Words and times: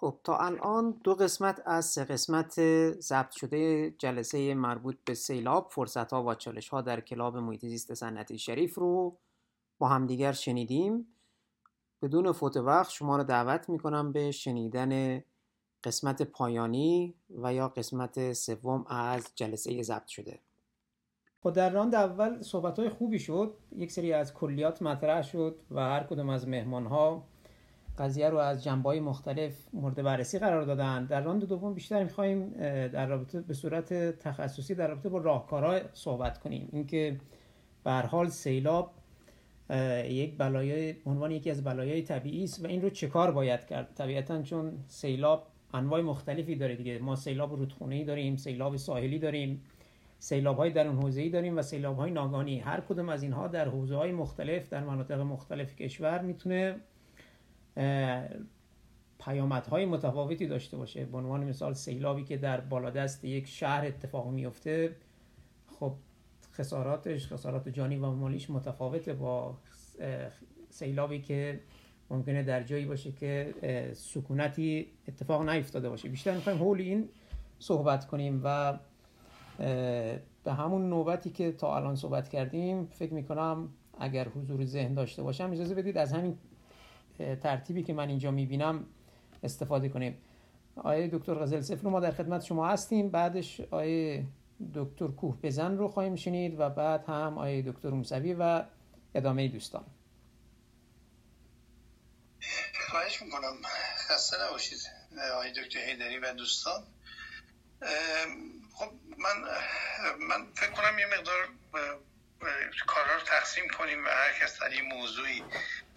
خب 0.00 0.16
تا 0.24 0.38
الان 0.38 1.00
دو 1.04 1.14
قسمت 1.14 1.62
از 1.66 1.86
سه 1.86 2.04
قسمت 2.04 2.60
ضبط 3.00 3.30
شده 3.30 3.90
جلسه 3.90 4.54
مربوط 4.54 4.96
به 5.04 5.14
سیلاب. 5.14 5.68
فرصت 5.70 6.12
ها 6.12 6.24
و 6.24 6.34
چالش 6.34 6.68
ها 6.68 6.80
در 6.80 7.00
کلاب 7.00 7.36
محیط 7.36 7.60
زیست 7.60 7.94
صنعتی 7.94 8.38
شریف 8.38 8.74
رو 8.74 9.16
با 9.78 9.88
همدیگر 9.88 10.32
شنیدیم. 10.32 11.06
بدون 12.02 12.32
فوت 12.32 12.56
وقت 12.56 12.90
شما 12.90 13.16
رو 13.16 13.24
دعوت 13.24 13.68
می‌کنم 13.68 14.12
به 14.12 14.30
شنیدن 14.30 15.22
قسمت 15.84 16.22
پایانی 16.22 17.14
و 17.42 17.54
یا 17.54 17.68
قسمت 17.68 18.32
سوم 18.32 18.84
از 18.88 19.32
جلسه 19.34 19.82
ضبط 19.82 20.06
شده. 20.06 20.38
خب 21.42 21.52
در 21.52 21.70
راند 21.70 21.94
اول 21.94 22.42
صحبت 22.42 22.78
های 22.78 22.88
خوبی 22.88 23.18
شد. 23.18 23.54
یک 23.76 23.92
سری 23.92 24.12
از 24.12 24.34
کلیات 24.34 24.82
مطرح 24.82 25.22
شد 25.22 25.60
و 25.70 25.80
هر 25.80 26.02
کدوم 26.02 26.28
از 26.28 26.48
مهمان 26.48 26.86
ها 26.86 27.26
قضیه 28.00 28.28
رو 28.28 28.38
از 28.38 28.66
های 28.66 29.00
مختلف 29.00 29.52
مورد 29.72 30.02
بررسی 30.02 30.38
قرار 30.38 30.62
دادن. 30.62 31.04
در 31.04 31.20
راند 31.20 31.44
دوم 31.44 31.74
بیشتر 31.74 32.02
می‌خوایم 32.02 32.50
در 32.88 33.06
رابطه 33.06 33.40
به 33.40 33.54
صورت 33.54 33.94
تخصصی 34.18 34.74
در 34.74 34.88
رابطه 34.88 35.08
با 35.08 35.18
راهکارها 35.18 35.80
صحبت 35.92 36.38
کنیم. 36.38 36.68
اینکه 36.72 37.16
به 37.84 37.92
حال 37.92 38.28
سیلاب 38.28 38.90
یک 40.04 40.38
بلایای 40.38 40.94
عنوان 41.06 41.30
یکی 41.30 41.50
از 41.50 41.64
بلایای 41.64 42.02
طبیعی 42.02 42.44
است 42.44 42.64
و 42.64 42.68
این 42.68 42.82
رو 42.82 42.90
چه 42.90 43.08
کار 43.08 43.30
باید 43.30 43.66
کرد؟ 43.66 43.88
طبیعتا 43.94 44.42
چون 44.42 44.72
سیلاب 44.86 45.46
انواع 45.74 46.00
مختلفی 46.00 46.54
داره 46.54 46.76
دیگه. 46.76 46.98
ما 46.98 47.16
سیلاب 47.16 47.52
رودخونه 47.52 48.04
داریم 48.04 48.36
سیلاب 48.36 48.76
ساحلی 48.76 49.18
داریم 49.18 49.62
سیلاب 50.18 50.56
های 50.56 50.70
در 50.70 50.86
اون 50.86 50.96
حوزه 50.96 51.28
داریم 51.28 51.58
و 51.58 51.62
سیلاب 51.62 51.96
های 51.96 52.10
ناگانی 52.10 52.58
هر 52.58 52.80
کدوم 52.80 53.08
از 53.08 53.22
اینها 53.22 53.48
در 53.48 53.68
حوزه 53.68 53.96
های 53.96 54.12
مختلف 54.12 54.68
در 54.68 54.84
مناطق 54.84 55.20
مختلف 55.20 55.76
کشور 55.76 56.20
می‌تونه 56.20 56.76
پیامدهای 59.18 59.86
متفاوتی 59.86 60.46
داشته 60.46 60.76
باشه. 60.76 61.04
به 61.04 61.18
عنوان 61.18 61.44
مثال 61.44 61.74
سیلابی 61.74 62.24
که 62.24 62.36
در 62.36 62.60
بالادست 62.60 63.24
یک 63.24 63.46
شهر 63.46 63.86
اتفاق 63.86 64.30
میفته 64.30 64.96
خب 65.66 65.92
خساراتش 66.52 67.32
خسارات 67.32 67.68
جانی 67.68 67.96
و 67.96 68.10
مالیش 68.10 68.50
متفاوته 68.50 69.12
با 69.12 69.58
سیلابی 70.70 71.20
که 71.20 71.60
ممکنه 72.10 72.42
در 72.42 72.62
جایی 72.62 72.84
باشه 72.84 73.12
که 73.12 73.54
سکونتی 73.92 74.86
اتفاق 75.08 75.48
نیفتاده 75.48 75.88
باشه. 75.88 76.08
بیشتر 76.08 76.34
می‌خوایم 76.34 76.58
حول 76.58 76.80
این 76.80 77.08
صحبت 77.58 78.06
کنیم 78.06 78.40
و 78.44 78.78
به 80.44 80.52
همون 80.52 80.88
نوبتی 80.88 81.30
که 81.30 81.52
تا 81.52 81.76
الان 81.76 81.96
صحبت 81.96 82.28
کردیم 82.28 82.86
فکر 82.86 83.14
می‌کنم 83.14 83.68
اگر 83.98 84.28
حضور 84.28 84.64
ذهن 84.64 84.94
داشته 84.94 85.22
باشم 85.22 85.50
اجازه 85.50 85.74
بدید 85.74 85.98
از 85.98 86.12
همین 86.12 86.38
ترتیبی 87.42 87.82
که 87.82 87.92
من 87.92 88.08
اینجا 88.08 88.30
می‌بینم 88.30 88.86
استفاده 89.42 89.88
کنیم 89.88 90.18
آیه 90.76 91.08
دکتر 91.12 91.34
غزل 91.34 91.60
سفر 91.60 91.88
ما 91.88 92.00
در 92.00 92.10
خدمت 92.10 92.44
شما 92.44 92.68
هستیم. 92.68 93.10
بعدش 93.10 93.60
آیه 93.60 94.24
دکتر 94.74 95.06
کوه 95.06 95.40
بزن 95.42 95.76
رو 95.76 95.88
خواهیم 95.88 96.16
شنید 96.16 96.60
و 96.60 96.68
بعد 96.68 97.04
هم 97.04 97.38
آیه 97.38 97.62
دکتر 97.62 97.90
موسوی 97.90 98.34
و 98.34 98.64
ادامه 99.14 99.48
دوستان. 99.48 99.84
خواهش 102.90 103.22
می‌کنم. 103.22 103.54
خسته 104.08 104.36
نباشید 104.46 104.78
آقای 105.34 105.52
دکتر 105.52 105.78
هیدری 105.78 106.18
و 106.18 106.32
دوستان. 106.32 106.82
خب 108.74 108.90
من 109.18 109.36
من 110.28 110.46
فکر 110.54 110.70
کنم 110.70 110.98
یه 110.98 111.06
مقدار 111.06 111.48
کارا 112.86 113.14
رو 113.14 113.20
تقسیم 113.26 113.64
کنیم 113.78 114.04
و 114.04 114.08
هر 114.08 114.32
کس 114.42 114.60
در 114.60 114.68
این 114.68 114.84
موضوعی 114.84 115.42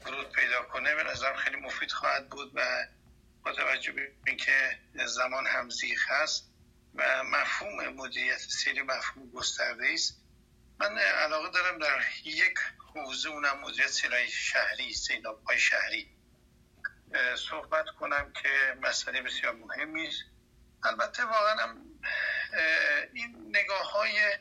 ورود 0.05 0.31
پیدا 0.31 0.61
کنه 0.63 0.95
به 0.95 1.03
نظرم 1.03 1.35
خیلی 1.35 1.55
مفید 1.55 1.91
خواهد 1.91 2.29
بود 2.29 2.51
و 2.55 2.87
با 3.45 3.51
توجه 3.51 3.91
به 3.91 4.11
اینکه 4.27 4.79
زمان 5.05 5.47
همزیخ 5.47 6.11
هست 6.11 6.49
و 6.95 7.23
مفهوم 7.23 7.87
مدیریت 7.87 8.37
سیری 8.37 8.81
مفهوم 8.81 9.31
گسترده 9.31 9.87
است 9.93 10.21
من 10.79 10.97
علاقه 10.97 11.49
دارم 11.49 11.79
در 11.79 12.03
یک 12.25 12.59
حوزه 12.93 13.29
اونم 13.29 13.59
مدیریت 13.59 13.87
سیلای 13.87 14.27
شهری 14.27 14.93
سیلاب 14.93 15.55
شهری 15.55 16.13
صحبت 17.49 17.85
کنم 17.99 18.33
که 18.33 18.77
مسئله 18.81 19.21
بسیار 19.21 19.53
مهمی 19.53 20.07
است. 20.07 20.23
البته 20.83 21.25
واقعا 21.25 21.75
این 23.13 23.45
نگاه 23.49 23.91
های 23.91 24.37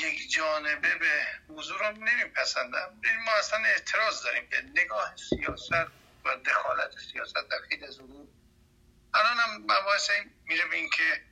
یک 0.00 0.30
جانبه 0.30 0.94
به 0.94 1.26
موضوع 1.48 1.78
رو 1.78 2.04
نمیپسندم. 2.04 3.00
ما 3.24 3.32
اصلا 3.32 3.58
اعتراض 3.58 4.22
داریم 4.22 4.48
که 4.48 4.56
نگاه 4.82 5.14
سیاست 5.16 5.72
و 6.24 6.36
دخالت 6.36 6.90
سیاست 7.12 7.34
در 7.34 7.60
خیلی 7.68 7.86
از 7.86 7.98
امور 7.98 8.28
الان 9.14 9.36
هم 9.36 9.62
مباحث 9.62 10.10
میره 10.44 10.66
به 10.66 10.76
این 10.76 10.90
که 10.90 11.22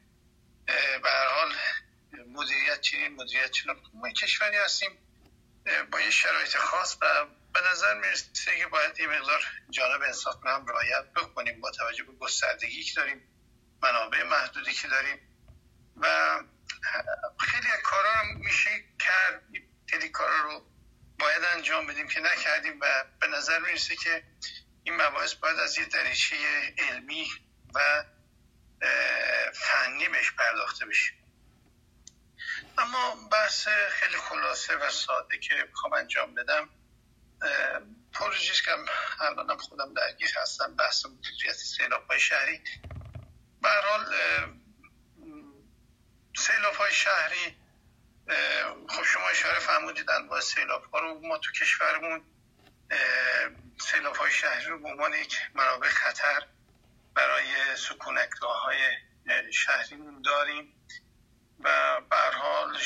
به 1.03 1.10
هر 1.10 1.27
حال 1.27 1.54
مدیریت 2.27 2.81
چنین 2.81 3.15
مدیریت 3.15 3.50
چنین 3.50 3.77
ما 3.94 4.10
کشوری 4.10 4.56
هستیم 4.56 4.91
با 5.91 6.00
یه 6.00 6.10
شرایط 6.10 6.56
خاص 6.56 6.97
و 7.03 7.27
به 7.54 7.60
نظر 7.71 7.94
می‌رسه 7.94 8.59
که 8.59 8.66
باید 8.66 9.00
یه 9.00 9.06
مقدار 9.06 9.44
جانب 9.71 10.03
انصاف 10.03 10.47
هم 10.47 10.66
رعایت 10.66 11.12
بکنیم 11.16 11.60
با 11.60 11.71
توجه 11.71 12.04
به 12.04 12.12
گستردگی 12.12 12.83
که 12.83 12.94
داریم 12.94 13.28
منابع 13.83 14.22
محدودی 14.22 14.72
که 14.72 14.88
داریم 14.88 15.19
و 15.97 16.06
خیلی 17.41 17.69
کارا 17.82 18.21
رو 18.21 18.38
میشه 18.44 18.71
کرد. 18.99 19.43
خیلی 19.91 20.09
کارا 20.09 20.43
رو 20.43 20.71
باید 21.19 21.44
انجام 21.44 21.87
بدیم 21.87 22.09
که 22.09 22.21
نکردیم 22.21 22.81
و 22.81 23.04
به 23.21 23.27
نظر 23.27 23.59
می‌رسه 23.59 23.97
که 23.97 24.25
این 24.82 24.97
مباحث 24.97 25.34
باید 25.34 25.59
از 25.59 25.78
یه 25.78 25.84
دریچه 25.84 26.37
علمی 26.78 27.28
و 27.75 28.04
فنی 29.54 30.09
بهش 30.09 30.32
پرداخته 30.32 30.87
بشه. 30.87 31.12
اما 32.78 33.28
بحث 33.33 33.69
خیلی 33.69 34.16
خلاصه 34.16 34.77
و 34.77 34.91
ساده 34.91 35.38
که 35.38 35.54
می‌خوام 35.69 35.93
انجام 35.93 36.34
بدم 36.34 36.71
پروژیست 38.12 38.65
که 38.65 38.71
الانم 39.21 39.56
خودم 39.56 39.94
درگیر 39.94 40.38
هستم 40.38 40.77
بحث 40.77 41.06
مدیریت 41.06 41.56
سیلاب 41.56 42.06
های 42.10 42.21
شهری. 42.21 42.65
به 43.62 43.69
حال 43.69 44.15
سیلاب 46.36 46.74
های 46.74 46.92
شهری 46.92 47.56
خب 48.88 49.04
شما 49.04 49.28
اشاره 49.28 49.58
فرمودید 49.58 50.06
با 50.28 50.41
سیلاب 50.41 50.84
ها 50.84 50.98
رو 50.98 51.20
ما 51.20 51.38
تو 51.38 51.52
کشورمون 51.52 52.24
سیلاب 53.80 54.16
های 54.16 54.30
شهری 54.30 54.66
رو 54.66 54.78
به 54.78 54.88
عنوان 54.88 55.12
یک 55.14 55.36
منابع 55.54 55.88
خطر 55.88 56.47
برای 57.14 57.76
سکونتگاه 57.76 58.62
های 58.62 58.78
شهریمون 59.52 60.22
داریم 60.22 60.88
و 61.60 62.00
به 62.10 62.16
حال 62.16 62.78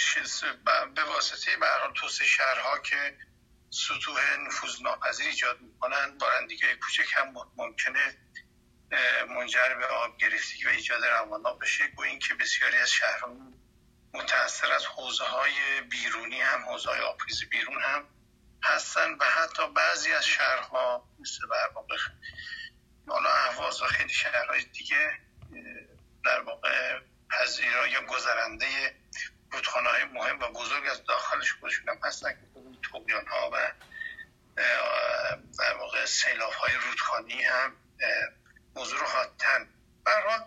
به 0.95 1.05
واسطه 1.05 1.57
به 1.57 1.67
حال 1.67 1.93
توسعه 1.95 2.27
شهرها 2.27 2.79
که 2.79 3.19
سطوح 3.71 4.37
نفوذ 4.47 4.83
ناپذیر 4.83 5.27
ایجاد 5.27 5.61
می‌کنن 5.61 6.19
بارندگی 6.19 6.67
کوچک 6.83 7.13
هم 7.17 7.35
ممکنه 7.57 8.19
منجر 9.29 9.75
به 9.75 9.87
آب 9.87 10.17
گرفتگی 10.19 10.67
و 10.67 10.69
ایجاد 10.69 11.05
روانا 11.05 11.53
بشه. 11.53 11.89
گویا 11.89 12.11
اینکه 12.11 12.35
بسیاری 12.35 12.77
از 12.77 12.91
شهرها 12.91 13.37
متاثر 14.15 14.73
از 14.73 14.87
حوزه 14.87 15.25
های 15.25 15.81
بیرونی 15.81 16.41
هم 16.41 16.65
حوزه 16.65 16.91
های 16.91 17.01
آبریز 17.01 17.45
بیرون 17.51 17.83
هم 17.83 18.09
هستن 18.65 19.15
و 19.21 19.25
حتی 19.25 19.69
بعضی 19.69 20.13
از 20.13 20.27
شهرها 20.27 21.09
مثل 21.21 21.47
بر 21.47 21.71
واقع 21.75 21.97
حالا 23.09 23.31
اهواز 23.31 23.83
و 23.83 23.85
خیلی 23.85 24.09
شهرهای 24.15 24.65
دیگه 24.65 25.19
در 26.25 26.41
واقع 26.41 27.01
پذیرا 27.31 27.87
یا 27.87 28.03
گذرنده 28.03 28.95
رودخانه 29.53 29.89
های 29.89 30.05
مهم 30.05 30.39
و 30.41 30.49
بزرگ 30.49 30.87
از 30.91 31.05
داخلش 31.05 31.53
خودشون 31.53 31.89
هم 31.89 31.99
هستن 32.05 32.33
که 32.33 33.15
ها 33.31 33.51
و 33.53 33.73
در 35.59 35.77
واقع 35.77 36.05
سیلاف 36.05 36.55
های 36.55 36.75
رودخانی 36.75 37.43
هم 37.43 37.77
موضوع 38.77 39.01
رو 39.01 39.07
حادتن 39.07 39.69
برحال 40.05 40.41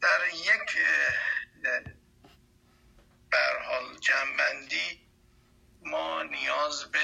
در 0.00 0.20
یک 0.34 0.78
برحال 3.30 3.98
جنبندی 3.98 5.08
ما 5.82 6.22
نیاز 6.22 6.84
به 6.84 7.00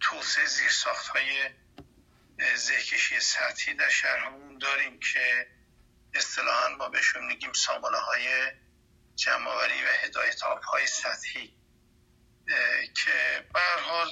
توسعه 0.00 0.46
زیرساخت 0.46 1.08
های 1.08 1.50
زهکشی 2.56 3.20
سطحی 3.20 3.74
در 3.74 3.88
شهرمون 3.88 4.58
داریم 4.58 5.00
که 5.00 5.46
اصطلاحا 6.14 6.68
ما 6.68 6.88
بهشون 6.88 7.24
میگیم 7.24 7.52
سامانه 7.52 7.98
های 7.98 8.52
جمعآوری 9.16 9.84
و 9.84 9.88
هدایت 9.88 10.42
آب 10.42 10.62
های 10.62 10.86
سطحی 10.86 11.54
که 13.04 13.46
به 13.54 13.60
حال 13.60 14.08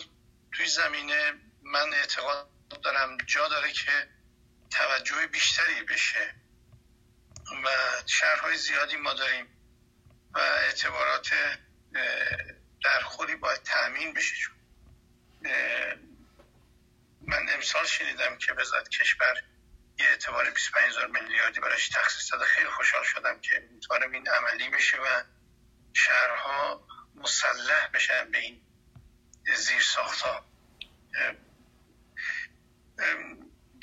توی 0.52 0.66
زمینه 0.66 1.32
من 1.62 1.94
اعتقاد 1.94 2.48
دارم 2.82 3.16
جا 3.26 3.48
داره 3.48 3.72
که 3.72 4.08
توجه 4.72 5.26
بیشتری 5.26 5.82
بشه 5.82 6.34
و 7.64 7.68
شهرهای 8.06 8.56
زیادی 8.56 8.96
ما 8.96 9.14
داریم 9.14 9.46
و 10.34 10.38
اعتبارات 10.38 11.30
در 12.84 13.00
خودی 13.04 13.36
باید 13.36 13.62
تأمین 13.62 14.14
بشه. 14.14 14.36
چون 14.36 14.54
من 17.20 17.48
امسال 17.54 17.86
شنیدم 17.86 18.38
که 18.38 18.52
وزارت 18.52 18.88
کشور 18.88 19.34
یه 19.98 20.06
اعتبار 20.06 20.50
25 20.50 20.86
هزار 20.86 21.06
میلیاردی 21.06 21.60
براش 21.60 21.88
تخصیص 21.88 22.32
داده. 22.32 22.44
خیلی 22.44 22.68
خوشحال 22.68 23.04
شدم 23.04 23.40
که 23.40 23.68
امیدوارم 23.70 24.12
این 24.12 24.28
عملی 24.28 24.68
بشه 24.68 24.96
و 24.96 25.22
شهرها 25.92 26.86
مسلح 27.14 27.88
بشن 27.94 28.30
به 28.30 28.38
این 28.38 28.62
زیر 29.56 29.80
ساخت 29.80 30.24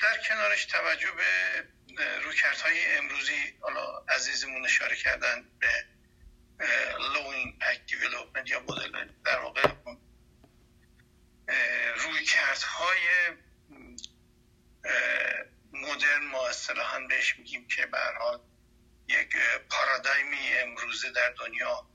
در 0.02 0.18
کنارش 0.28 0.64
توجه 0.64 1.10
به 1.12 2.18
رویکردهای 2.24 2.96
امروزی 2.96 3.58
حالا 3.60 3.98
عزیزمون 4.08 4.64
اشاره 4.64 4.96
کردن 4.96 5.44
به 5.58 5.84
low 7.14 7.26
impact 7.26 7.86
development 7.86 8.50
یا 8.50 8.60
مدل 8.60 9.08
در 9.24 9.38
واقع 9.38 9.62
رویکردهای 11.96 13.08
مدرن 15.72 16.24
ما 16.24 16.48
اصطلاحا 16.48 17.00
بهش 17.00 17.38
میگیم 17.38 17.68
که 17.68 17.86
به 17.86 17.98
یک 19.08 19.36
پارادایمی 19.70 20.54
امروزه 20.54 21.10
در 21.10 21.30
دنیا 21.30 21.86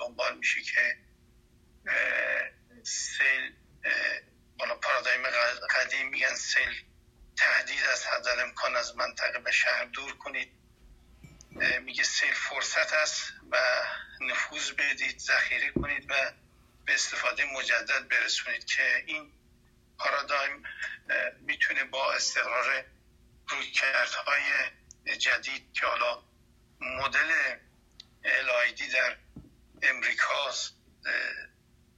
دنبال 0.00 0.38
میشه 0.38 0.62
که 0.62 0.96
سیل 2.82 3.56
بالا 4.58 4.74
پارادایم 4.74 5.22
قدیم 5.70 6.08
میگن 6.08 6.34
سیل 6.34 6.89
تهدید 7.40 7.84
از 7.92 8.06
حد 8.06 8.28
امکان 8.28 8.76
از 8.76 8.96
منطقه 8.96 9.38
به 9.38 9.52
شهر 9.52 9.84
دور 9.84 10.16
کنید. 10.16 10.52
میگه 11.82 12.04
سیل 12.04 12.32
فرصت 12.32 12.92
است 12.92 13.32
و 13.50 13.56
نفوذ 14.20 14.70
بدید 14.70 15.18
ذخیره 15.18 15.72
کنید 15.72 16.10
و 16.10 16.14
به 16.84 16.94
استفاده 16.94 17.44
مجدد 17.44 18.08
برسونید 18.08 18.64
که 18.64 19.04
این 19.06 19.32
پارادایم 19.98 20.62
می‌تونه 21.40 21.84
با 21.84 22.12
استقرار 22.12 22.84
رویکردهای 23.48 24.42
جدید 25.18 25.72
که 25.72 25.86
حالا 25.86 26.22
مدل 26.80 27.32
الایدی 28.24 28.88
در 28.88 29.16
امریکاست 29.82 30.74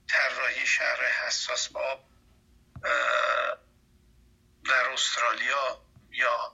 طراحی 0.09 0.67
شهر 0.67 1.05
حساس 1.05 1.69
با 1.69 2.05
در 4.65 4.89
استرالیا 4.93 5.83
یا 6.11 6.53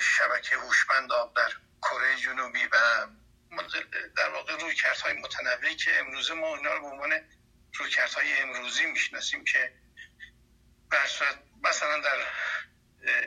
شبکه 0.00 0.56
هوشمند 0.56 1.12
آب 1.12 1.36
در 1.36 1.52
کره 1.82 2.16
جنوبی 2.16 2.66
و 2.66 3.06
در 4.16 4.28
واقع 4.28 4.56
روی 4.56 4.76
های 5.04 5.12
متنوعی 5.12 5.76
که 5.76 6.00
امروز 6.00 6.30
ما 6.30 6.56
اینا 6.56 6.74
رو 6.74 6.80
به 6.80 6.86
عنوان 6.86 7.10
روی 7.74 7.92
های 8.14 8.40
امروزی 8.40 8.86
می‌شناسیم 8.86 9.44
که 9.44 9.72
مثلا 11.62 11.98
در 12.00 12.26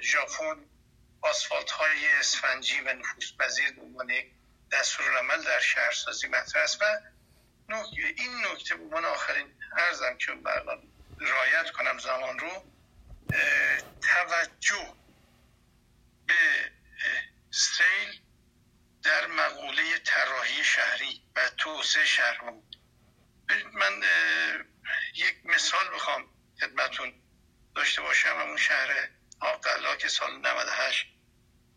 ژاپن 0.01 0.65
آسفالت 1.21 1.71
های 1.71 2.07
اسفنجی 2.19 2.81
و 2.81 2.93
نفوس 2.93 3.31
پذیر 3.39 3.71
به 3.71 3.81
عنوان 3.81 4.11
عمل 5.19 5.43
در 5.43 5.59
شهرسازی 5.59 6.27
مطرح 6.27 6.63
است 6.63 6.81
و 6.81 6.85
این 8.17 8.45
نکته 8.45 8.75
به 8.75 8.83
عنوان 8.83 9.05
آخرین 9.05 9.53
ارزم 9.77 10.17
که 10.17 10.31
رایت 11.19 11.71
کنم 11.71 11.99
زمان 11.99 12.39
رو 12.39 12.71
توجه 14.01 14.95
به 16.27 16.71
سیل 17.51 18.21
در 19.03 19.27
مقوله 19.27 19.97
طراحی 19.99 20.63
شهری 20.63 21.21
و 21.35 21.49
توسعه 21.57 22.05
شهرها 22.05 22.63
من 23.73 24.03
یک 25.15 25.35
مثال 25.45 25.95
بخوام 25.95 26.25
خدمتون 26.61 27.13
داشته 27.75 28.01
باشم. 28.01 28.37
اون 28.37 28.57
شهر 28.57 29.09
آقلا 29.39 29.95
که 29.95 30.07
سال 30.07 30.37
98 30.37 31.07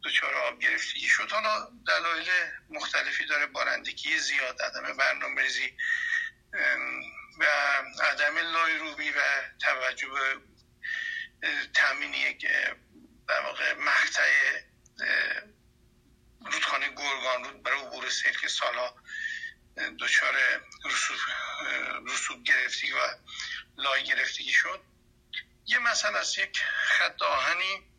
دوچار 0.03 0.35
آب 0.35 0.61
گرفتگی 0.61 1.09
شد 1.09 1.31
حالا 1.33 1.69
دلایل 1.87 2.29
مختلفی 2.71 3.27
داره. 3.27 3.47
بارندگی 3.47 4.19
زیاد 4.19 4.63
عدم 4.63 4.97
برنامه 4.97 5.43
ریزی 5.43 5.77
و 7.39 7.45
عدم 8.03 8.39
لایروبی 8.39 9.11
و 9.11 9.23
توجه 9.61 10.09
به 10.09 10.41
تامین 11.75 12.15
یک 12.15 12.47
در 13.29 13.41
واقع 13.41 13.75
مقطع 13.75 14.61
رودخانه 16.53 16.89
گرگان 16.89 17.45
رود 17.45 17.63
برای 17.63 17.81
عبور 17.81 18.11
سیل 18.11 18.33
که 18.41 18.49
سالها 18.49 18.95
دچار 20.01 20.35
رسوب, 20.85 21.17
رسوب 22.07 22.45
گرفتگی 22.45 22.93
و 22.93 22.97
لای 23.77 24.05
گرفتگی 24.05 24.53
شد. 24.53 24.81
یه 25.67 25.79
مثلا 25.79 26.19
از 26.19 26.39
یک 26.39 26.63
خط 26.83 27.23
آهنی 27.23 27.91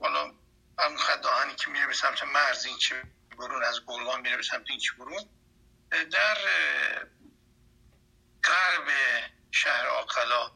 حالا 0.00 0.34
هم 0.78 0.96
خط 0.96 1.26
آهنی 1.26 1.54
که 1.54 1.70
میره 1.70 1.86
به 1.86 1.94
سمت 1.94 2.22
مرز 2.22 2.64
این 2.64 2.78
چه 2.78 3.02
برون 3.38 3.64
از 3.64 3.80
گرگان 3.86 4.20
میره 4.20 4.36
به 4.36 4.42
سمت 4.42 4.70
این 4.70 4.78
چه 4.78 4.92
برون 4.98 5.28
در 6.10 6.36
غرب 8.44 8.88
شهر 9.50 9.86
آقلا 9.86 10.52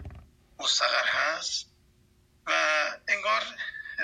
مستقر 0.59 1.07
هست 1.07 1.67
و 2.47 2.53
انگار 3.09 3.43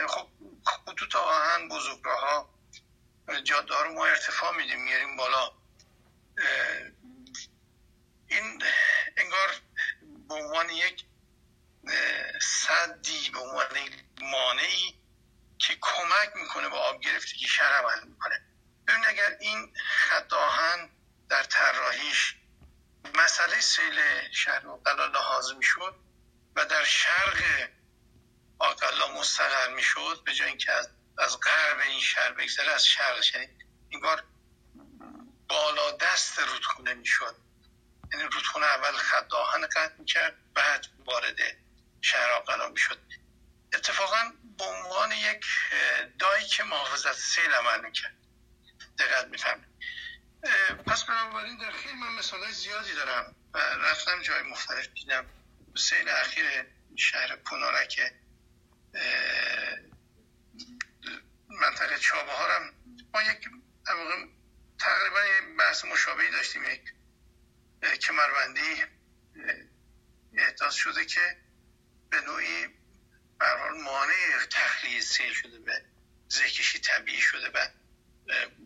خب 0.09 0.29
خطوط 0.67 1.17
آهن 1.17 1.69
بزرگراه 1.69 2.21
ها 2.21 2.55
جاده 3.45 3.83
رو 3.83 3.93
ما 3.93 4.07
ارتفاع 4.07 4.57
میدیم 4.57 4.83
میاریم 4.85 5.17
بالا. 5.17 5.53
این 8.29 8.63
انگار 9.17 9.61
به 10.29 10.35
عنوان 10.35 10.71
یک 10.71 11.07
صدی 12.43 13.31
به 13.31 13.39
عنوان 13.39 13.67
مانعی 14.21 15.01
که 15.59 15.79
کمک 15.81 16.37
می‌کنه 16.37 16.69
به 16.69 16.77
آب 16.77 17.01
گرفتگی 17.01 17.49
شهر 17.49 17.73
عمل 17.73 18.09
می‌کنه. 18.09 18.41
ببین 18.87 19.05
اگر 19.07 19.37
این 19.41 19.75
خط 19.77 20.33
آهن 20.33 20.91
سیل 23.77 24.01
شهر 24.33 24.67
مقلا 24.67 25.07
لحاظ 25.07 25.53
می‌شد 25.53 25.95
و 26.57 26.65
در 26.65 26.85
شرق 26.85 27.69
آقلا 28.59 29.09
مستقر 29.09 29.69
می‌شد 29.75 30.23
به 30.27 30.35
جای 30.35 30.49
اینکه 30.49 30.73
از, 30.73 30.89
از 31.19 31.41
غرب 31.41 31.79
این 31.81 32.01
شهر 32.01 32.33
بگذره 32.33 32.73
از 32.73 32.87
شرق 32.87 33.25
یعنی 33.35 34.03
بار 34.03 34.25
بالا 35.49 35.91
دست 35.91 36.39
رودخونه 36.39 36.95
می‌شد. 36.95 37.37
یعنی 38.13 38.25
رودخونه 38.25 38.67
اول 38.67 38.93
خط 38.97 39.33
آهن 39.35 39.67
قطع 39.67 39.95
می‌کرد 39.99 40.55
بعد 40.55 40.87
وارد 40.99 41.37
شهر 42.01 42.31
آقلا 42.31 42.69
می‌شد. 42.69 43.01
اتفاقا 43.73 44.33
به 44.59 44.65
عنوان 44.65 45.13
یک 45.13 45.45
دایی 46.19 46.47
که 46.47 46.65
محافظت 46.65 47.13
سیل 47.13 47.55
عمل 47.55 47.81
می‌کرد. 47.81 48.17
دقت 48.99 49.27
می‌فهمید 49.27 49.69
پس 50.87 51.05
بنابراین 51.05 51.59
در 51.59 51.71
خیلی 51.71 51.95
من 51.95 52.13
مثال 52.15 52.51
زیادی 52.51 52.95
دارم. 52.95 53.35
و 53.55 53.59
رفتم 53.59 54.23
جای 54.23 54.43
مختلف 54.43 54.89
دیدم 54.89 55.27
سیل 55.77 56.09
اخیر 56.09 56.45
شهر 56.97 57.37
پونارک 57.37 58.13
منطقه 61.49 61.99
چابهارم. 61.99 62.75
ما 63.15 63.23
یک 63.23 63.49
تقریبا 64.79 65.21
یک 65.27 65.57
بحث 65.59 65.85
مشابهی 65.85 66.31
داشتیم 66.31 66.65
یک 66.65 66.93
کمربندی 68.01 68.85
احداث 70.39 70.75
شده 70.75 71.05
که 71.05 71.37
به 72.11 72.21
نوعی 72.21 72.67
برحال 73.39 73.81
مانع 73.81 74.47
تخلیه 74.51 75.01
سیل 75.01 75.33
شده 75.33 75.59
به 75.59 75.85
زهکشی 76.29 76.79
طبیعی 76.79 77.21
شده 77.21 77.49
و 77.49 77.69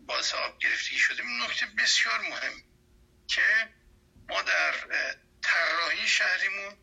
باعث 0.06 0.34
آب 0.34 0.58
گرفتگی 0.58 0.98
شده. 0.98 1.22
این 1.22 1.42
نکته 1.42 1.66
بسیار 1.66 2.20
مهم 2.20 2.62
که 3.26 3.42
ما 4.28 4.42
در 4.42 4.74
طراحی 5.42 6.08
شهریمون 6.08 6.76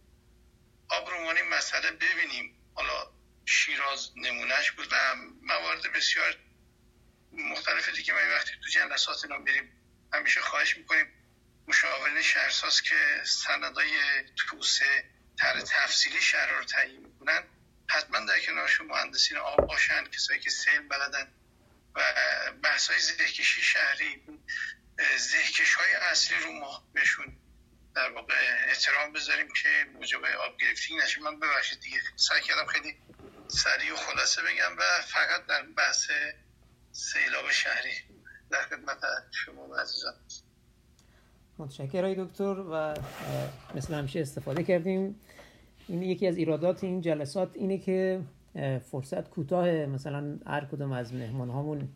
آب 0.90 1.10
رو 1.10 1.18
مسئله 1.50 1.92
ببینیم. 1.92 2.56
حالا 2.74 3.12
شیراز 3.46 4.12
نمونهش 4.16 4.72
بود 4.72 4.88
و 4.92 5.16
موارد 5.42 5.92
بسیار 5.92 6.38
مختلف 7.32 7.90
دیگه. 7.90 8.14
ما 8.14 8.36
وقتی 8.36 8.52
تو 8.64 8.70
جلسات 8.70 9.24
اینا 9.24 9.40
بریم 9.40 9.72
همیشه 10.14 10.42
خواهش 10.42 10.78
می‌کنیم 10.78 11.06
مشاورین 11.68 12.22
شهرساز 12.22 12.82
که 12.82 12.96
سندای 13.24 13.92
توسعه 14.38 15.04
تر 15.38 15.62
تفصیلی 15.62 16.22
شهر 16.22 16.52
رو 16.52 16.64
تعیین 16.64 17.06
می‌کنن 17.06 17.44
حتما 17.90 18.20
در 18.20 18.40
کنارشون 18.40 18.88
مهندسین 18.88 19.38
آب 19.38 19.68
باشن 19.68 20.04
کسایی 20.04 20.40
که 20.40 20.50
سیل 20.50 20.80
بلدن 20.80 21.34
و 21.96 22.02
بحث 22.64 22.90
های 22.90 23.00
زهکشی 23.00 23.62
شهری. 23.62 24.24
زهکش 25.18 25.74
های 25.74 25.94
اصلی 26.12 26.38
رو 26.44 26.52
ما 26.52 26.84
بهشون 26.94 27.38
در 27.96 28.12
واقع 28.12 28.34
احترام 28.68 29.14
بذاریم 29.14 29.48
که 29.48 29.70
موجب 29.94 30.26
آب 30.26 30.58
گرفتی 30.62 30.96
نشه 30.96 31.22
من 31.22 31.40
ببخشید 31.40 31.80
دیگه 31.80 31.98
سعی 32.16 32.42
کردم 32.42 32.66
خیلی 32.66 32.96
سریع 33.48 33.94
و 33.94 33.96
خلاصه 33.96 34.42
بگم 34.42 34.78
و 34.78 34.82
فقط 35.08 35.46
در 35.46 35.64
بحث 35.78 36.12
سیلاب 36.92 37.52
شهری 37.52 37.94
در 38.50 38.62
خدمت 38.62 38.98
شما 39.32 39.76
عزیزان. 39.76 40.14
متشکرم 41.58 42.26
دکتر 42.26 42.44
و 42.44 42.94
مثل 43.76 43.94
همیشه 43.94 44.20
استفاده 44.20 44.64
کردیم. 44.64 45.22
این 45.88 46.04
یکی 46.04 46.28
از 46.28 46.38
ایرادات 46.38 46.84
این 46.84 47.02
جلسات 47.02 47.52
اینه 47.54 47.78
که 47.78 48.22
فرصت 48.92 49.30
کوتاه 49.30 49.68
مثلا 49.68 50.40
هر 50.48 50.66
کدوم 50.66 50.92
از 50.92 51.14
مهمان 51.14 51.50
هامون 51.50 51.90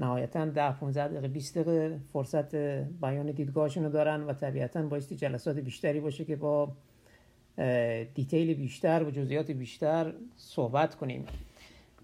نهایتا 0.00 0.44
10 0.44 0.72
15 0.72 1.08
دقیقه 1.08 1.28
20 1.28 1.58
دقیقه 1.58 2.00
فرصت 2.12 2.54
بیان 3.00 3.30
دیدگاهشون 3.30 3.84
رو 3.84 3.90
دارن 3.90 4.22
و 4.22 4.32
طبیعتا 4.32 4.82
بایستی 4.82 5.16
جلسات 5.16 5.58
بیشتری 5.58 6.00
باشه 6.00 6.24
که 6.24 6.36
با 6.36 6.72
دیتیل 8.14 8.54
بیشتر 8.54 9.04
و 9.04 9.10
جزئیات 9.10 9.50
بیشتر 9.50 10.12
صحبت 10.36 10.94
کنیم. 10.94 11.24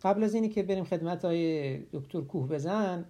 قبل 0.02 0.24
از 0.24 0.34
اینی 0.34 0.48
که 0.48 0.62
بریم 0.62 0.84
خدمت 0.84 1.24
های 1.24 1.78
دکتر 1.78 2.20
کوه 2.20 2.48
بزن 2.48 3.04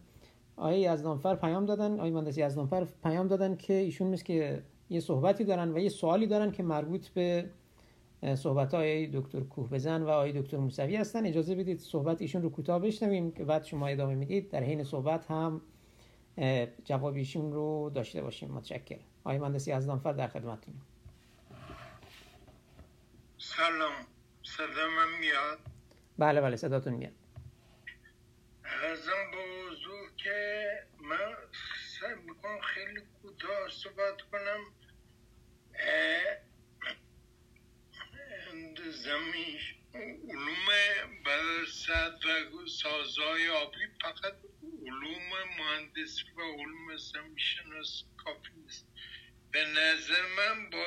آقای 0.56 0.80
یزدانفر 0.80 1.36
پیام 1.36 1.66
دادن 1.66 1.92
آقای 1.92 2.10
مهندس 2.10 2.38
یزدانفر 2.38 2.86
پیام 3.02 3.28
دادن 3.28 3.56
که 3.56 3.72
ایشون 3.72 4.06
مثل 4.06 4.24
که 4.24 4.62
یه 4.90 5.00
صحبتی 5.00 5.44
دارن 5.44 5.72
و 5.72 5.78
یه 5.78 5.88
سوالی 5.88 6.26
دارن 6.26 6.50
که 6.50 6.62
مربوط 6.62 7.08
به 7.08 7.44
صحبت 8.36 8.74
های 8.74 9.06
دکتر 9.06 9.40
کوه 9.40 9.70
بزن 9.70 10.02
و 10.02 10.08
آقای 10.08 10.42
دکتر 10.42 10.56
موسوی 10.56 10.96
هستن. 10.96 11.26
اجازه 11.26 11.54
بدید 11.54 11.78
صحبت 11.80 12.22
ایشون 12.22 12.42
رو 12.42 12.50
کوتاه 12.50 12.78
بشنویم 12.78 13.32
که 13.32 13.44
بعد 13.44 13.64
شما 13.64 13.86
ادامه 13.86 14.14
می‌دید. 14.14 14.50
در 14.50 14.62
حین 14.62 14.84
صحبت 14.84 15.30
هم 15.30 15.60
جواب 16.84 17.14
ایشون 17.14 17.52
رو 17.52 17.90
داشته 17.94 18.22
باشیم. 18.22 18.50
متشکرم. 18.50 19.04
آقای 19.24 19.38
مهندس 19.38 19.68
یزدانفر 19.68 20.12
در 20.12 20.28
خدمتتونیم 20.28 20.82
سلام. 23.38 23.92
صدا 24.42 24.86
میاد؟ 25.20 25.58
بله 26.18 26.40
بله 26.40 26.56
صداتون 26.56 26.92
میاد. 26.92 27.12
ازم 28.92 29.30
حضور 29.70 30.10
که 30.16 30.68
من 31.00 31.34
سعی 32.00 32.14
می‌کنم 32.26 32.60
خیلی 32.60 33.00
کوتاه 33.22 33.68
صحبت 33.70 34.22
کنم. 34.32 34.60
زمیش 38.96 39.74
علوم 39.94 40.66
برسد 41.24 42.20
و 42.24 42.66
سازهای 42.66 43.48
آبی 43.48 43.86
فقط 44.02 44.36
علوم 44.86 45.30
مهندسی 45.58 46.30
و 46.36 46.40
علوم 46.40 46.96
زمیشناسی 46.96 48.04
کافی 48.16 48.52
نیست. 48.56 48.86
به 49.52 49.64
نظر 49.64 50.26
من 50.36 50.70
با 50.70 50.86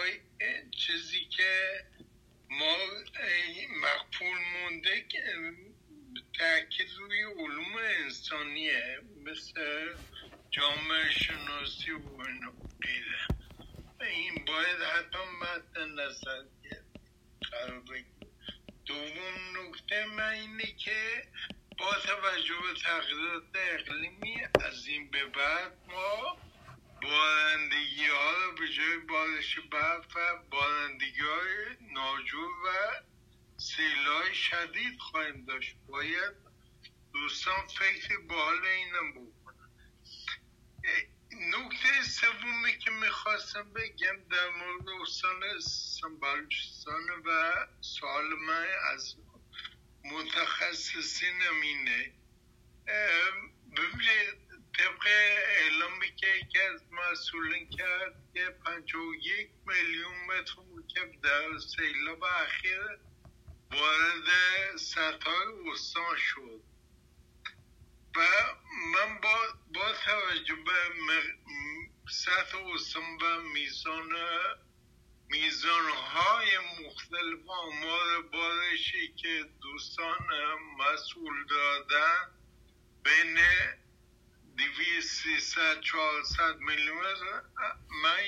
چیزی 0.72 1.26
که 1.26 1.84
ما 2.50 2.78
مقبول 3.82 4.38
مونده 4.54 5.06
تاکید 6.40 6.90
روی 6.98 7.24
علوم 7.24 7.76
انسانیه 7.76 9.02
مثل 9.24 9.88
جامعه 10.52 11.10
شناسی 11.10 11.92
و 11.92 12.18
غیره 12.82 13.28
این 14.02 14.46
باید 14.46 14.82
حتما 14.82 15.26
مد 15.42 15.78
نظر 16.00 16.44
دوم 18.86 19.58
نکته 19.58 20.06
من 20.06 20.30
اینه 20.30 20.76
که 20.78 21.28
با 21.80 21.94
توجه 21.94 22.56
به 22.62 22.80
تغییرات 22.84 23.44
اقلیمی 23.56 24.38
از 24.66 24.88
این 24.88 25.12
به 25.12 25.26
بعد 25.26 25.78
ما 25.88 26.38
بارندگی 27.02 28.06
ها 28.06 28.32
رو 28.32 28.52
به 28.56 28.68
جای 28.68 28.98
بارش 28.98 29.60
برف 29.72 30.16
و 30.16 30.20
بارندگی 30.52 31.22
های 31.22 31.76
ناجور 31.94 32.50
و 32.50 33.02
سیلای 33.58 34.36
شدید 34.36 35.00
خواهیم 35.00 35.46
داشت. 35.46 35.76
باید 35.88 36.34
دوستان 37.14 37.68
فکر 37.68 38.18
به 38.18 38.36
حال 38.36 38.66
اینم 38.66 39.12
بکنن 39.12 39.29
نکته 41.40 42.04
سومی 42.04 42.78
که 42.78 42.92
می‌خواستم 42.92 43.74
بگم 43.74 44.18
در 44.32 44.50
مورد 44.50 44.90
استان 45.02 45.60
سنبالوچستان 45.60 47.10
و 47.26 47.54
سوال 47.82 48.26
من 48.26 48.68
از 48.94 49.16
متخصصین 50.04 51.42
امینه 51.50 52.14
ببینید 53.78 54.40
طبق 54.78 55.08
اعلامی 55.58 56.16
که 56.16 56.28
یکی 56.28 56.62
از 56.62 56.82
مسئولین 56.92 57.70
کرد 57.70 58.16
که 58.34 58.50
51 58.66 59.50
میلیون 59.66 60.26
متر 60.26 60.54
مکعب 60.76 61.22
در 61.22 61.58
سیلاب 61.60 62.24
اخیر 62.24 63.00
وارد 63.72 64.28
سطح 64.78 65.30
استان 65.74 66.18
شد. 66.18 66.62
و 68.16 68.20
من 68.80 69.20
با, 69.22 69.38
با 69.74 69.94
توجه 70.06 70.56
به 70.56 70.72
سطح 72.10 72.58
استان 72.74 73.04
و 73.22 73.42
میزان 73.42 74.10
میزان 75.30 75.90
های 75.90 76.58
مختلف 76.58 77.50
آمار 77.50 78.22
بارشی 78.22 79.14
که 79.14 79.46
دوستان 79.62 80.18
مسئول 80.78 81.46
دادن 81.50 82.32
بین 83.04 83.40
دویست 84.58 85.24
سیصد 85.24 85.82
چهارصد 85.82 86.58
میلیمتر 86.60 87.42
من 88.04 88.20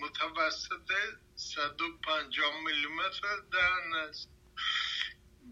متوسط 0.00 0.92
صد 1.36 1.80
و 1.80 1.98
پنجاه 1.98 2.60
میلیمتر 2.64 3.36
در 3.52 3.86
نظر 3.88 4.28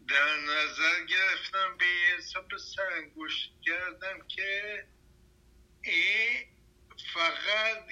در 0.09 0.37
نظر 0.37 1.05
گرفتم 1.05 1.77
به 1.79 1.87
حساب 2.19 2.57
سرانگشت 2.57 3.53
کردم 3.63 4.27
که 4.29 4.87
این 5.83 6.47
فقط 7.15 7.89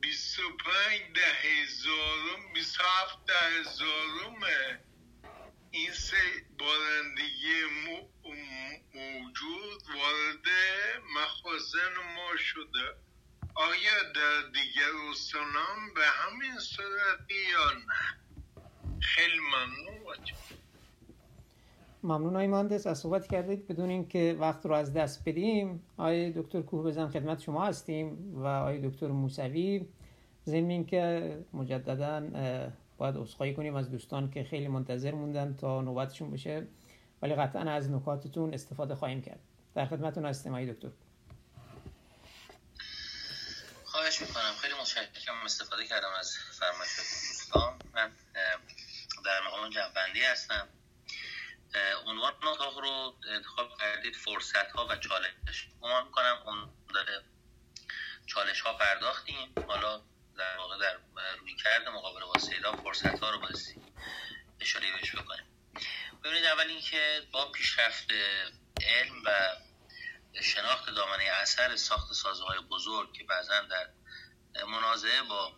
25 0.00 1.00
ده 1.14 1.20
هزارم 1.20 2.52
27 2.54 3.26
ده 3.26 3.60
هزارم 3.60 4.40
این 5.70 5.92
سه 5.92 6.16
بارندگی 6.58 7.62
موجود 8.94 9.82
وارد 9.94 10.46
مخازن 11.14 11.94
ما 12.16 12.36
شده. 12.36 12.96
آیا 13.54 14.02
در 14.02 14.42
دیگر 14.42 14.90
استانان 15.10 15.94
به 15.94 16.06
همین 16.06 16.58
صورت 16.58 17.30
یا 17.50 17.72
نه؟ 17.72 18.18
خیلی 19.00 19.38
ممنون. 19.38 19.98
ممنون 22.08 22.36
های 22.36 22.46
مهندس 22.46 22.86
از 22.86 22.98
صحبت 22.98 23.26
کردید. 23.26 23.66
بدون 23.66 23.90
اینکه 23.90 24.36
وقت 24.40 24.66
رو 24.66 24.74
از 24.74 24.92
دست 24.92 25.28
بدیم 25.28 25.82
آقای 25.96 26.32
دکتر 26.32 26.62
کوه 26.62 26.84
بزن 26.84 27.08
خدمت 27.08 27.40
شما 27.40 27.66
هستیم 27.66 28.34
و 28.34 28.46
آقای 28.46 28.88
دکتر 28.88 29.06
موسوی 29.06 29.86
ضمن 30.46 30.84
که 30.84 31.36
مجددا 31.52 32.20
باید 32.98 33.16
عذرخواهی 33.16 33.54
کنیم 33.54 33.74
از 33.74 33.90
دوستان 33.90 34.30
که 34.30 34.44
خیلی 34.44 34.68
منتظر 34.68 35.14
موندن 35.14 35.56
تا 35.56 35.80
نوبتشون 35.80 36.30
بشه. 36.30 36.66
ولی 37.22 37.34
قطعا 37.34 37.62
از 37.62 37.90
نکاتتون 37.90 38.54
استفاده 38.54 38.94
خواهیم 38.94 39.22
کرد. 39.22 39.40
در 39.74 39.86
خدمتتون 39.86 40.26
هستیم 40.26 40.52
آقای 40.52 40.72
دکتر. 40.72 40.88
خواهش 43.84 44.20
می‌کنم. 44.20 44.52
خیلی 44.60 44.74
متشکرم. 44.80 45.34
استفاده 45.44 45.86
کردم 45.86 46.08
از 46.20 46.34
فرمایشات 46.52 47.06
دوستان. 47.28 47.72
من 47.94 48.10
در 49.24 49.40
مقام 49.46 49.70
جنبندی 49.70 50.20
هستم. 50.32 50.68
عنوان 52.06 52.32
اتاق 52.42 52.78
رو 52.78 53.16
انتخاب 53.28 53.78
کردید 53.78 54.16
فرصت 54.16 54.70
ها 54.72 54.86
و 54.86 54.96
چالش 54.96 55.68
گمان 55.80 56.04
می‌کنم 56.04 56.42
اون 56.46 56.70
داره 56.94 57.24
چالش 58.26 58.60
ها 58.60 58.72
پرداختیم. 58.72 59.54
حالا 59.68 60.02
در 60.38 60.56
واقع 60.56 60.78
در 60.78 60.96
روی 61.40 61.56
کرد 61.56 61.88
مقابل 61.88 62.20
با 62.20 62.38
سیلا 62.38 62.72
فرصت 62.72 63.20
ها 63.20 63.30
رو 63.30 63.38
بایستی 63.38 63.82
اشاره 64.60 64.92
بهش 64.92 65.16
بکنیم. 65.16 65.46
ببینید 66.24 66.44
اول 66.44 66.66
اینکه 66.66 67.22
با 67.32 67.52
پیشرفت 67.52 68.12
علم 68.82 69.22
و 69.24 69.56
شناخت 70.42 70.90
دامنه 70.90 71.24
اثر 71.24 71.76
ساخت 71.76 72.12
سازهای 72.12 72.58
بزرگ 72.58 73.12
که 73.12 73.24
بعضا 73.24 73.60
در 73.60 73.90
منازعه 74.64 75.22
با 75.22 75.52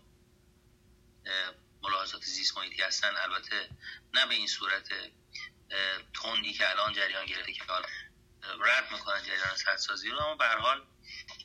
ملاحظات 1.83 2.23
زیست 2.23 2.59
محیطی 2.59 2.83
هستن 2.83 3.17
البته 3.17 3.69
نه 4.15 4.27
به 4.27 4.35
این 4.35 4.47
صورت 4.47 4.89
تندی 6.23 6.53
که 6.53 6.71
الان 6.71 6.93
جریان 6.93 7.27
گرفته 7.27 7.53
که 7.53 7.65
رد 8.61 8.93
می‌کنن 8.93 9.23
جریان 9.23 9.57
سدسازی 9.57 10.11
رو 10.11 10.19
اما 10.19 10.35
به 10.35 10.47
حال 10.47 10.87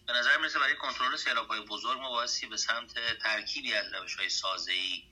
به 0.08 0.14
نظر 0.14 0.38
می‌رسه 0.38 0.60
برای 0.60 0.76
کنترل 0.76 1.16
سیلاب 1.16 1.48
های 1.48 1.62
بزرگ 1.62 2.00
ما 2.00 2.10
بایستی 2.10 2.48
به 2.48 2.58
سمت 2.58 3.18
ترکیبی 3.18 3.74
از 3.74 3.94
روش 3.94 4.16
های 4.16 4.30
سازه‌ای 4.30 5.04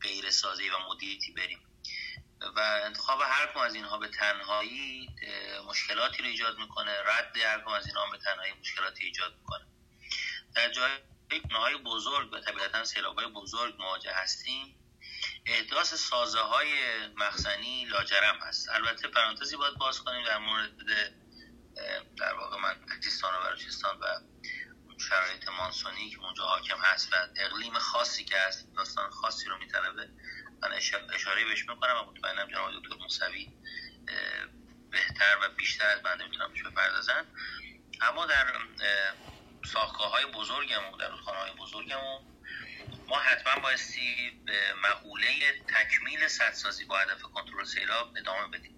غیر 0.00 0.30
سازه‌ای 0.30 0.70
و 0.70 0.78
مدیریتی 0.78 1.32
بریم. 1.32 1.66
و 2.56 2.60
انتخاب 2.84 3.20
هر 3.20 3.52
کم 3.54 3.60
از 3.60 3.74
اینها 3.74 3.98
به 3.98 4.08
تنهایی 4.08 5.08
مشکلاتی 5.66 6.22
رو 6.22 6.28
ایجاد 6.28 6.58
می‌کنه. 6.58 7.02
رد 7.02 7.36
هر 7.36 7.60
کم 7.60 7.70
از 7.70 7.86
اینها 7.86 8.10
به 8.10 8.18
تنهایی 8.18 8.52
مشکلاتی 8.52 9.04
ایجاد 9.04 9.36
می‌کنه. 9.36 9.66
در 10.54 10.70
جای 10.70 10.90
های 11.50 11.76
بزرگ 11.76 12.32
و 12.32 12.40
طبیعتا 12.40 12.84
سیلاب 12.84 13.18
های 13.18 13.26
بزرگ 13.26 13.74
مواجه 13.78 14.12
هستیم 14.12 14.81
احداث 15.46 15.94
سازه 15.94 16.40
های 16.40 16.68
مخزنی 17.16 17.84
لاجرم 17.84 18.38
هست. 18.42 18.68
البته 18.68 19.08
پرانتزی 19.08 19.56
باید 19.56 19.74
باز 19.74 20.00
کنیم 20.00 20.24
در 20.24 20.38
مورد 20.38 20.76
در 22.16 22.34
واقع 22.34 22.60
من 22.60 22.74
پاکستان 22.74 23.34
و 23.34 23.48
بلوچستان 23.48 23.98
و 23.98 24.04
شرایط 24.98 25.48
مانسونی 25.48 26.10
که 26.10 26.18
اونجا 26.18 26.44
حاکم 26.44 26.78
هست 26.80 27.12
و 27.12 27.16
اقلیم 27.36 27.78
خاصی 27.78 28.24
که 28.24 28.38
هست 28.38 28.68
داستان 28.76 29.10
خاصی 29.10 29.48
رو 29.48 29.58
میطلبه. 29.58 30.08
من 30.62 30.72
اشاره 31.12 31.44
بهش 31.44 31.68
می‌کنم 31.68 31.96
و 31.96 32.10
مطمئنم 32.10 32.48
جناب 32.48 32.72
دکتر 32.72 32.96
موسوی 32.96 33.52
بهتر 34.90 35.38
و 35.42 35.48
بیشتر 35.48 35.86
از 35.86 36.02
بنده 36.02 36.24
می‌تونم 36.24 36.52
بهش 36.52 36.62
بپردازن 36.62 37.26
اما 38.00 38.26
در 38.26 38.52
ساختگاه 39.72 40.10
های 40.10 40.26
بزرگمون 40.26 40.98
در 40.98 41.10
رودخانه 41.10 41.38
های 41.38 41.52
بزرگمون 41.52 42.31
ما 43.08 43.18
حتما 43.18 43.62
بایستی 43.62 44.42
به 44.46 44.74
مقوله 44.74 45.28
تکمیل 45.68 46.28
سدسازی 46.28 46.84
با 46.84 46.98
هدف 46.98 47.22
کنترل 47.22 47.64
سیلاب 47.64 48.14
ادامه 48.16 48.58
بدیم. 48.58 48.76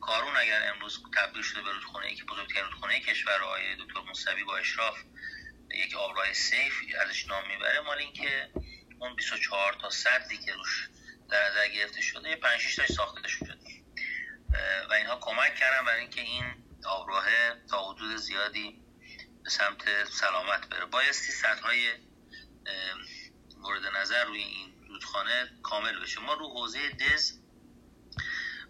کارون 0.00 0.36
اگر 0.36 0.72
امروز 0.74 1.02
تبدیل 1.16 1.42
شده 1.42 1.62
به 1.62 1.72
رودخانه 1.72 2.06
ای 2.06 2.14
که 2.14 2.24
بزرگترین 2.24 2.64
رودخانه 2.64 3.00
کشور 3.00 3.42
آقای 3.42 3.76
دکتر 3.76 4.00
موسوی 4.00 4.44
با 4.44 4.56
اشراف 4.56 4.98
یک 5.74 5.94
آبراه 5.94 6.32
سیف 6.32 6.74
ازش 7.00 7.26
نام 7.26 7.48
می‌بره 7.48 7.80
مال 7.80 7.98
اینکه 7.98 8.50
اون 8.98 9.16
24 9.16 9.74
تا 9.74 9.90
صدی 9.90 10.38
که 10.38 10.52
روش 10.52 10.88
در 11.30 11.50
نظر 11.50 11.68
گرفته 11.68 12.00
شده 12.00 12.36
5 12.36 12.60
6 12.60 12.76
تاش 12.76 12.92
ساخته 12.92 13.28
شده. 13.28 13.58
و 14.90 14.92
اینها 14.92 15.18
کمک 15.20 15.54
کردن 15.56 15.84
برای 15.84 16.00
اینکه 16.00 16.20
این 16.20 16.44
آبراه 16.86 17.24
تا 17.70 17.90
حدود 17.90 18.16
زیادی 18.16 18.82
به 19.44 19.50
سمت 19.50 20.04
سلامت 20.04 20.68
بره. 20.68 20.84
بایستی 20.84 21.32
سدهای 21.32 21.92
مورد 23.62 23.86
نظر 23.86 24.24
روی 24.24 24.42
این 24.42 24.84
رودخانه 24.88 25.58
کامل 25.62 26.00
بشه. 26.00 26.20
ما 26.20 26.34
رو 26.34 26.48
حوزه 26.48 26.88
دز 26.88 27.32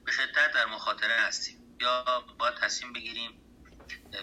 به 0.04 0.12
شدت 0.12 0.52
در 0.54 0.66
مخاطره 0.66 1.20
هستیم. 1.20 1.78
یا 1.80 2.20
باید 2.38 2.54
تصمیم 2.54 2.92
بگیریم 2.92 3.38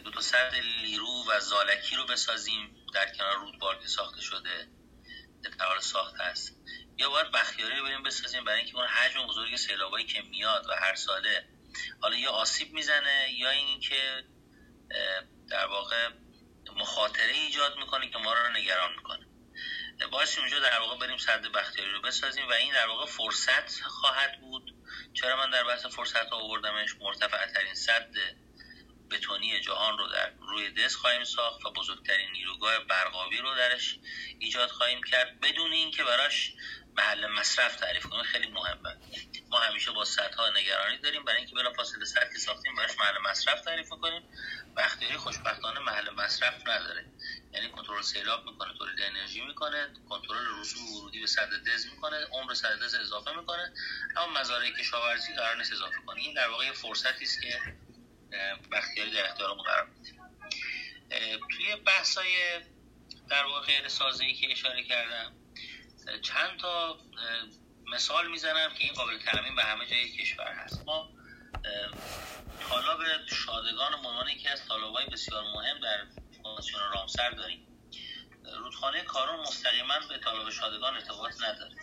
دو 0.03 0.11
تا 0.11 0.21
سد 0.21 0.55
لیرو 0.81 1.25
و 1.27 1.39
زالکی 1.39 1.95
رو 1.95 2.05
بسازیم 2.05 2.85
در 2.93 3.13
کنار 3.13 3.35
رودبار 3.35 3.79
که 3.79 3.87
ساخته 3.87 4.21
شده 4.21 4.67
در 5.59 5.79
ساخته 5.79 6.23
است. 6.23 6.59
یا 6.97 7.09
باید 7.09 7.31
بختیاری 7.31 7.75
رو 7.79 7.85
بریم 7.85 8.03
بسازیم 8.03 8.43
برای 8.43 8.59
اینکه 8.59 8.75
اون 8.75 8.87
حجم 8.87 9.27
بزرگ 9.27 9.55
سیلابایی 9.55 10.05
که 10.05 10.21
میاد 10.21 10.65
و 10.69 10.73
هر 10.73 10.95
ساله 10.95 11.49
حالا 12.01 12.17
یا 12.17 12.31
آسیب 12.31 12.73
می‌زنه 12.73 13.33
یا 13.33 13.49
اینکه 13.49 14.23
در 15.49 15.65
واقع 15.65 16.09
مخاطره 16.75 17.33
ایجاد 17.33 17.77
می‌کنه 17.77 18.09
که 18.09 18.17
ما 18.17 18.33
رو 18.33 18.51
نگران 18.51 18.95
می‌کنه. 18.95 19.28
باعث 20.07 20.37
اونجا 20.37 20.59
در 20.59 20.79
واقع 20.79 20.97
بریم 20.97 21.17
صد 21.17 21.41
بختیاری 21.47 21.91
رو 21.91 22.01
بسازیم 22.01 22.47
و 22.47 22.51
این 22.51 22.73
در 22.73 22.87
واقع 22.87 23.05
فرصت 23.05 23.81
خواهد 23.81 24.41
بود. 24.41 24.75
چرا 25.13 25.37
من 25.37 25.49
در 25.49 25.63
بحث 25.63 25.85
فرصت 25.85 26.33
آوردمش؟ 26.33 26.95
مرتفع 27.01 27.45
ترین 27.45 27.73
صد 27.73 28.09
بتونی 29.11 29.59
جهان 29.59 29.97
رو 29.97 30.07
در 30.07 30.31
روی 30.39 30.71
دست 30.71 30.95
خواهیم 30.95 31.23
ساخت 31.23 31.65
و 31.65 31.71
بزرگترین 31.71 32.31
نیروگاه 32.31 32.79
برقابی 32.79 33.37
رو 33.37 33.55
درش 33.55 33.99
ایجاد 34.39 34.69
خواهیم 34.69 35.03
کرد. 35.03 35.39
بدون 35.39 35.71
اینکه 35.71 36.03
براش 36.03 36.53
محل 36.97 37.27
مصرف 37.27 37.75
تعریف 37.75 38.05
کنیم 38.05 38.23
خیلی 38.23 38.47
مهمه. 38.47 38.97
ما 39.49 39.59
همیشه 39.59 39.91
با 39.91 40.05
ها 40.37 40.49
نگرانی 40.49 40.97
داریم. 40.97 41.23
برای 41.23 41.37
اینکه 41.37 41.55
بلافاصله 41.55 42.05
سد 42.05 42.29
که 42.33 42.39
ساختیم 42.39 42.75
براش 42.75 42.91
محل 42.99 43.17
مصرف 43.31 43.61
تعریف 43.61 43.89
کنیم 43.89 44.23
بختیاری 44.77 45.17
خوشبختانه 45.17 45.79
محل 45.79 46.09
مصرف 46.09 46.67
نداره. 46.67 47.05
یعنی 47.53 47.69
کنترل 47.69 48.01
سیلاب 48.01 48.45
می‌کنه 48.45 48.73
تولید 48.77 49.01
انرژی 49.01 49.41
می‌کنه 49.41 49.93
کنترل 50.09 50.59
رسوب 50.61 50.89
ورودی 50.89 51.19
به 51.19 51.27
صد 51.27 51.49
دز 51.67 51.85
می‌کنه 51.85 52.25
عمر 52.31 52.53
صد 52.53 52.79
دز 52.83 52.95
اضافه 52.95 53.31
می‌کنه 53.39 53.73
اما 54.17 54.39
مزارع 54.39 54.69
کشاورزی 54.69 55.33
قرار 55.33 55.57
نیست 55.57 55.73
اضافه 55.73 55.97
کنه. 56.05 56.21
این 56.21 56.33
در 56.33 56.49
واقع 56.49 56.71
فرصتی 56.71 57.25
است 57.25 57.41
که 57.41 57.59
بختیاری 58.71 59.11
در 59.11 59.25
اختیارمون 59.25 59.63
قرار 59.63 59.85
میده 59.85 60.11
توی 61.49 61.75
بحثای 61.75 62.59
در 63.29 63.45
واقع 63.45 63.65
غیر 63.65 63.87
سازی 63.87 64.33
که 64.33 64.51
اشاره 64.51 64.83
کردم 64.83 65.35
چند 66.21 66.59
تا 66.59 66.99
مثال 67.85 68.27
می‌زنم 68.31 68.73
که 68.73 68.83
این 68.83 68.93
قابل 68.93 69.19
تعمین 69.19 69.55
به 69.55 69.63
همه 69.63 69.85
جای 69.85 70.09
کشور 70.09 70.53
هست. 70.53 70.83
ما 70.85 71.09
طالاب 72.69 72.99
شادگان 73.27 73.93
عنوان 73.93 74.29
یکی 74.29 74.47
از 74.47 74.67
طالابای 74.67 75.05
بسیار 75.05 75.43
مهم 75.43 75.79
در 75.79 76.07
کنوانسیون 76.49 76.91
رامسر 76.93 77.29
داریم 77.29 77.67
رودخانه 78.57 79.01
کارون 79.01 79.39
مستقیما 79.39 79.99
به 80.09 80.17
طالاب 80.17 80.49
شادگان 80.49 80.95
ارتباط 80.95 81.43
نداره. 81.43 81.75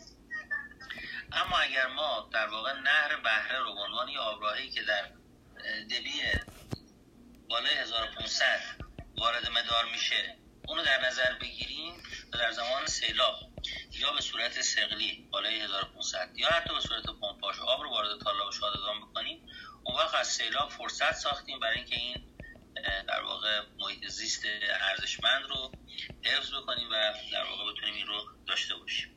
اما 1.32 1.58
اگر 1.58 1.86
ما 1.86 2.28
در 2.32 2.48
واقع 2.48 2.72
نهر 2.72 3.16
بهره 3.16 3.58
رو 3.58 3.74
به 3.74 3.80
عنوان 3.80 4.08
یه 4.08 4.18
آبراهی 4.18 4.70
که 4.70 4.82
در 4.82 5.10
دبی 5.90 6.22
بالای 7.48 7.74
1500 7.74 8.60
وارد 9.16 9.50
مدار 9.50 9.84
میشه 9.92 10.36
اونو 10.68 10.84
در 10.84 11.06
نظر 11.06 11.34
بگیریم 11.34 12.02
در 12.32 12.52
زمان 12.52 12.86
سیلاب 12.86 13.34
یا 13.90 14.12
به 14.12 14.20
صورت 14.20 14.62
سقلی 14.62 15.28
بالای 15.30 15.60
1500 15.60 16.30
یا 16.34 16.48
حتی 16.48 16.74
به 16.74 16.80
صورت 16.80 17.04
پمپاژ 17.20 17.58
آب 17.60 17.82
رو 17.82 17.90
وارد 17.90 18.20
تالاب 18.20 18.52
شادگان 18.52 19.00
بکنیم 19.00 19.48
اون 19.84 19.96
وقت 19.96 20.14
از 20.14 20.28
سیلاب 20.28 20.70
فرصت 20.70 21.12
ساختیم 21.12 21.60
برای 21.60 21.76
اینکه 21.76 21.96
این 21.96 22.35
در 23.08 23.22
واقع 23.22 23.60
محیط 23.78 24.08
زیست 24.08 24.42
ارزشمند 24.90 25.42
رو 25.48 25.72
حفظ 26.22 26.50
بکنیم 26.54 26.88
و 26.88 27.12
در 27.32 27.44
واقع 27.50 27.72
بتونیم 27.72 27.94
این 27.94 28.06
رو 28.06 28.14
داشته 28.46 28.74
باشیم. 28.74 29.10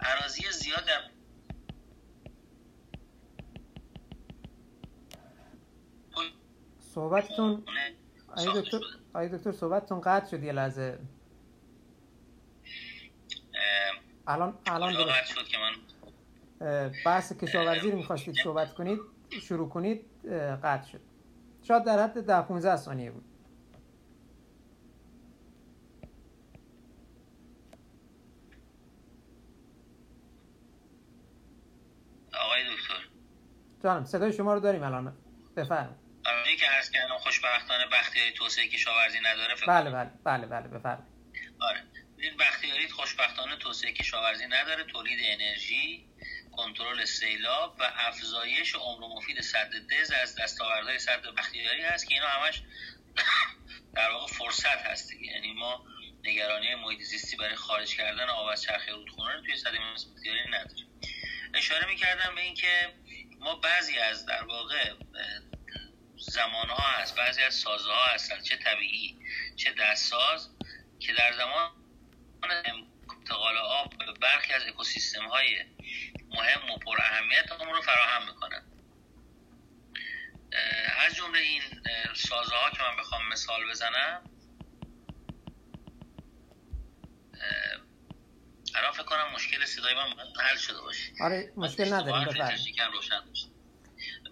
عراضی 0.00 0.50
زیاد 0.50 0.84
در 0.84 1.10
صحبتتون 6.94 7.64
آی 8.36 8.62
دکتر 8.62 8.80
آی 9.14 9.28
دکتر 9.28 9.52
صحبتتون 9.52 10.00
قطع 10.00 10.30
شد 10.30 10.42
یه 10.42 10.52
لحظه. 10.52 10.98
الان 14.26 14.58
الان 14.66 14.92
درست. 14.92 15.34
شد 15.34 15.48
که 15.48 15.58
من 15.58 15.72
بحث 17.04 17.32
کشاورزی 17.32 17.90
رو 17.90 17.96
می‌خواستید 17.98 18.34
صحبت 18.44 18.74
کنید 18.74 19.00
شروع 19.42 19.68
کنید 19.68 20.06
قطع 20.62 20.90
شد. 20.92 21.00
شاید 21.62 21.84
در 21.84 22.04
حد 22.04 22.26
ده 22.26 22.42
15 22.42 22.76
ثانیه 22.76 23.10
بود. 23.10 23.24
آقای 32.34 32.62
دکتر. 32.64 33.08
جانم 33.82 34.04
صدای 34.04 34.32
شما 34.32 34.54
رو 34.54 34.60
داریم 34.60 34.82
الان. 34.82 35.16
بفرمایید. 35.56 36.02
این 36.46 36.56
که 36.56 36.66
عرض 36.66 36.90
کردم 36.90 37.18
خوشبختانه 37.18 37.84
بختیاری 37.92 38.32
توسعه 38.32 38.68
کشاورزی 38.68 39.18
نداره 39.20 39.54
فکر 39.54 39.66
بله 39.66 39.90
بله 39.90 40.10
بله 40.24 40.46
بله 40.46 40.68
بفرمایید. 40.68 41.12
آره. 41.60 41.80
این 42.18 42.36
بختیاری 42.36 42.88
خوشبختانه 42.88 43.56
توسعه 43.56 43.92
کشاورزی 43.92 44.44
نداره 44.46 44.84
تولید 44.84 45.18
انرژی 45.22 46.06
کنترل 46.56 47.04
سیلاب 47.04 47.76
و 47.78 47.92
افزایش 47.96 48.74
عمر 48.74 49.06
مفید 49.16 49.40
صد 49.40 49.70
دز 49.74 50.10
از 50.10 50.34
دستاوردهای 50.34 50.98
صد 50.98 51.22
بختیاری 51.22 51.82
هست 51.82 52.08
که 52.08 52.14
اینا 52.14 52.28
همش 52.28 52.62
در 53.96 54.10
واقع 54.10 54.32
فرصت 54.32 54.78
هست 54.78 55.08
دیگه. 55.10 55.32
یعنی 55.32 55.52
ما 55.52 55.84
نگرانی 56.24 56.74
محیط 56.74 57.00
زیستی 57.00 57.36
برای 57.36 57.54
خارج 57.54 57.96
کردن 57.96 58.28
آب 58.28 58.46
از 58.46 58.62
چرخه 58.62 58.92
رودخونه 58.92 59.34
رو 59.34 59.40
توی 59.40 59.56
صد 59.56 59.72
بختیاری 60.14 60.48
نداریم. 60.48 60.86
اشاره 61.54 61.86
می‌کردم 61.86 62.34
به 62.34 62.40
اینکه 62.40 62.92
ما 63.38 63.54
بعضی 63.54 63.98
از 63.98 64.26
در 64.26 64.44
واقع 64.44 64.94
زمان 66.16 66.68
ها 66.68 67.00
هست 67.00 67.16
بعضی 67.16 67.42
از 67.42 67.54
سازه 67.54 67.90
ها 67.90 68.04
هستن 68.04 68.40
چه 68.40 68.56
طبیعی 68.56 69.18
چه 69.56 69.74
دستساز 69.80 70.50
که 71.00 71.12
در 71.12 71.32
زمان 71.32 71.70
انتقال 72.42 73.56
آب 73.56 73.98
به 73.98 74.12
برخی 74.12 74.52
از 74.52 74.62
اکوسیستم 74.62 75.24
های 75.24 75.64
مهم 76.36 76.70
و 76.70 76.78
پر 76.78 76.98
اهمیت 77.00 77.46
رو 77.52 77.82
فراهم 77.82 78.26
می‌کنن 78.28 78.62
از 81.06 81.16
جمله 81.16 81.38
این 81.38 81.62
سازه 82.16 82.54
ها 82.54 82.70
که 82.70 82.82
من 82.82 82.96
بخوام 82.96 83.28
مثال 83.28 83.70
بزنم 83.70 84.22
الان 88.76 88.92
فکر 88.92 89.02
کنم 89.02 89.32
مشکل 89.34 89.64
صدای 89.64 89.94
من 89.94 90.14
حل 90.40 90.56
شده 90.56 90.80
باشه. 90.80 91.12
آره 91.20 91.52
مشکل 91.56 91.92
نداریم 91.92 92.24
بفرمایید. 92.24 93.51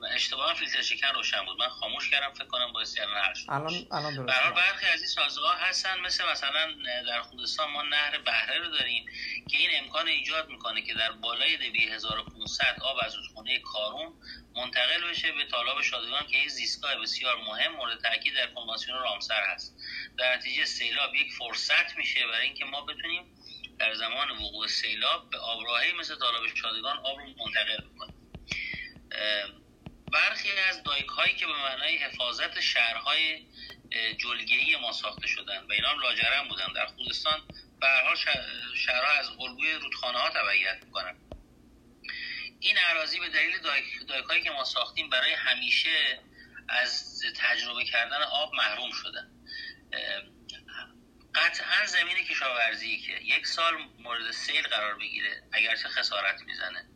اشتباه 0.05 0.55
فیلتر 0.55 0.83
شکن 0.83 1.07
روشن 1.15 1.45
بود. 1.45 1.59
من 1.59 1.69
خاموش 1.69 2.11
کردم 2.11 2.33
فکر 2.33 2.45
کنم 2.45 2.73
باعث 2.73 2.99
الان 2.99 3.25
حل 3.25 3.35
شد. 3.35 3.47
الان 3.49 3.87
الان 3.93 4.15
درست 4.15 4.29
برای 4.29 4.53
برخی 4.53 4.87
از 4.87 5.01
این 5.01 5.09
سازه‌ها 5.09 5.53
هستن 5.53 6.01
مثل 6.01 6.25
مثلا 6.33 6.75
در 7.07 7.23
خوزستان 7.23 7.71
ما 7.71 7.83
نهر 7.83 8.19
بهره 8.19 8.59
رو 8.59 8.71
داریم 8.71 9.07
که 9.51 9.57
این 9.57 9.71
امکان 9.73 10.09
ایجاد 10.09 10.49
می‌کنه 10.49 10.83
که 10.83 10.95
در 10.95 11.13
بالای 11.13 11.57
دبی 11.57 11.89
1500 11.89 12.77
آب 12.83 12.97
از 13.03 13.15
رودخونه 13.15 13.59
کارون 13.59 14.13
منتقل 14.55 15.11
بشه 15.11 15.33
به 15.33 15.45
تالاب 15.45 15.83
شادگان 15.83 16.27
که 16.27 16.37
این 16.37 16.49
زیستگاه 16.49 16.97
بسیار 16.97 17.37
مهم 17.37 17.73
مورد 17.73 18.01
تاکید 18.01 18.35
در 18.35 18.47
کنوانسیون 18.47 18.99
رامسر 18.99 19.43
هست. 19.55 19.77
در 20.19 20.37
نتیجه 20.37 20.65
سیلاب 20.65 21.15
یک 21.15 21.33
فرصت 21.33 21.97
میشه 21.97 22.27
برای 22.27 22.47
اینکه 22.47 22.65
ما 22.65 22.81
بتونیم 22.81 23.37
در 23.79 23.95
زمان 23.95 24.31
وقوع 24.31 24.67
سیلاب 24.67 25.31
به 25.31 25.39
آبراهی 25.39 25.93
مثل 25.93 26.19
تالاب 26.19 26.55
شادگان 26.55 26.97
آب 26.97 27.19
رو 27.19 27.27
منتقل 27.27 27.77
بکنیم. 27.77 28.15
برخی 30.13 30.53
از 30.53 30.83
دایک 30.83 31.07
هایی 31.07 31.35
که 31.35 31.47
به 31.47 31.53
معنای 31.53 31.97
حفاظت 31.97 32.61
شهرهای 32.61 33.47
جلگهی 34.19 34.77
ما 34.77 34.93
ساخته 34.93 35.27
شدن 35.27 35.59
و 35.59 35.73
اینا 35.73 35.89
هم 35.89 36.01
لاجرم 36.01 36.49
بودن 36.49 36.73
در 36.73 36.87
خوزستان 36.87 37.41
به 37.81 37.87
حال 37.87 38.17
شهرها 38.77 39.13
از 39.13 39.29
الگوی 39.29 39.73
رودخانه 39.73 40.19
ها 40.19 40.31
تبعیت 40.31 40.79
می‌کنن. 40.85 41.17
این 42.61 42.77
اراضی 42.79 43.21
به 43.21 43.29
دلیل 43.29 43.59
دایک 44.09 44.43
که 44.45 44.51
ما 44.51 44.65
ساختیم 44.65 45.11
برای 45.11 45.33
همیشه 45.33 46.21
از 46.69 47.23
تجربه 47.37 47.85
کردن 47.85 48.23
آب 48.23 48.55
محروم 48.55 48.91
شدن. 48.93 49.31
قطعا 51.35 51.87
زمین 51.87 52.17
کشاورزی 52.17 52.99
که 52.99 53.13
یک 53.13 53.47
سال 53.47 53.75
مورد 53.99 54.31
سیل 54.31 54.63
قرار 54.63 54.99
بگیره 54.99 55.43
اگرچه 55.53 55.89
خسارت 55.89 56.41
می‌زنه. 56.43 56.89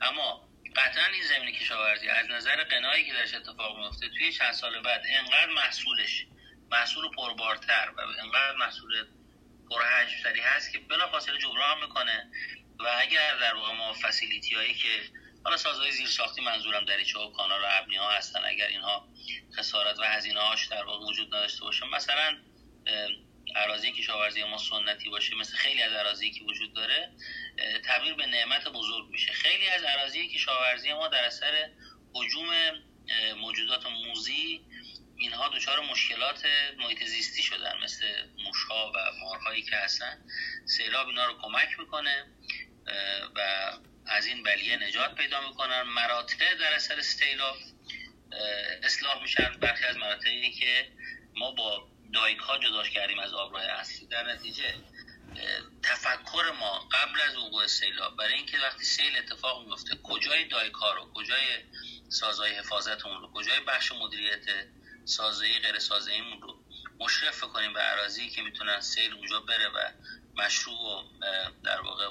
اما 0.00 0.49
قطعا 0.76 1.06
این 1.06 1.22
زمین 1.22 1.54
کشاورزی. 1.54 2.08
از 2.08 2.30
نظر 2.30 2.64
قنایی 2.64 3.04
که 3.04 3.12
درش 3.12 3.34
اتفاق 3.34 3.78
میفته 3.78 4.08
توی 4.08 4.32
چند 4.32 4.52
سال 4.52 4.82
بعد 4.82 5.02
انقدر 5.08 5.52
محصولش 5.52 6.26
محصول 6.70 7.08
پربارتر 7.16 7.92
و 7.96 8.00
انقدر 8.00 8.56
محصول 8.56 9.06
پرحجمتری 9.70 10.40
هست 10.40 10.72
که 10.72 10.78
بلافاصله 10.78 11.38
جبران 11.38 11.80
می‌کنه 11.80 12.30
و 12.78 12.88
اگر 12.98 13.36
در 13.36 13.54
واقع 13.54 13.72
ما 13.72 13.92
فسیلیتی 13.92 14.54
هایی 14.54 14.74
که 14.74 14.88
حالا 15.44 15.56
سازهای 15.56 15.92
زیر 15.92 16.06
ساختی 16.06 16.40
منظورم 16.40 16.84
دریچه 16.84 17.18
و 17.18 17.32
کانال 17.32 17.62
و 17.62 17.66
ابنی 17.68 17.96
ها 17.96 18.10
هستن 18.10 18.40
اگر 18.44 18.66
اینها 18.66 19.08
خسارت 19.56 19.98
و 19.98 20.02
هزینه 20.02 20.40
هاش 20.40 20.66
در 20.66 20.84
واقع 20.84 21.06
وجود 21.06 21.34
نداشته 21.34 21.60
باشه 21.60 21.86
مثلا 21.86 22.36
اراضی 23.56 23.92
کشاورزی 23.92 24.44
ما 24.44 24.58
سنتی 24.58 25.08
باشه 25.08 25.34
مثل 25.34 25.56
خیلی 25.56 25.82
از 25.82 25.92
اراضی 25.92 26.30
که 26.30 26.44
وجود 26.44 26.74
داره 26.74 27.12
تبدیل 27.84 28.14
به 28.14 28.26
نعمت 28.26 28.68
بزرگ 28.68 29.08
میشه. 29.08 29.32
خیلی 29.32 29.68
از 29.68 29.84
اراضی 29.84 30.28
کشاورزی 30.28 30.92
ما 30.92 31.08
در 31.08 31.24
اثر 31.24 31.70
حجوم 32.14 32.48
موجودات 33.36 33.86
موزی 33.86 34.60
اینها 35.16 35.48
دچار 35.48 35.80
مشکلات 35.80 36.46
محیط 36.78 37.04
زیستی 37.04 37.42
شدن 37.42 37.78
مثل 37.82 38.06
موشها 38.44 38.92
و 38.94 38.98
مارهایی 39.20 39.62
که 39.62 39.76
هستن. 39.76 40.24
سیلاب 40.64 41.08
اینا 41.08 41.26
رو 41.26 41.38
کمک 41.42 41.78
می‌کنه 41.78 42.26
و 43.34 43.72
از 44.06 44.26
این 44.26 44.42
بلیه 44.42 44.76
نجات 44.76 45.14
پیدا 45.14 45.48
می‌کنن. 45.48 45.82
مراتع 45.82 46.54
در 46.54 46.74
اثر 46.74 47.00
سیلاب 47.00 47.56
اصلاح 48.82 49.22
میشن. 49.22 49.56
برخی 49.60 49.84
از 49.84 49.96
مراتعی 49.96 50.52
که 50.52 50.92
ما 51.34 51.50
با 51.50 51.88
دایک 52.14 52.38
ها 52.38 52.58
جداش 52.58 52.90
کردیم 52.90 53.18
از 53.18 53.34
آبراه 53.34 53.62
اصلی. 53.62 54.06
در 54.06 54.32
نتیجه 54.32 54.74
تفکر 55.82 56.52
ما 56.60 56.88
قبل 56.92 57.20
از 57.20 57.36
وقوع 57.36 57.66
سیلاب 57.66 58.16
برای 58.16 58.34
اینکه 58.34 58.58
وقتی 58.58 58.84
سیل 58.84 59.16
اتفاق 59.18 59.66
میفته 59.66 59.98
کجای 60.02 60.44
دایک 60.44 60.72
ها 60.72 60.92
رو 60.92 61.12
کجای 61.14 61.64
سازهای 62.08 62.52
حفاظتمون 62.52 63.20
رو 63.20 63.32
کجای 63.34 63.60
بخش 63.60 63.92
مدیریت 63.92 64.44
سازهی 65.04 65.58
غیر 65.58 65.78
سازهیمون 65.78 66.42
رو 66.42 66.64
مشرف 67.00 67.40
کنیم 67.40 67.72
به 67.72 67.80
عراضی 67.80 68.30
که 68.30 68.42
می‌تونن 68.42 68.80
سیل 68.80 69.12
اونجا 69.12 69.40
بره 69.40 69.68
و 69.68 69.92
مشروع 70.36 70.76
و 70.76 71.08
در 71.64 71.80
واقع 71.80 72.08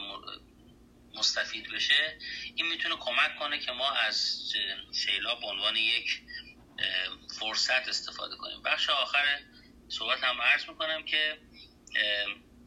مستفید 1.15 1.71
بشه 1.71 2.19
این 2.55 2.67
می‌تونه 2.67 2.95
کمک 2.95 3.35
کنه 3.39 3.59
که 3.59 3.71
ما 3.71 3.91
از 3.91 4.15
سیلاب 4.93 5.39
به 5.39 5.47
عنوان 5.47 5.75
یک 5.75 6.21
فرصت 7.39 7.87
استفاده 7.87 8.35
کنیم. 8.35 8.61
بخش 8.61 8.89
آخر 8.89 9.39
صحبت 9.89 10.23
هم 10.23 10.41
عرض 10.41 10.69
می‌کنم 10.69 11.05
که 11.05 11.37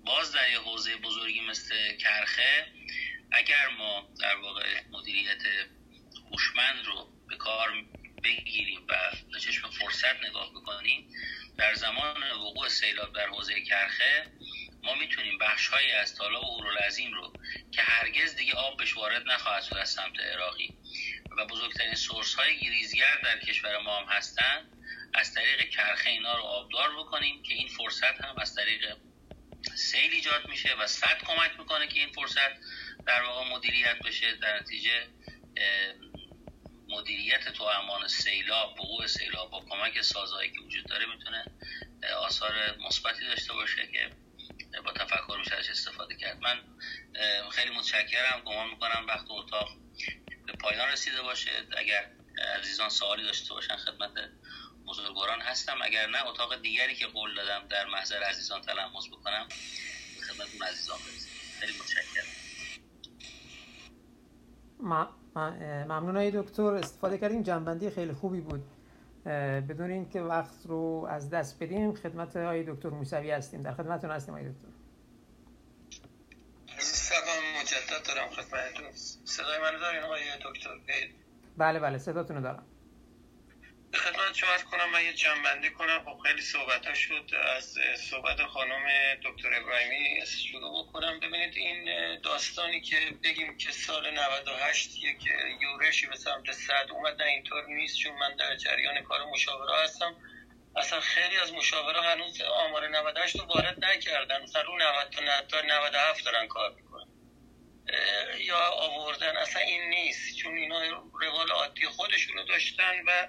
باز 0.04 0.32
در 0.32 0.50
یه 0.50 0.58
حوزه 0.58 0.96
بزرگی 0.96 1.40
مثل 1.40 1.96
کرخه 1.96 2.66
اگر 3.32 3.68
ما 3.68 4.08
در 4.20 4.37
واقع 4.37 4.80
مدیریت 4.90 5.42
هوشمند 6.30 6.87
رو 6.87 7.12
به 7.28 7.37
کار 7.37 7.85
بگیریم 8.24 8.87
و 8.88 9.12
به 9.32 9.40
چشم 9.40 9.70
فرصت 9.70 10.24
نگاه 10.24 10.50
بکنیم 10.50 11.08
در 11.58 11.74
زمان 11.74 12.32
وقوع 12.32 12.68
سیلاب 12.68 13.14
در 13.14 13.28
حوزه 13.28 13.61
کرخه 13.61 14.26
ما 14.82 14.94
می‌تونیم 14.94 15.38
بخشهایی 15.38 15.92
از 15.92 16.14
تالاب 16.16 16.44
اورالعظیم 16.44 17.12
رو 17.14 17.37
که 17.72 17.82
هرگز 17.82 18.37
دیگه 18.37 18.54
آب 18.54 18.78
بهش 18.78 18.96
وارد 18.96 19.28
نخواهد 19.28 19.62
شد 19.62 19.76
از 19.76 19.90
سمت 19.90 20.20
عراقی 20.20 20.76
و 21.38 21.46
بزرگترین 21.46 21.94
سورس 21.94 22.35
های 22.35 22.61
گریزگر 22.61 23.20
در 23.24 23.38
کشور 23.38 23.78
ما 23.78 24.00
هم 24.00 24.08
هستن 24.08 24.82
از 25.14 25.35
طریق 25.35 25.70
کرخه 25.70 26.11
اینا 26.11 26.37
رو 26.37 26.42
آبدار 26.42 26.96
بکنیم 26.98 27.42
که 27.42 27.55
این 27.55 27.68
فرصت 27.68 28.25
هم 28.25 28.38
از 28.38 28.55
طریق 28.55 28.96
سیل 29.75 30.12
ایجاد 30.12 30.48
میشه 30.48 30.75
و 30.75 30.87
صد 30.87 31.18
کمک 31.27 31.59
می‌کنه 31.59 31.87
که 31.87 32.01
این 32.01 32.12
فرصت 32.12 32.51
در 33.07 33.22
واقع 33.22 33.51
مدیریت 33.51 33.98
بشه. 33.98 34.37
در 34.37 34.61
نتیجه 34.61 35.07
مدیریت 36.88 37.48
تو 37.48 37.64
امان 37.64 38.09
سیلاب 38.09 38.81
وقوع 38.81 39.07
سیلاب 39.07 39.51
با 39.51 39.64
کمک 39.70 40.01
سازهایی 40.01 40.51
که 40.51 40.61
وجود 40.61 40.87
داره 40.87 41.07
می‌تونه 41.07 41.44
آثار 42.16 42.77
مثبتی 42.87 43.27
داشته 43.27 43.53
باشه 43.53 43.87
که 43.87 44.11
با 44.85 44.92
تفکر 44.92 45.37
میشه 45.38 45.55
ازش 45.55 45.70
استفاده 45.70 46.16
کرد. 46.16 46.38
من 46.40 46.61
خیلی 47.51 47.70
متشکرم. 47.70 48.42
گمان 48.44 48.70
می‌کنم 48.70 49.07
وقت 49.09 49.27
اتاق 49.31 49.68
به 50.46 50.53
پایان 50.53 50.88
رسیده 50.88 51.22
باشه. 51.22 51.51
اگر 51.77 52.11
عزیزان 52.59 52.88
سوالی 52.88 53.22
داشته 53.22 53.55
باشن 53.55 53.77
خدمت 53.77 54.11
بزرگواران 54.92 55.40
هستم. 55.40 55.76
اگر 55.83 56.07
نه 56.07 56.26
اتاق 56.26 56.62
دیگری 56.62 56.94
که 56.94 57.07
قول 57.07 57.35
دادم 57.35 57.68
در 57.68 57.87
محضر 57.87 58.22
عزیزان 58.22 58.61
تلمس 58.61 59.09
بکنم 59.09 59.48
خدمت 60.28 60.48
اون 60.52 60.62
عزیزان 60.68 60.98
برسیم. 60.98 61.33
خیلی 61.61 61.72
متشکرم. 61.78 62.26
ممنون 65.88 66.16
های 66.16 66.31
دکتر. 66.31 66.62
استفاده 66.62 67.18
کردیم 67.18 67.42
جنبندی 67.42 67.90
خیلی 67.90 68.12
خوبی 68.12 68.40
بود. 68.40 68.64
بدون 69.68 69.90
اینکه 69.90 70.20
وقت 70.20 70.57
رو 70.64 71.07
از 71.11 71.31
دست 71.31 71.62
بدیم 71.62 71.94
خدمت 71.94 72.37
های 72.37 72.64
دکتر 72.68 72.88
موسوی 72.88 73.31
هستیم. 73.31 73.62
در 73.62 73.74
خدمتتون 73.74 74.11
هستیم 74.11 74.35
های 74.35 74.44
دکتر. 74.48 74.68
سلام 76.78 77.61
مجدد 77.61 78.07
دارم 78.07 78.28
خدمتتون. 78.31 78.92
صدای 79.24 79.59
من 79.59 79.78
دارین 79.81 80.02
آقای 80.02 80.22
دکتر؟ 80.44 80.70
بله 81.57 81.78
بله 81.78 81.98
صداتون 81.98 82.40
دارم. 82.40 82.66
خدمت 84.02 84.34
شما 84.34 84.56
کنم 84.70 84.90
من 84.90 85.04
یه 85.04 85.12
جنبندی 85.12 85.70
کنم. 85.70 86.04
خب 86.04 86.18
خیلی 86.26 86.42
صحبت 86.42 86.86
ها 86.86 86.94
شد. 86.94 87.30
از 87.56 87.78
صحبت 88.10 88.46
خانم 88.46 88.84
دکتر 89.24 89.54
ابراهیمی 89.54 90.26
شروع 90.26 90.84
بکنم. 90.84 91.20
ببینید 91.20 91.56
این 91.56 92.20
داستانی 92.20 92.80
که 92.80 92.96
بگیم 93.24 93.56
که 93.56 93.70
سال 93.70 94.10
98 94.10 94.96
یک 94.96 95.24
یورشی 95.60 96.06
به 96.06 96.16
سمت 96.16 96.52
صد 96.52 96.86
اومد 96.90 97.22
نه 97.22 97.28
اینطور 97.28 97.66
نیست 97.66 97.98
چون 97.98 98.12
من 98.12 98.36
در 98.36 98.56
جریان 98.56 99.02
کار 99.02 99.24
مشاوره 99.24 99.84
هستم. 99.84 100.16
اصلا 100.76 101.00
خیلی 101.00 101.36
از 101.36 101.52
مشاوره 101.52 102.02
هنوز 102.02 102.40
آمار 102.40 102.88
98 102.88 103.40
رو 103.40 103.46
وارد 103.46 103.84
نکردن. 103.84 104.42
مثلا 104.42 104.62
رو 104.62 104.78
90 104.78 105.10
تا 105.48 105.60
97 105.60 106.24
دارن 106.24 106.48
کار 106.48 106.74
می‌کنن. 106.74 107.08
یا 108.38 108.58
آوردن. 108.58 109.36
اصلا 109.36 109.62
این 109.62 109.88
نیست 109.88 110.36
چون 110.36 110.56
اینا 110.56 110.82
روال 111.20 111.50
عادی 111.50 111.86
خودشونو 111.86 112.44
داشتن 112.44 113.02
و 113.06 113.28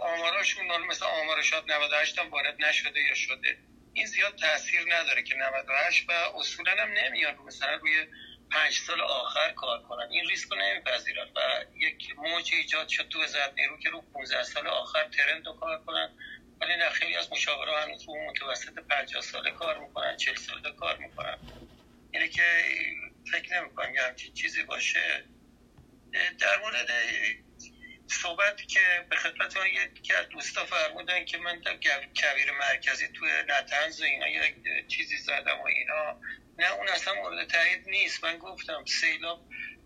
آماراشون 0.00 0.86
مثل 0.86 1.04
آمار 1.04 1.42
شاد 1.42 1.72
98 1.72 2.18
هم 2.18 2.30
وارد 2.30 2.64
نشده 2.64 3.00
یا 3.00 3.14
شده. 3.14 3.58
این 3.92 4.06
زیاد 4.06 4.36
تاثیر 4.36 4.94
نداره 4.94 5.22
که 5.22 5.34
98 5.34 6.08
و 6.08 6.12
اصولا 6.12 6.72
هم 6.72 6.92
نمیان. 6.92 7.36
مثلا 7.36 7.74
روی 7.74 8.06
پنج 8.50 8.72
سال 8.72 9.00
آخر 9.00 9.52
کار 9.52 9.82
کنن. 9.82 10.08
این 10.10 10.28
ریسک 10.28 10.48
رو 10.50 10.56
نمیپذیرن 10.56 11.28
و 11.36 11.64
یک 11.76 12.14
موج 12.16 12.50
ایجاد 12.54 12.88
شد 12.88 13.08
تو 13.08 13.22
وزارت 13.22 13.52
نیرو 13.58 13.78
که 13.78 13.90
رو 13.90 14.02
15 14.12 14.42
سال 14.42 14.66
آخر 14.66 15.08
ترند 15.08 15.46
رو 15.46 15.52
کار 15.52 15.84
کنن. 15.84 16.16
ولی 16.60 16.76
نه 16.76 16.90
خیلی 16.90 17.16
از 17.16 17.32
مشاوره 17.32 17.80
هنوز 17.80 18.04
رو 18.08 18.30
متوسط 18.30 18.78
50 18.78 19.22
ساله 19.22 19.50
کار 19.50 19.78
می‌کنن 19.78 20.16
40 20.16 20.34
ساله 20.36 20.72
کار 20.72 20.96
می‌کنن. 20.98 21.38
اینه 22.10 22.28
که 22.28 22.64
فکر 23.32 23.60
نمی‌کنم 23.60 23.94
یه 23.94 24.02
همچین 24.02 24.34
چیزی 24.34 24.62
باشه. 24.62 25.24
در 26.40 26.58
مورد 26.60 26.90
صحبت 28.12 28.66
که 28.68 29.06
به 29.10 29.16
خدمت 29.16 29.56
یکی 29.66 30.14
از 30.14 30.28
دوستا 30.28 30.64
فرمودن 30.64 31.24
که 31.24 31.38
من 31.38 31.62
کویر 32.16 32.52
مرکزی 32.52 33.08
توی 33.08 33.30
نتنز 33.48 34.00
و 34.00 34.04
اینا 34.04 34.28
یک 34.28 34.54
چیزی 34.88 35.16
زدم 35.16 35.60
و 35.60 35.66
اینا. 35.66 36.20
نه 36.58 36.72
اون 36.72 36.88
اصلا 36.88 37.14
مورد 37.14 37.48
تایید 37.48 37.88
نیست. 37.88 38.24
من 38.24 38.38
گفتم 38.38 38.84
سیلاب 38.84 39.40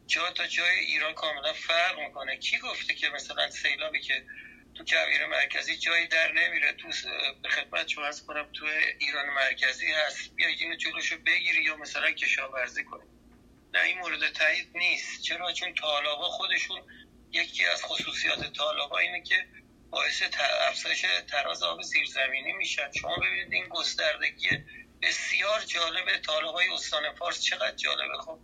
جا 0.06 0.30
تا 0.30 0.46
جای 0.46 0.78
ایران 0.78 1.14
کاملا 1.14 1.52
فرق 1.52 1.98
می‌کنه. 1.98 2.36
کی 2.36 2.58
گفته 2.58 2.94
که 2.94 3.08
مثلا 3.08 3.50
سیلابی 3.50 4.00
که 4.00 4.24
تو 4.74 4.84
کویر 4.84 5.26
مرکزی 5.26 5.76
جایی 5.76 6.06
در 6.06 6.32
نمیره؟ 6.32 6.72
تو 6.72 6.88
به 7.42 7.48
خدمت 7.48 7.88
شما 7.88 8.06
از 8.06 8.26
کنم 8.26 8.52
تو 8.52 8.66
ایران 8.98 9.26
مرکزی 9.30 9.92
هست. 9.92 10.34
بیا 10.34 10.48
اینو 10.48 10.76
جلوشو 10.76 11.18
بگیری 11.18 11.62
یا 11.62 11.76
مثلا 11.76 12.10
کشاورزی 12.10 12.84
کنی. 12.84 13.08
نه 13.74 13.82
این 13.82 13.98
مورد 13.98 14.32
تایید 14.32 14.70
نیست. 14.74 15.22
چرا؟ 15.22 15.52
چون 15.52 15.74
طالابا 15.74 16.28
خودشون 16.28 16.82
یکی 17.36 17.64
از 17.64 17.84
خصوصیات 17.84 18.52
طالابا 18.52 18.98
اینه 18.98 19.22
که 19.22 19.46
باعث 19.90 20.22
افزایش 20.68 21.06
تراز 21.30 21.62
آب 21.62 21.82
زیرزمینی 21.82 22.52
میشن 22.52 22.92
شما 22.92 23.16
ببینید 23.16 23.52
این 23.52 23.68
گستردگی 23.68 24.48
بسیار 25.02 25.60
جالبه. 25.60 26.18
طالبای 26.18 26.68
استان 26.68 27.14
فارس 27.14 27.42
چقدر 27.42 27.76
جالبه. 27.76 28.18
خب 28.18 28.38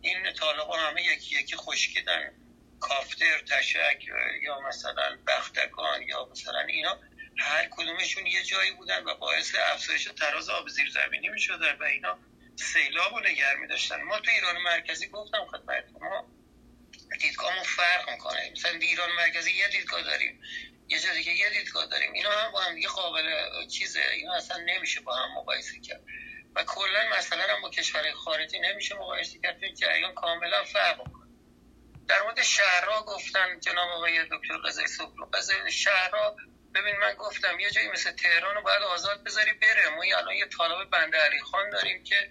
این 0.00 0.32
طالبا 0.32 0.76
همه 0.76 1.02
یکی 1.02 1.40
یکی 1.40 1.56
خشکیدن. 1.56 2.32
کافتر 2.80 3.38
تشک 3.38 4.04
یا 4.42 4.60
مثلا 4.60 5.18
بختگان 5.26 6.02
یا 6.02 6.28
مثلا 6.32 6.60
اینا 6.60 7.00
هر 7.38 7.68
کدومشون 7.70 8.26
یه 8.26 8.42
جایی 8.42 8.70
بودن 8.70 9.04
و 9.04 9.14
باعث 9.14 9.54
افزایش 9.72 10.04
تراز 10.04 10.48
آب 10.48 10.68
زیرزمینی 10.68 11.28
می‌شدن 11.28 11.76
و 11.80 11.82
اینا 11.82 12.18
سیلاب 12.56 13.12
رو 13.12 13.20
نگر 13.20 13.56
می 13.56 13.66
ما 14.04 14.20
تو 14.20 14.30
ایران 14.30 14.62
مرکزی 14.62 15.08
گفتم 15.08 15.44
خدمت 15.44 15.84
ما 16.00 16.35
دیدگاهمون 17.16 17.62
فرق 17.62 18.10
می‌کنه. 18.10 18.50
مثلا 18.50 18.70
ایران 18.70 19.12
مرکزی 19.12 19.52
یه 19.52 19.68
دیدگاه 19.68 20.02
داریم 20.02 20.40
یه 20.88 21.00
جا 21.00 21.12
دیگه 21.12 21.32
یه 21.32 21.50
دیدگاه 21.50 21.86
داریم. 21.86 22.12
اینا 22.12 22.30
هم 22.30 22.52
با 22.52 22.60
هم 22.60 22.74
دیگه 22.74 22.88
قابل 22.88 23.46
چیزه. 23.66 24.00
اینا 24.12 24.34
اصلا 24.34 24.56
نمیشه 24.56 25.00
با 25.00 25.16
هم 25.16 25.32
مقایسه 25.38 25.80
کرد. 25.80 26.02
و 26.56 26.64
کلا 26.64 27.08
مثلا 27.18 27.42
هم 27.54 27.62
با 27.62 27.70
کشورهای 27.70 28.12
خارجی 28.12 28.58
نمیشه 28.58 28.94
مقایسه 28.94 29.38
کرد. 29.38 29.60
چون 29.60 29.74
جریان 29.74 30.14
کاملا 30.14 30.64
فرق 30.64 30.98
می‌کنه. 30.98 31.26
در 32.08 32.22
مورد 32.22 32.42
شهرها 32.42 33.02
گفتن 33.02 33.60
جناب 33.60 33.88
آقای 33.88 34.24
دکتر 34.24 34.56
قزل 34.64 34.86
سوکلو 34.86 35.26
قزل 35.26 35.70
شهرها 35.70 36.36
ببین 36.74 36.96
من 36.96 37.14
گفتم 37.14 37.60
یه 37.60 37.70
جایی 37.70 37.88
مثل 37.88 38.12
تهران 38.12 38.54
رو 38.54 38.62
باید 38.62 38.82
آزاد 38.82 39.24
بذاری 39.24 39.52
بره. 39.52 39.88
ما 39.88 40.02
الان 40.18 40.34
یه 40.34 40.46
طالب 40.58 40.90
بنده 40.90 41.18
علی 41.18 41.40
خان 41.40 41.70
داریم 41.70 42.04
که 42.04 42.30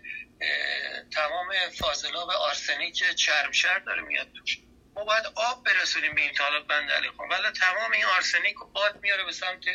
تمام 1.14 1.54
فاضلاب 1.80 2.30
آرسنیک 2.30 3.04
چرمشر 3.16 3.80
داره 3.80 4.02
میاد 4.02 4.28
توش. 4.40 4.58
ما 4.96 5.04
باید 5.04 5.26
آب 5.36 5.64
برسونیم 5.64 6.16
به 6.16 6.22
این 6.22 6.34
طالب 6.34 6.68
بنده 6.68 6.94
علی 6.94 7.10
خان 7.18 7.30
ولی 7.30 7.52
تمام 7.52 7.92
این 7.92 8.06
آرسنیک 8.06 8.56
رو 8.56 8.68
باد 8.68 9.00
میاره 9.02 9.24
به 9.24 9.32
سمت 9.32 9.66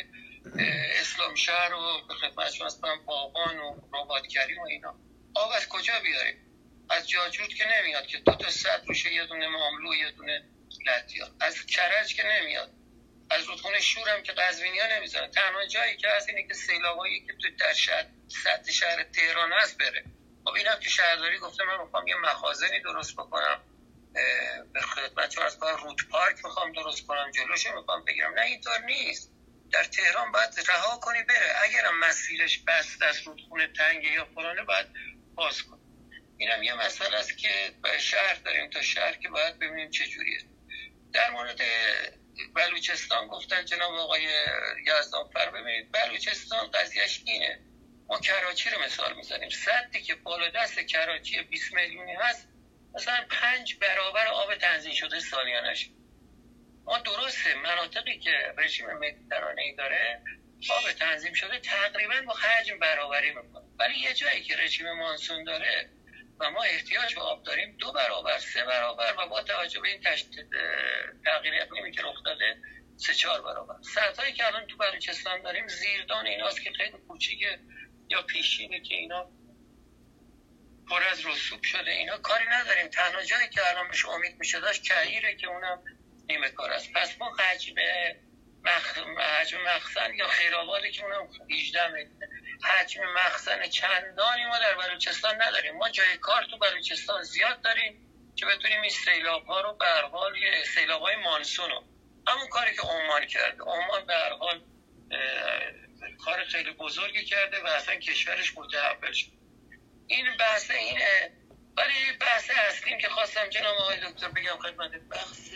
اسلام 0.99 1.35
شهر 1.35 1.73
و 1.73 2.07
به 2.07 2.13
خدمت 2.13 2.51
شما 2.51 2.95
باغان 3.05 3.59
و 3.59 3.75
رباتگری 3.93 4.59
و 4.59 4.61
اینا. 4.61 4.95
آب 5.35 5.51
از 5.55 5.69
کجا 5.69 5.93
بیاریم؟ 6.03 6.37
از 6.89 7.09
جاجود 7.09 7.53
که 7.53 7.65
نمیاد 7.77 8.07
که 8.07 8.17
دو 8.17 8.35
تا 8.35 8.49
صد 8.49 8.83
روشه 8.87 9.13
یه 9.13 9.25
دونه 9.25 9.47
ماملو 9.47 9.95
یه 9.95 10.11
دونه 10.11 10.43
لطیا 10.87 11.27
از 11.39 11.65
کرج 11.65 12.15
که 12.15 12.23
نمیاد. 12.27 12.71
از 13.29 13.43
رودخونه 13.43 13.77
هم 14.07 14.23
که 14.23 14.31
قزوینی 14.31 14.79
ها 14.79 15.27
تنها 15.27 15.65
جایی 15.65 15.97
که 15.97 16.07
هست 16.09 16.29
اینه 16.29 16.47
که 16.47 16.53
سیلابایی 16.53 17.19
که 17.19 17.33
تو 17.33 17.55
در 17.59 17.73
شهر 17.73 18.05
سطح 18.27 18.71
شهر 18.71 19.03
تهران 19.03 19.53
هست 19.53 19.77
بره. 19.77 20.03
خب 20.45 20.53
اینم 20.53 20.79
که 20.79 20.89
شهرداری 20.89 21.39
گفته 21.39 21.63
من 21.63 21.83
می‌خوام 21.83 22.07
یه 22.07 22.15
مخازنی 22.15 22.79
درست 22.79 23.13
بکنم. 23.13 23.61
به 24.73 24.81
خدمت 24.81 25.37
از 25.37 25.57
رود 25.83 25.97
پارک 26.11 26.45
می‌خوام 26.45 26.71
درست 26.71 27.07
کنم 27.07 27.31
جلوشو 27.31 27.75
می‌خوام 27.75 28.05
بگیرم. 28.05 28.33
نه 28.33 28.41
اینطور 28.41 28.79
نیست. 28.79 29.31
در 29.71 29.83
تهران 29.83 30.31
باید 30.31 30.49
رها 30.69 30.97
کنی 30.97 31.23
بره. 31.23 31.55
اگرم 31.63 31.99
مسیرش 31.99 32.59
بست 32.67 33.01
از 33.01 33.21
رودخونه 33.21 33.67
تنگه 33.67 34.11
یا 34.11 34.25
فلانه 34.35 34.63
باید 34.63 34.87
باز 35.35 35.63
کن 35.63 35.79
اینم 36.37 36.63
یه 36.63 36.73
مسئله 36.73 37.17
است 37.17 37.37
که 37.37 37.49
شهر 37.99 38.35
داریم 38.35 38.69
تا 38.69 38.81
شهر 38.81 39.13
که 39.13 39.29
باید 39.29 39.59
ببینیم 39.59 39.89
چه 39.89 40.05
جوریه. 40.05 40.41
در 41.13 41.29
مورد 41.29 41.61
بلوچستان 42.55 43.27
گفتن 43.27 43.65
جناب 43.65 43.93
آقای 43.93 44.27
یزدانفر 44.85 45.49
ببینید 45.49 45.91
بلوچستان 45.91 46.71
قضیهش 46.71 47.21
اینه. 47.25 47.59
ما 48.07 48.19
کراچی 48.19 48.69
رو 48.69 48.81
مثال 48.81 49.15
می‌زنیم. 49.15 49.49
صدی 49.49 50.01
که 50.01 50.15
بالا 50.15 50.49
دست 50.49 50.79
کراچی 50.79 51.41
20 51.41 51.73
میلیونی 51.73 52.13
هست 52.13 52.47
مثلا 52.93 53.25
پنج 53.29 53.75
برابر 53.81 54.27
آب 54.27 54.55
تنظیم 54.55 54.93
شده 54.93 55.19
سالیانش. 55.19 55.89
ما 56.85 56.97
درسته. 56.97 57.55
مناطقی 57.55 58.19
که 58.19 58.53
رژیم 58.57 58.85
مدیترانه 58.93 59.75
داره 59.77 60.21
آب 60.69 60.91
تنظیم 60.91 61.33
شده 61.33 61.59
تقریبا 61.59 62.21
با 62.27 62.33
حجم 62.33 62.79
برابری 62.79 63.29
می‌کنه. 63.29 63.65
ولی 63.79 63.99
یه 63.99 64.13
جایی 64.13 64.43
که 64.43 64.57
رژیم 64.57 64.91
مانسون 64.91 65.43
داره 65.43 65.89
و 66.39 66.51
ما 66.51 66.63
احتیاج 66.63 67.15
به 67.15 67.21
آب 67.21 67.43
داریم 67.43 67.77
دو 67.77 67.91
برابر 67.91 68.37
سه 68.37 68.65
برابر 68.65 69.15
و 69.17 69.27
با 69.27 69.43
توجه 69.43 69.81
به 69.81 69.87
این 69.87 70.01
تغییر 71.25 71.61
اقلیمی 71.61 71.91
که 71.91 72.01
رخ 72.01 72.23
داده 72.25 72.57
سه 72.97 73.13
چهار 73.13 73.41
برابر. 73.41 73.75
سطحی 73.81 74.33
که 74.33 74.47
الان 74.47 74.67
تو 74.67 74.77
بلوچستان 74.77 75.41
داریم 75.41 75.67
زیردان 75.67 76.25
ایناست 76.25 76.63
که 76.63 76.71
خیلی 76.71 76.97
کوچیکه 77.07 77.59
یا 78.09 78.21
پیشینه 78.21 78.79
که 78.79 78.95
اینا 78.95 79.31
پر 80.91 81.03
از 81.03 81.25
رسوب 81.25 81.63
شده. 81.63 81.91
اینا 81.91 82.17
کاری 82.17 82.45
نداریم. 82.45 82.87
تنها 82.87 83.23
جایی 83.23 83.49
که 83.49 83.69
الان 83.69 83.87
بهش 83.87 84.05
امید 84.05 84.39
میشه 84.39 84.59
داشت 84.59 84.83
کهیره 84.83 85.35
که 85.35 85.47
اونم 85.47 85.83
نیمه 86.29 86.49
کار 86.49 86.71
است. 86.71 86.93
پس 86.93 87.15
ما 87.19 87.35
حجم 87.35 87.75
مخ... 88.63 88.97
حجم 89.19 89.57
مخزن 89.61 90.13
یا 90.13 90.27
خیرآباده 90.27 90.91
که 90.91 91.03
اونم 91.03 91.29
18 91.51 91.87
میلیون 91.87 92.19
حجم 92.63 93.01
مخزن 93.13 93.67
چندانی 93.69 94.45
ما 94.45 94.59
در 94.59 94.75
بلوچستان 94.75 95.41
نداریم. 95.41 95.75
ما 95.75 95.89
جای 95.89 96.17
کار 96.17 96.43
تو 96.43 96.57
بلوچستان 96.57 97.23
زیاد 97.23 97.61
داریم 97.61 98.07
که 98.35 98.45
بتونیم 98.45 98.81
این 98.81 98.91
سیلاب 98.91 99.45
ها 99.45 99.61
رو 99.61 99.73
به 99.73 99.85
حال 99.85 100.35
سیلاب 100.75 101.01
های 101.01 101.15
مانسون 101.15 101.69
رو 101.69 101.83
همون 102.27 102.47
کاری 102.47 102.75
که 102.75 102.81
عمان 102.81 103.25
کرده 103.25 103.63
عمان 103.63 104.05
به 104.05 104.13
حال 104.39 104.61
کار 106.25 106.43
خیلی 106.43 106.71
بزرگی 106.71 107.25
کرده 107.25 107.63
و 107.63 107.67
اصلا 107.67 107.95
کشورش 107.95 108.57
متحول 108.57 109.11
شد. 109.11 109.40
این 110.11 110.37
بحث 110.37 110.71
اینه. 110.71 111.31
ولی 111.77 112.17
بحث 112.21 112.51
اصلیم 112.55 112.97
که 112.97 113.09
خواستم 113.09 113.47
جناب 113.47 113.77
آقای 113.77 113.99
دکتر 113.99 114.29
بگم 114.29 114.57
خدمت 114.61 114.91
بحث 114.91 115.49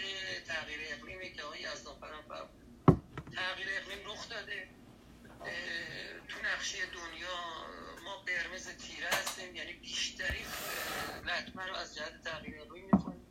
تغییر 0.48 0.80
اقلیمی 0.94 1.34
که 1.34 1.44
آقای 1.44 1.65
از 1.65 1.84
تغییر 3.36 3.68
اقلیم 3.78 4.06
رخ 4.06 4.30
داده. 4.30 4.68
تو 6.28 6.41
نقشه 6.44 6.86
دنیا 6.86 7.38
ما 8.04 8.18
قرمز 8.18 8.68
تیره 8.78 9.08
هستیم. 9.08 9.56
یعنی 9.56 9.74
بیشتری 9.74 10.46
لطمه 11.26 11.65
رو 11.68 11.76
از 11.76 11.96
جهت 11.96 12.24
تغییر 12.24 12.62
اقلیم 12.62 12.86
می‌کنیم 12.86 13.26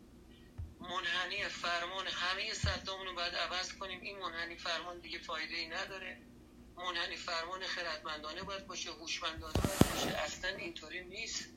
منحنی 0.81 1.45
فرمان 1.45 2.07
همه 2.07 2.55
صدامون 2.55 3.07
رو 3.07 3.15
باید 3.15 3.35
عوض 3.35 3.73
کنیم. 3.73 4.01
این 4.01 4.19
منحنی 4.19 4.57
فرمان 4.57 5.01
دیگه 5.01 5.19
فایده 5.19 5.57
ای 5.57 5.67
نداره. 5.67 6.19
منحنی 6.77 7.17
فرمان 7.17 7.67
خردمندانه 7.67 8.43
باید 8.43 8.67
باشه 8.67 8.91
هوشمندانه 8.91 9.53
باید 9.53 9.95
باشه. 9.95 10.19
اصلا 10.19 10.51
اینطوری 10.57 11.05
نیست 11.05 11.49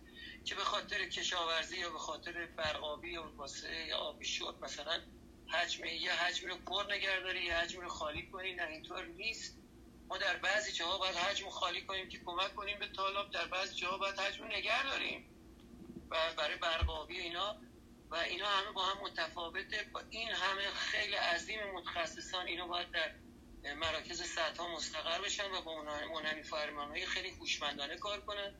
که 0.45 0.55
به 0.55 0.63
خاطر 0.63 1.09
کشاورزی 1.09 1.77
یا 1.77 1.89
به 1.89 1.97
خاطر 1.97 2.45
برقابی 2.45 3.11
یا 3.11 3.31
واسه 3.37 3.93
آبی 3.93 4.25
شد 4.25 4.55
مثلا 4.61 5.01
حجم 5.47 5.85
یه 5.85 6.13
حجم 6.13 6.47
رو 6.47 6.57
پر 6.57 6.93
نگرداری 6.93 7.43
یه 7.43 7.55
حجم 7.55 7.81
رو 7.81 7.89
خالی 7.89 8.27
کنی 8.27 8.53
نه 8.53 8.67
اینطور 8.67 9.05
نیست. 9.05 9.57
ما 10.07 10.17
در 10.17 10.37
بعضی 10.37 10.71
جاها 10.71 10.97
باید 10.97 11.15
حجم 11.15 11.49
خالی 11.49 11.81
کنیم 11.81 12.09
که 12.09 12.19
کمک 12.25 12.55
کنیم 12.55 12.79
به 12.79 12.87
طالب 12.87 13.31
در 13.31 13.45
بعضی 13.45 13.75
جاها 13.75 13.97
باید 13.97 14.19
حجم 14.19 14.45
نگه 14.45 14.83
داریم 14.83 15.25
و 16.09 16.33
برای 16.37 16.57
برقابی 16.57 17.19
اینا. 17.19 17.57
و 18.09 18.15
اینا 18.15 18.47
همه 18.47 18.71
با 18.71 18.85
هم 18.85 19.03
متفاوته. 19.03 19.89
با 19.93 20.01
این 20.09 20.29
همه 20.29 20.69
خیلی 20.69 21.15
عظیم 21.15 21.59
متخصصان 21.73 22.47
اینا 22.47 22.67
باید 22.67 22.91
در 22.91 23.11
مراکز 23.73 24.21
سطح 24.21 24.63
مستقر 24.75 25.21
بشن 25.21 25.51
و 25.51 25.61
با 25.61 25.83
منحنی 26.13 26.43
فرمان 26.43 26.89
های 26.89 27.05
خیلی 27.05 27.31
خوشمندانه 27.31 27.97
کار 27.97 28.21
کنن. 28.21 28.55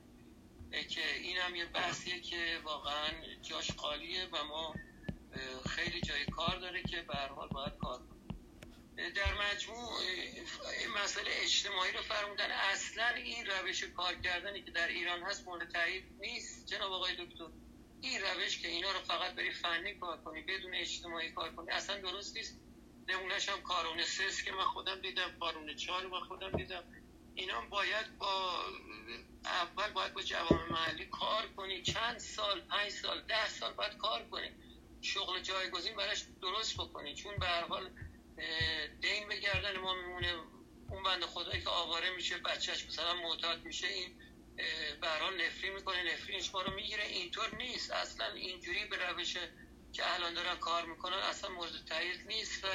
که 0.90 1.16
این 1.16 1.38
هم 1.38 1.56
یه 1.56 1.66
بحثیه 1.66 2.20
که 2.20 2.62
واقعا 2.64 3.10
جاش 3.42 3.72
خالیه 3.72 4.26
و 4.32 4.44
ما 4.44 4.76
خیلی 5.70 6.02
جای 6.02 6.26
کار 6.26 6.56
داره 6.60 6.84
که 6.84 7.02
به 7.02 7.14
حال 7.14 7.48
باید 7.48 7.78
کار 7.78 8.00
کنیم. 8.00 8.40
در 9.16 9.34
مجموع 9.34 10.00
این 10.80 10.92
مسئله 11.04 11.32
اجتماعی 11.44 11.92
رو 11.92 12.02
فرمودن. 12.02 12.52
اصلا 12.52 13.08
این 13.08 13.46
روش 13.46 13.84
کار 13.84 14.16
کردنی 14.16 14.64
که 14.64 14.72
در 14.72 14.88
ایران 14.88 15.24
هست 15.24 15.46
مورد 15.48 15.72
تایید 15.72 16.04
نیست. 16.20 16.68
جناب 16.68 16.92
آقای 16.92 17.16
دکتر 17.16 17.48
این 18.02 18.22
روش 18.22 18.60
که 18.60 18.68
اینا 18.68 18.92
رو 18.92 19.00
فقط 19.00 19.36
بری 19.36 19.52
فنی 19.52 19.94
کار 19.94 20.18
کنی 20.18 20.42
بدون 20.42 20.76
اجتماعی 20.76 21.32
کار 21.32 21.56
کنی 21.56 21.72
اصلا 21.72 22.02
درست 22.02 22.36
نیست. 22.38 22.60
نمونهش 23.08 23.50
هم 23.50 23.62
کارون 23.62 24.04
سس 24.04 24.44
که 24.44 24.52
من 24.52 24.64
خودم 24.64 25.02
دیدم 25.02 25.40
کارون 25.40 25.76
چهار 25.76 26.08
من 26.08 26.20
خودم 26.20 26.52
دیدم. 26.52 26.84
اینا 27.36 27.62
باید 27.62 28.18
با 28.18 28.64
اول 29.46 29.92
باید 29.92 30.14
با 30.14 30.22
جوام 30.22 30.70
محلی 30.70 31.06
کار 31.06 31.48
کنی. 31.48 31.82
چند 31.82 32.18
سال 32.18 32.62
پنج 32.62 32.90
سال 32.90 33.22
ده 33.22 33.50
سال 33.50 33.74
باید 33.74 33.98
کار 33.98 34.30
کنی. 34.30 34.52
شغل 35.02 35.40
جایگزین 35.40 35.96
براش 35.96 36.24
درست 36.42 36.74
بکنی. 36.74 37.16
چون 37.16 37.38
به 37.38 37.48
هر 37.48 37.68
حال 37.68 37.92
دین 39.02 39.28
به 39.28 39.40
گردن 39.40 39.78
ما 39.78 39.94
میمونه. 39.94 40.34
اون 40.90 41.04
بند 41.04 41.26
خدایی 41.26 41.62
که 41.62 41.70
آواره 41.70 42.10
میشه 42.10 42.38
بچهش 42.38 42.86
مثلا 42.86 43.14
معتاد 43.14 43.66
میشه 43.66 43.88
این 43.88 44.20
به 45.02 45.10
حال 45.10 45.42
نفری 45.46 45.70
می‌کنه. 45.70 46.18
ما 46.54 46.62
رو 46.62 46.74
می‌گیره. 46.74 47.06
اینطور 47.06 47.56
نیست. 47.56 47.92
اصلا 47.92 48.34
اینجوری 48.34 48.86
به 48.86 49.08
روش 49.08 49.38
که 49.94 50.14
الان 50.16 50.34
دارن 50.34 50.56
کار 50.56 50.86
می‌کنن 50.86 51.18
اصلا 51.18 51.50
مورد 51.50 51.86
تایید 51.86 52.28
نیست 52.28 52.64
و 52.64 52.68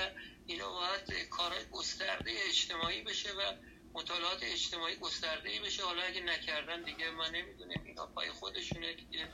اینا 0.46 0.70
باید 0.72 1.28
کار 1.28 1.64
گسترده 1.64 2.32
اجتماعی 2.48 3.02
بشه 3.02 3.32
و 3.32 3.52
مطالعات 3.92 4.38
اجتماعی 4.42 4.96
گسترده 4.96 5.60
بشه. 5.60 5.84
حالا 5.84 6.02
اگه 6.02 6.20
نکردن 6.20 6.82
دیگه 6.82 7.10
من 7.10 7.30
نمی‌دونم 7.30 7.82
اینا 7.84 8.06
پای 8.06 8.30
خودشونه 8.30 8.96
که 8.96 9.28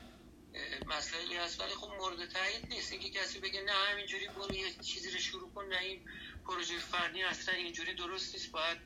مسائلی 0.85 1.35
هست. 1.35 1.59
ولی 1.59 1.73
خب 1.73 1.87
مورد 1.87 2.29
تایید 2.29 2.67
نیست. 2.67 2.91
اینکه 2.91 3.09
کسی 3.09 3.39
بگه 3.39 3.61
نه 3.61 3.71
همینجوری 3.71 4.27
برو 4.27 4.55
یه 4.55 4.73
چیزی 4.73 5.11
رو 5.11 5.19
شروع 5.19 5.53
کن 5.53 5.65
نه 5.65 5.79
این 5.79 6.05
پروژه 6.45 6.77
فنی 6.77 7.23
اصلا 7.23 7.55
اینجوری 7.55 7.93
درست 7.93 8.35
نیست. 8.35 8.51
باید 8.51 8.77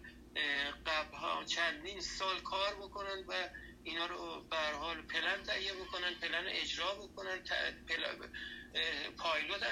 قبل 0.85 1.45
چندین 1.45 2.01
سال 2.01 2.41
کار 2.41 2.75
بکنن 2.75 3.25
و 3.27 3.49
اینا 3.83 4.05
رو 4.05 4.43
به 4.49 4.57
حال 4.57 5.01
پلن 5.01 5.43
تهیه 5.43 5.73
بکنن 5.73 6.13
پلن 6.13 6.45
اجرا 6.47 6.95
بکنن 6.95 7.43
پایلوت 9.17 9.63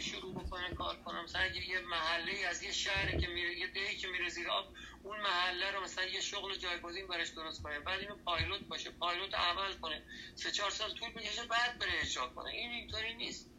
شروع 0.00 0.34
بکنن 0.34 0.74
کار 0.74 0.96
کنن 1.02 1.22
مثلا 1.22 1.46
یه 1.46 1.80
محله 1.80 2.46
از 2.46 2.62
یه 2.62 2.72
شهر 2.72 3.18
که 3.18 3.26
میره 3.26 3.58
یه 3.58 3.66
دهی 3.66 3.96
که 3.96 4.08
میره 4.08 4.28
زیر 4.28 4.50
آب 4.50 4.74
اون 5.02 5.20
محله 5.20 5.70
رو 5.70 5.80
مثلا 5.80 6.04
یه 6.04 6.20
شغل 6.20 6.56
جایگزین 6.56 7.06
برش 7.06 7.28
درست 7.28 7.62
کنه 7.62 7.80
بعد 7.80 8.00
اینو 8.00 8.16
پایلوت 8.16 8.60
باشه. 8.60 8.90
پایلوت 8.90 9.34
عمل 9.34 9.72
کنه. 9.72 10.02
سه 10.34 10.50
چهار 10.50 10.70
سال 10.70 10.94
طول 10.94 11.12
بکشه 11.12 11.44
بعد 11.44 11.78
بره 11.78 12.00
اجرا 12.00 12.28
کنه. 12.28 12.50
این 12.50 12.70
اینطوری 12.70 13.14
نیست. 13.14 13.50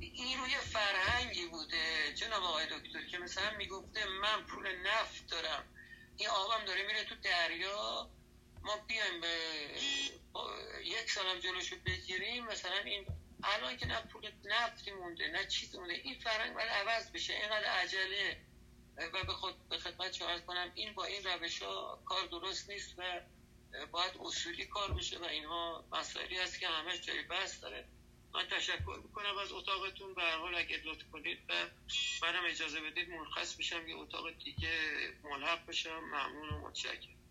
این 0.00 0.38
روی 0.38 0.50
فرهنگی 0.50 1.46
بوده. 1.46 2.14
جناب 2.14 2.42
آقای 2.42 2.66
دکتر 2.66 3.06
که 3.10 3.18
مثلا 3.18 3.56
می‌گفته 3.56 4.06
من 4.06 4.46
پول 4.46 4.76
نفت 4.86 5.30
دارم. 5.30 5.64
این 6.16 6.28
آقام 6.28 6.64
داره 6.64 6.86
میره 6.86 7.04
تو 7.04 7.14
دریا. 7.14 8.10
ما 8.62 8.76
بیایم 8.76 9.20
به 9.20 9.36
یک 10.84 11.10
سالم 11.10 11.40
جلوشو 11.40 11.76
بگیریم. 11.86 12.44
مثلا 12.44 12.78
این 12.78 13.06
الان 13.44 13.76
که 13.76 13.86
نه 13.86 14.00
پول 14.00 14.30
نفتی 14.44 14.92
مونده 14.92 15.28
نه 15.28 15.46
چیزی 15.46 15.78
مونده 15.78 15.94
این 15.94 16.18
فرهنگ 16.18 16.54
باید 16.54 16.68
عوض 16.68 17.12
بشه. 17.12 17.32
اینقدر 17.32 17.64
عجله. 17.64 18.40
و 18.96 19.24
به 19.24 19.32
خود 19.32 19.68
به 19.68 19.78
خدمت 19.78 20.12
شما 20.12 20.40
کنم 20.40 20.72
این 20.74 20.94
با 20.94 21.04
این 21.04 21.24
روش 21.24 21.62
ها 21.62 22.02
کار 22.04 22.26
درست 22.26 22.70
نیست 22.70 22.94
و 22.98 23.20
باید 23.92 24.12
اصولی 24.20 24.66
کار 24.66 24.92
بشه 24.92 25.18
و 25.18 25.24
اینها 25.24 25.84
مسائلی 25.92 26.38
هست 26.38 26.60
که 26.60 26.68
همش 26.68 27.00
جای 27.00 27.22
بحث 27.22 27.62
داره. 27.62 27.88
من 28.34 28.48
تشکر 28.48 29.00
می‌کنم 29.02 29.38
از 29.38 29.52
اتاقتون. 29.52 30.14
به 30.14 30.22
حال 30.22 30.54
اگه 30.54 30.80
لطف 30.84 31.04
کنید 31.12 31.38
و 31.48 31.54
منم 32.22 32.44
اجازه 32.44 32.80
بدید 32.80 33.08
مرخص 33.08 33.56
بشم 33.56 33.88
یه 33.88 33.96
اتاق 33.96 34.30
دیگه 34.30 34.78
ملحق 35.24 35.66
بشم. 35.66 36.00
ممنون 36.00 36.48
و 36.48 36.68
متشکرم. 36.68 37.21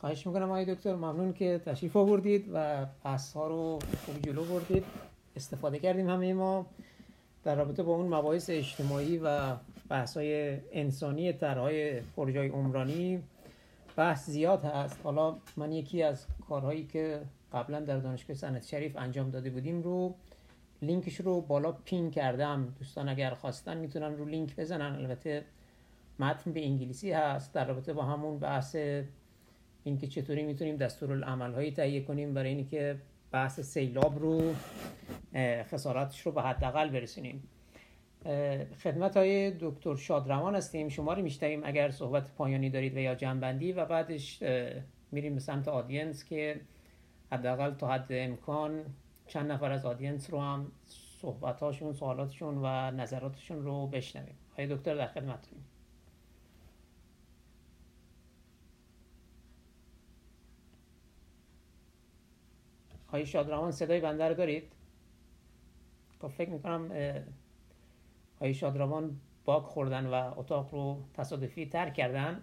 خواهش 0.00 0.26
می‌کنم 0.26 0.50
آقای 0.50 0.74
دکتر 0.74 0.94
ممنون 0.94 1.32
که 1.32 1.60
تشریف 1.64 1.96
آوردید 1.96 2.50
و 2.52 2.86
بحث 3.04 3.32
ها 3.32 3.46
رو 3.46 3.78
خوب 4.06 4.22
جلو 4.22 4.44
بردید. 4.44 4.84
استفاده 5.36 5.78
کردیم 5.78 6.10
همه 6.10 6.34
ما 6.34 6.66
در 7.44 7.54
رابطه 7.54 7.82
با 7.82 7.94
اون 7.94 8.14
مباحث 8.14 8.50
اجتماعی 8.50 9.18
و 9.18 9.56
بحث 9.88 10.16
های 10.16 10.58
انسانی 10.72 11.32
طرحهای 11.32 12.00
پروژه 12.00 12.48
عمرانی 12.48 13.22
بحث 13.96 14.30
زیاد 14.30 14.64
هست. 14.64 15.00
حالا 15.04 15.36
من 15.56 15.72
یکی 15.72 16.02
از 16.02 16.26
کارهایی 16.48 16.84
که 16.84 17.20
قبلا 17.52 17.80
در 17.80 17.98
دانشگاه 17.98 18.36
سنت 18.36 18.66
شریف 18.66 18.96
انجام 18.96 19.30
داده 19.30 19.50
بودیم 19.50 19.82
رو 19.82 20.14
لینکش 20.82 21.20
رو 21.20 21.40
بالا 21.40 21.72
پین 21.72 22.10
کردم. 22.10 22.74
دوستان 22.78 23.08
اگر 23.08 23.34
خواستن 23.34 23.76
می‌تونن 23.76 24.16
رو 24.16 24.24
لینک 24.24 24.56
بزنن. 24.56 24.94
البته 24.94 25.44
متن 26.18 26.52
به 26.52 26.64
انگلیسی 26.64 27.12
هست. 27.12 27.54
در 27.54 27.68
رابطه 27.68 27.92
با 27.92 28.02
همون 28.02 28.38
بحث 28.38 28.76
اینکه 29.84 30.06
چطوری 30.06 30.42
می‌تونیم 30.42 30.76
دستورالعمل 30.76 31.52
هایی 31.52 31.70
تهیه 31.70 32.00
کنیم 32.00 32.34
برای 32.34 32.48
اینکه 32.48 32.96
بحث 33.32 33.60
سیلاب 33.60 34.18
رو 34.18 34.54
خساراتش 35.64 36.20
رو 36.20 36.32
به 36.32 36.42
حداقل 36.42 36.88
برسونیم. 36.88 37.42
خدمت 38.82 39.16
های 39.16 39.50
دکتر 39.60 39.96
شادروان 39.96 40.54
هستیم. 40.54 40.88
شما 40.88 41.12
رو 41.12 41.22
میشتیم 41.22 41.60
اگر 41.64 41.90
صحبت 41.90 42.30
پایانی 42.34 42.70
دارید 42.70 42.96
و 42.96 42.98
یا 42.98 43.14
جنبندی 43.14 43.72
و 43.72 43.84
بعدش 43.84 44.42
میریم 45.12 45.34
به 45.34 45.40
سمت 45.40 45.68
آدینس 45.68 46.24
که 46.24 46.60
حداقل 47.32 47.74
تا 47.74 47.88
حد 47.88 48.06
امکان 48.10 48.84
چند 49.26 49.52
نفر 49.52 49.72
از 49.72 49.86
آدینس 49.86 50.30
رو 50.30 50.40
هم 50.40 50.72
صحبتاشون 51.20 51.92
سوالاتشون 51.92 52.58
و 52.62 52.90
نظراتشون 52.90 53.62
رو 53.62 53.86
بشنویم. 53.86 54.34
های 54.56 54.66
دکتر 54.66 54.94
در 54.94 55.06
خدمتتونیم. 55.06 55.64
آقای 63.10 63.26
شادروان 63.26 63.72
صدای 63.72 64.00
بنده 64.00 64.28
رو 64.28 64.34
دارید؟ 64.34 64.72
خب 66.20 66.28
فکر 66.28 66.50
می‌کنم 66.50 66.92
آقای 68.36 68.54
شادروان 68.54 69.20
باگ 69.44 69.62
خوردن 69.62 70.06
و 70.06 70.32
اتاق 70.36 70.74
رو 70.74 71.02
تصادفی 71.14 71.66
ترک 71.66 71.94
کردن. 71.94 72.42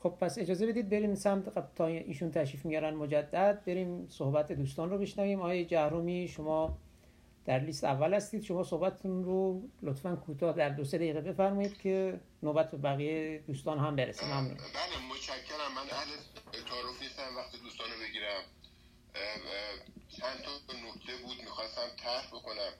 خب 0.00 0.08
پس 0.20 0.38
اجازه 0.38 0.66
بدید 0.66 0.88
بریم 0.88 1.14
سمت 1.14 1.74
تا 1.74 1.86
ایشون 1.86 2.30
تشریف 2.30 2.64
میارن 2.64 2.94
مجدد. 2.94 3.62
بریم 3.66 4.06
صحبت 4.08 4.52
دوستان 4.52 4.90
رو 4.90 4.98
بشنویم. 4.98 5.38
آقای 5.38 5.64
جهرومی 5.64 6.28
شما 6.28 6.78
در 7.44 7.58
لیست 7.58 7.84
اول 7.84 8.14
هستید. 8.14 8.42
شما 8.42 8.62
صحبتتون 8.62 9.24
رو 9.24 9.62
لطفا 9.82 10.16
کوتاه 10.16 10.56
در 10.56 10.68
دو 10.68 10.84
سه 10.84 10.98
دقیقه 10.98 11.20
بفرمایید 11.20 11.78
که 11.78 12.20
نوبت 12.42 12.70
به 12.70 12.76
بقیه 12.76 13.38
دوستان 13.46 13.78
هم 13.78 13.96
برسه. 13.96 14.26
ممنون. 14.26 14.54
بله 14.54 15.08
متشکرم. 15.10 15.74
من 15.74 15.90
اهل 15.90 16.10
تعارف 16.68 17.02
نیستم. 17.02 17.36
وقت 17.36 17.62
دوستان 17.62 17.86
رو 17.86 18.08
بگیرم 18.08 18.42
چند 20.20 20.42
تا 20.42 20.72
نکته 20.72 21.16
بود 21.16 21.42
می‌خواستم 21.42 21.96
طرح 22.02 22.26
بکنم 22.26 22.72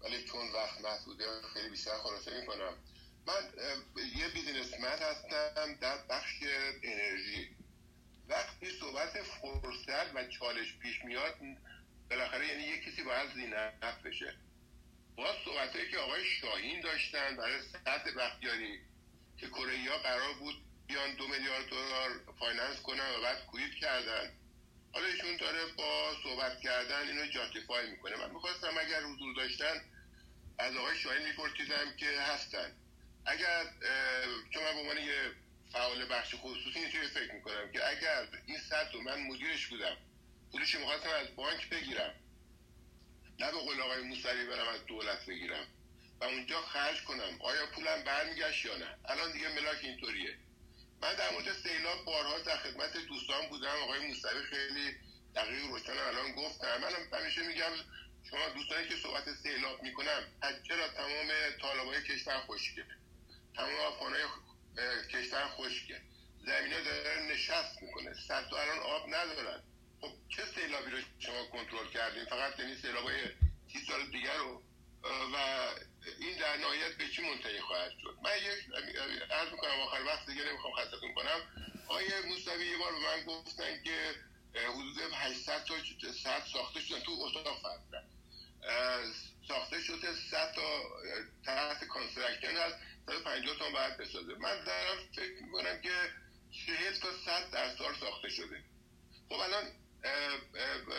ولی 0.00 0.24
چون 0.24 0.52
وقت 0.52 0.80
محدوده 0.80 1.24
خیلی 1.54 1.68
بیشتر 1.68 1.98
خلاصه 1.98 2.40
می‌کنم. 2.40 2.74
من 3.26 3.52
یه 4.16 4.28
businessman 4.28 4.98
هستم 4.98 5.74
در 5.80 5.96
بخش 6.10 6.34
انرژی. 6.82 7.56
وقتی 8.28 8.70
صحبت 8.80 9.22
فرصت 9.22 10.14
و 10.14 10.28
چالش 10.28 10.78
پیش 10.78 11.04
میاد 11.04 11.34
بالاخره 12.10 12.46
یعنی 12.46 12.62
یه 12.62 12.80
کسی 12.80 13.02
باید 13.02 13.34
ذینفع 13.34 14.02
بشه. 14.04 14.34
باز 15.16 15.36
صحبت 15.44 15.90
که 15.90 15.98
آقای 15.98 16.24
شاهین 16.24 16.80
داشتن 16.80 17.36
برای 17.36 17.62
سد 17.62 18.10
بختیاری 18.16 18.80
که 19.36 19.48
کره 19.48 19.98
قرار 19.98 20.32
بود 20.34 20.54
بیان 20.86 21.14
دو 21.14 21.28
میلیارد 21.28 21.68
دلار 21.68 22.10
finance 22.38 22.80
کنن 22.82 23.10
و 23.18 23.22
بعد 23.22 23.46
quit 23.46 23.74
کردن. 23.74 24.32
حالا 24.96 25.08
ایشون 25.08 25.36
داره 25.36 25.66
با 25.66 26.16
صحبت 26.22 26.60
کردن 26.60 27.08
اینو 27.08 27.26
justify 27.26 27.90
می‌کنه. 27.90 28.16
من 28.16 28.30
می‌خواستم 28.30 28.78
اگر 28.78 29.02
حضور 29.02 29.34
داشتن 29.36 29.84
از 30.58 30.76
آقای 30.76 30.98
شاهین 30.98 31.26
میپرسیدم 31.26 31.96
که 31.96 32.20
هستن. 32.20 32.72
اگر 33.26 33.64
چون 34.50 34.62
من 34.62 34.72
به 34.74 34.80
عنوان 34.80 34.98
یه 34.98 35.30
فعال 35.72 36.08
بخش 36.08 36.34
خصوصی 36.34 36.78
اینطوری 36.78 37.06
فکر 37.06 37.32
می‌کنم 37.32 37.72
که 37.72 37.88
اگر 37.88 38.28
این 38.46 38.58
صد 38.58 38.90
رو 38.92 39.00
من 39.00 39.20
مدیرش 39.22 39.66
بودم 39.66 39.96
پولش 40.52 40.74
می‌خواستم 40.74 41.10
از 41.10 41.36
بانک 41.36 41.68
بگیرم. 41.68 42.14
نه 43.38 43.52
به 43.52 43.58
قول 43.58 43.80
آقای 43.80 44.02
موسری 44.02 44.46
برم 44.46 44.68
از 44.68 44.86
دولت 44.86 45.26
بگیرم. 45.26 45.66
و 46.20 46.24
اونجا 46.24 46.60
خرج 46.60 47.04
کنم. 47.04 47.38
آیا 47.40 47.66
پولم 47.66 48.04
برمیگشت 48.04 48.64
یا 48.64 48.76
نه؟ 48.76 48.98
الان 49.08 49.32
دیگه 49.32 49.48
ملاک 49.48 49.78
اینطوریه. 49.82 50.38
من 51.02 51.14
در 51.14 51.32
مورد 51.32 51.52
سیلاب 51.52 52.04
بارها 52.04 52.38
در 52.38 52.56
خدمت 52.56 52.96
دوستان 52.96 53.48
بودم. 53.48 53.76
آقای 53.82 54.06
موسوی 54.06 54.42
خیلی 54.50 54.94
دقیق 55.34 55.66
روشن 55.66 55.98
الان 55.98 56.32
گفتم. 56.32 56.80
من 56.80 57.18
همیشه 57.20 57.46
میگم 57.46 57.72
شما 58.30 58.48
دوستانی 58.48 58.88
که 58.88 58.96
صحبت 58.96 59.34
سیلاب 59.42 59.82
می‌کنم 59.82 60.22
چرا 60.68 60.88
تمام 60.88 61.28
طالبای 61.62 62.02
کشور 62.02 62.40
خشکه؟ 62.40 62.84
تمام 63.56 63.74
آفانای 63.74 64.22
کشور 65.12 65.48
خشکه. 65.48 66.00
زمین 66.46 66.72
ها 66.72 66.80
داره 66.80 67.22
نشست 67.32 67.82
می‌کنه. 67.82 68.14
صد 68.28 68.54
الان 68.54 68.78
آب 68.78 69.08
ندارن. 69.08 69.62
خب 70.00 70.12
چه 70.28 70.44
سیلابی 70.54 70.90
رو 70.90 70.98
شما 71.18 71.46
کنترل 71.46 71.88
کردین؟ 71.88 72.24
فقط 72.24 72.58
یعنی 72.60 72.76
سیلابای 72.76 73.22
تی 73.72 73.78
سال 73.88 74.06
دیگر 74.10 74.36
رو؟ 74.36 74.62
و 75.34 75.36
این 76.20 76.38
در 76.38 76.56
نهایت 76.56 76.96
به 76.96 77.08
چی 77.08 77.22
منتهی 77.22 77.60
خواهد 77.60 77.92
شد؟ 78.02 78.16
من 78.22 78.36
یک 78.36 78.76
عرض 79.30 79.52
می‌کنم 79.52 79.80
آخر 79.80 80.02
وقت 80.06 80.26
دیگه 80.26 80.44
نمی‌خوام 80.44 80.74
خستتون 80.74 81.14
کنم. 81.14 81.40
آیه 81.88 82.20
موسوی 82.20 82.66
یه 82.66 82.78
بار 82.78 82.92
به 82.92 82.98
من 82.98 83.22
گفتن 83.22 83.82
که 83.84 84.14
حدود 84.54 84.98
800 85.12 85.64
تا 85.64 85.74
ساعت 86.22 86.46
ساخته 86.52 86.80
شدن 86.80 87.00
تو 87.00 87.12
اتاق 87.12 87.62
فرق 87.62 88.02
ساخته 89.48 89.80
شده 89.82 90.14
100 90.30 90.52
تا 90.52 90.82
تحت 91.46 91.84
کانسترکشن 91.84 92.56
هست. 92.56 92.76
150 93.06 93.58
تا 93.58 93.70
باید 93.70 93.96
بسازه. 93.96 94.34
من 94.34 94.64
دارم 94.64 94.98
فکر 95.16 95.42
می‌کنم 95.42 95.80
که 95.80 96.12
40 96.66 96.94
تا 96.94 97.08
100 97.24 97.50
در 97.50 97.76
سال 97.76 97.94
ساخته 98.00 98.28
شده. 98.28 98.64
خب 99.28 99.34
الان 99.34 99.64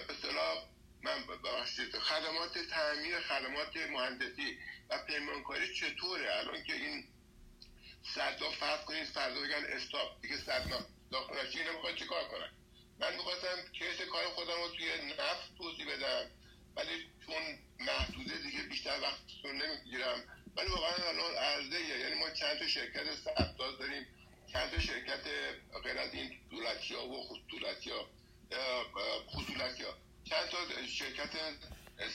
به 0.08 0.14
صلاح 0.22 0.64
من 1.02 1.26
ببخشید 1.26 1.98
خدمات 2.00 2.58
تعمیر 2.58 3.20
خدمات 3.20 3.78
مهندسی 3.78 4.58
و 4.90 4.98
پیمانکاری 4.98 5.76
چطوره؟ 5.76 6.36
الان 6.36 6.64
که 6.64 6.74
این 6.74 7.04
صدا 8.16 8.52
فرض 8.52 8.86
کنید 8.86 9.06
فردا 9.06 9.42
بگن 9.42 9.66
استاپ. 9.66 10.22
دیگه 10.22 10.38
صد 10.38 10.86
داخل 11.12 11.48
نشه 11.48 11.60
اینا 11.60 11.72
می‌خوان 11.72 11.96
چیکار 11.96 12.24
کنن؟ 12.24 12.52
من 13.00 13.14
می‌خواستم 13.14 13.72
کیس 13.74 14.02
کار 14.02 14.26
خودم 14.26 14.62
رو 14.62 14.70
توی 14.70 14.90
نفت 15.20 15.58
توضیح 15.58 15.96
بدم 15.96 16.32
ولی 16.76 17.10
چون 17.26 17.60
محدوده 17.80 18.38
دیگه 18.38 18.64
بیشتر 18.64 19.00
وقتتون 19.02 19.62
نمی‌گیرم. 19.62 20.24
ولی 20.56 20.68
واقعا 20.70 21.10
الان 21.10 21.36
عرضه 21.36 21.80
یعنی 21.80 22.20
ما 22.20 22.30
چند 22.30 22.60
تا 22.60 22.68
شرکت 22.68 23.16
سبتاز 23.16 23.78
داریم. 23.80 24.08
چند 24.54 24.80
شرکت 24.80 25.22
غیر 25.84 25.98
از 25.98 26.14
این 26.14 26.40
دولتی 26.50 26.94
ها 26.94 27.08
و 27.08 27.24
خصولتی 27.24 27.90
ها 27.90 28.10
خصولتی 29.28 29.84
ها 29.84 29.94
چند 30.30 30.50
تا 30.50 30.58
شرکت 30.88 31.30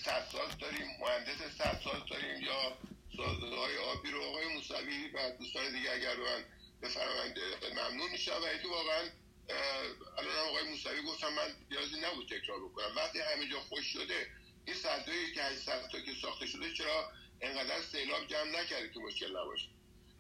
سرساز 0.04 0.58
داریم 0.58 0.86
مهندس 1.00 1.56
سرساز 1.58 2.02
داریم 2.10 2.42
یا 2.42 2.76
سازهای 3.16 3.78
آبی 3.78 4.10
رو 4.10 4.22
آقای 4.22 4.54
موسوی 4.54 5.10
و 5.14 5.30
دوستان 5.38 5.72
دیگه 5.72 5.92
اگر 5.92 6.16
من 6.16 6.44
بفرمایند 6.82 7.36
ممنون 7.72 8.10
میشم. 8.10 8.32
و 8.42 8.44
اینکه 8.44 8.68
واقعا 8.68 9.02
الان 10.18 10.36
آقای 10.48 10.70
موسوی 10.70 11.02
گفتم 11.02 11.28
من 11.28 11.48
نیازی 11.70 12.00
نبود 12.00 12.26
تکرار 12.26 12.58
بکنم. 12.60 12.96
وقتی 12.96 13.18
همه 13.18 13.48
جا 13.48 13.60
خوش 13.60 13.84
شده 13.84 14.26
این 14.64 14.76
صدایی 14.76 15.32
که 15.34 15.42
800 15.42 15.88
تا 15.92 16.00
که 16.00 16.12
ساخته 16.22 16.46
شده 16.46 16.72
چرا 16.72 17.10
انقدر 17.40 17.82
سیلاب 17.92 18.26
جمع 18.26 18.50
نکرده 18.60 18.88
که 18.94 19.00
مشکل 19.00 19.30
نباشه؟ 19.30 19.68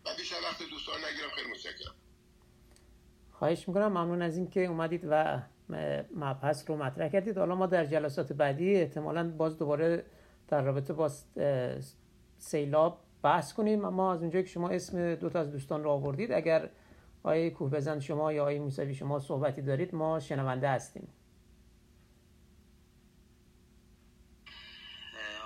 من 0.06 0.16
بیشتر 0.16 0.40
وقت 0.42 0.62
دوستان 0.62 1.04
نگیرم 1.04 1.30
خیلی 1.30 1.50
متشکرم. 1.50 1.94
خواهش 3.32 3.68
می‌کنم. 3.68 3.88
ممنون 3.88 4.22
از 4.22 4.36
اینکه 4.36 4.64
اومدید 4.64 5.04
و 5.10 5.42
مبحث 6.14 6.70
رو 6.70 6.76
مطرح 6.76 7.08
کردید. 7.08 7.38
حالا 7.38 7.54
ما 7.54 7.66
در 7.66 7.84
جلسات 7.84 8.32
بعدی 8.32 8.76
احتمالا 8.76 9.30
باز 9.30 9.58
دوباره 9.58 10.04
در 10.48 10.62
رابطه 10.62 10.92
با 10.92 11.10
سیلاب 12.38 13.04
بحث 13.22 13.52
کنیم. 13.52 13.84
اما 13.84 14.12
از 14.12 14.20
اونجایی 14.20 14.44
که 14.44 14.50
شما 14.50 14.68
اسم 14.68 15.14
دو 15.14 15.30
تا 15.30 15.40
از 15.40 15.52
دوستان 15.52 15.84
رو 15.84 15.90
آوردید 15.90 16.32
اگر 16.32 16.70
آقای 17.22 17.50
کوه 17.50 17.70
بزن 17.70 18.00
شما 18.00 18.32
یا 18.32 18.42
آقای 18.42 18.58
موسوی 18.58 18.94
شما 18.94 19.18
صحبتی 19.18 19.62
دارید 19.62 19.94
ما 19.94 20.20
شنونده 20.20 20.68
هستیم. 20.68 21.08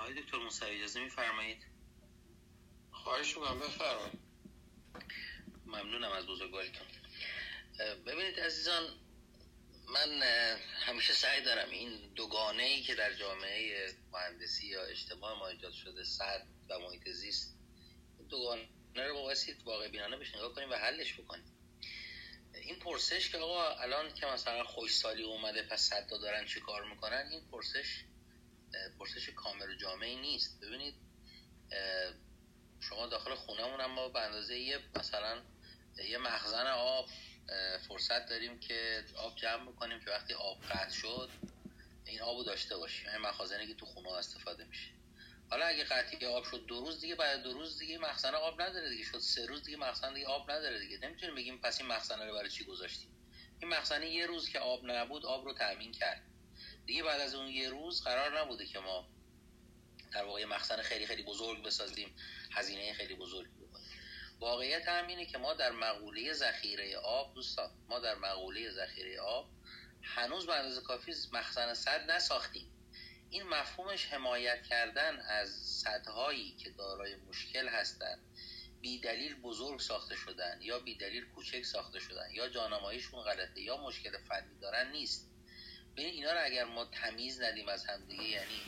آقای 0.01 0.13
دکتر 0.21 0.37
موسوی 0.43 0.75
اجازه 0.77 1.03
میفرمایید؟ 1.03 1.57
خواهش 2.91 3.37
می‌کنم 3.37 3.59
بفرمایید. 3.59 4.19
ممنونم 5.65 6.11
از 6.17 6.27
بزرگواریتون 6.27 6.87
ببینید 8.05 8.39
عزیزان 8.45 8.83
من 9.87 10.21
همیشه 10.79 11.13
سعی 11.13 11.41
دارم 11.41 11.69
این 11.69 12.13
دوگانه 12.15 12.63
ای 12.63 12.81
که 12.81 12.95
در 12.95 13.13
جامعه 13.13 13.93
مهندسی 14.11 14.67
یا 14.67 14.83
اجتماع 14.83 15.39
ما 15.39 15.47
ایجاد 15.47 15.73
شده 15.73 16.03
صد 16.03 16.47
و 16.69 16.79
محیط 16.79 17.09
زیست 17.09 17.57
دوگانه 18.29 18.67
رو 18.95 19.13
با 19.13 19.33
واقع 19.65 19.87
بینانه 19.87 20.17
بهش 20.17 20.35
نگاه 20.35 20.53
کنیم 20.53 20.69
و 20.69 20.75
حلش 20.75 21.13
بکنیم. 21.13 21.53
این 22.53 22.79
پرسش 22.79 23.29
که 23.29 23.37
آقا 23.37 23.69
الان 23.69 24.13
که 24.13 24.25
مثلا 24.25 24.63
خوش 24.63 24.95
سالی 24.95 25.23
اومده 25.23 25.63
پس 25.63 25.81
صدا 25.81 26.17
دارن 26.17 26.45
چی 26.45 26.59
کار 26.59 26.89
می‌کنن 26.89 27.27
این 27.31 27.51
پرسش 27.51 28.03
پرسش 28.99 29.29
کامل 29.29 29.69
و 29.69 29.75
جامعی 29.75 30.15
نیست. 30.15 30.59
ببینید 30.61 30.95
شما 32.79 33.07
داخل 33.07 33.35
خونهمون 33.35 33.85
ما 33.85 34.09
به 34.09 34.19
اندازه 34.19 34.59
یه 34.59 34.79
مثلا 34.95 35.43
یه 36.09 36.17
مخزن 36.17 36.67
آب 36.67 37.09
فرصت 37.97 38.29
داریم 38.29 38.59
که 38.59 39.03
آب 39.15 39.35
جمع 39.35 39.71
بکنیم 39.71 39.99
که 39.99 40.11
وقتی 40.11 40.33
آب 40.33 40.61
قطع 40.61 40.93
شد 40.93 41.29
این 42.05 42.21
آبو 42.21 42.43
داشته 42.43 42.77
باشیم. 42.77 43.09
این 43.09 43.21
مخازنی 43.21 43.67
که 43.67 43.73
تو 43.73 43.85
خونه 43.85 44.11
استفاده 44.11 44.65
میشه. 44.65 44.91
حالا 45.49 45.65
اگه 45.65 45.83
قطعی 45.83 46.27
آب 46.27 46.43
شد 46.43 46.65
دو 46.65 46.79
روز 46.79 47.01
دیگه 47.01 47.15
بعد 47.15 47.43
دو 47.43 47.53
روز 47.53 47.79
دیگه 47.79 47.97
مخزن 47.97 48.35
آب 48.35 48.61
نداره 48.61 48.89
دیگه. 48.89 49.03
شد 49.03 49.19
سه 49.19 49.45
روز 49.45 49.63
دیگه 49.63 49.77
مخزن 49.77 50.13
دیگه 50.13 50.27
آب 50.27 50.51
نداره 50.51 50.79
دیگه. 50.79 50.97
نمی‌تونیم 50.97 51.35
بگیم 51.35 51.61
پس 51.61 51.81
این 51.81 51.89
مخزن 51.89 52.27
رو 52.27 52.33
برای 52.33 52.49
چی 52.49 52.63
گذاشتیم؟ 52.63 53.09
این 53.59 53.69
مخزن 53.69 54.03
یه 54.03 54.25
روز 54.25 54.49
که 54.49 54.59
آب 54.59 54.85
نبود 54.85 55.25
آب 55.25 55.45
رو 55.45 55.53
تامین 55.53 55.91
کرد. 55.91 56.23
دیگه 56.85 57.03
بعد 57.03 57.21
از 57.21 57.35
اون 57.35 57.47
یه 57.47 57.69
روز 57.69 58.03
قرار 58.03 58.39
نبوده 58.39 58.65
که 58.65 58.79
ما 58.79 59.09
در 60.13 60.23
واقع 60.23 60.45
مخزن 60.45 60.81
خیلی 60.81 61.05
خیلی 61.05 61.23
بزرگ 61.23 61.63
بسازیم 61.63 62.15
هزینه 62.51 62.93
خیلی 62.93 63.15
بزرگ. 63.15 63.56
واقعیت 64.39 64.87
هم 64.87 65.07
اینه 65.07 65.25
که 65.25 65.37
ما 65.37 65.53
در 65.53 65.71
مقوله 65.71 66.33
ذخیره 66.33 66.97
آب 66.97 67.33
دوستان 67.35 67.69
ما 67.89 67.99
در 67.99 68.15
مقوله 68.15 68.71
ذخیره 68.71 69.21
آب 69.21 69.49
هنوز 70.01 70.45
به 70.45 70.53
اندازه 70.53 70.81
کافی 70.81 71.13
مخزن 71.31 71.73
صد 71.73 72.11
نساختیم. 72.11 72.71
این 73.29 73.43
مفهومش 73.43 74.05
حمایت 74.05 74.63
کردن 74.63 75.19
از 75.19 75.49
صدهایی 75.49 76.55
که 76.55 76.69
دارای 76.69 77.15
مشکل 77.15 77.67
هستند 77.67 78.19
بی 78.81 78.99
دلیل 78.99 79.41
بزرگ 79.41 79.79
ساخته 79.79 80.15
شدن 80.15 80.57
یا 80.61 80.79
بی 80.79 80.95
دلیل 80.95 81.25
کوچک 81.25 81.65
ساخته 81.65 81.99
شدن 81.99 82.29
یا 82.31 82.49
جانماییشون 82.49 83.21
غلطه 83.21 83.61
یا 83.61 83.77
مشکل 83.77 84.17
فنی 84.17 84.59
دارن 84.61 84.91
نیست. 84.91 85.29
ببین 85.93 86.13
اینا 86.13 86.31
رو 86.31 86.45
اگر 86.45 86.63
ما 86.63 86.85
تمیز 86.85 87.41
ندیم 87.41 87.69
از 87.69 87.85
همدیگه 87.85 88.23
یعنی 88.23 88.61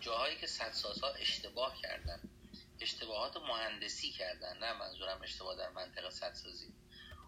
جاهایی 0.00 0.36
که 0.36 0.46
صدسازها 0.46 1.08
اشتباه 1.08 1.82
کردن. 1.82 2.33
اشتباهات 2.80 3.36
مهندسی 3.36 4.12
کردن 4.12 4.58
نه 4.58 4.72
منظورم 4.72 5.22
اشتباه 5.22 5.56
در 5.56 5.70
منطقه 5.70 6.10
صدسازی 6.10 6.74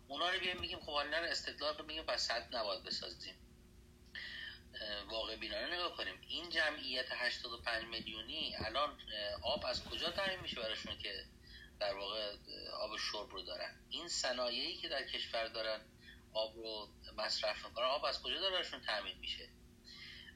اونا 0.08 0.30
رو 0.30 0.40
بیایم 0.40 0.60
میگیم 0.60 0.80
خب 0.80 0.90
رو 0.90 1.24
استدلال 1.24 1.78
رو 1.78 1.84
میگیم 1.84 2.02
پس 2.02 2.20
صد 2.20 2.56
نباید 2.56 2.82
بسازیم. 2.82 3.34
واقع 5.08 5.36
بینانه 5.36 5.74
نگاه 5.74 5.96
کنیم. 5.96 6.20
این 6.28 6.50
جمعیت 6.50 7.06
85 7.10 7.84
میلیونی 7.84 8.56
الان 8.56 8.98
آب 9.42 9.66
از 9.66 9.84
کجا 9.84 10.10
تعیین 10.10 10.40
میشه 10.40 10.60
براشون 10.60 10.98
که 10.98 11.24
در 11.80 11.94
واقع 11.94 12.36
آب 12.72 12.96
شرب 12.96 13.30
رو 13.30 13.42
دارن؟ 13.42 13.80
این 13.90 14.08
صنایعی 14.08 14.76
که 14.76 14.88
در 14.88 15.02
کشور 15.02 15.48
دارن 15.48 15.80
آب 16.32 16.56
رو 16.56 16.88
مصرف 17.16 17.66
می‌کنن 17.66 17.84
آب 17.84 18.04
از 18.04 18.22
کجا 18.22 18.40
دارشون 18.40 18.80
تامین 18.80 19.18
میشه؟ 19.18 19.48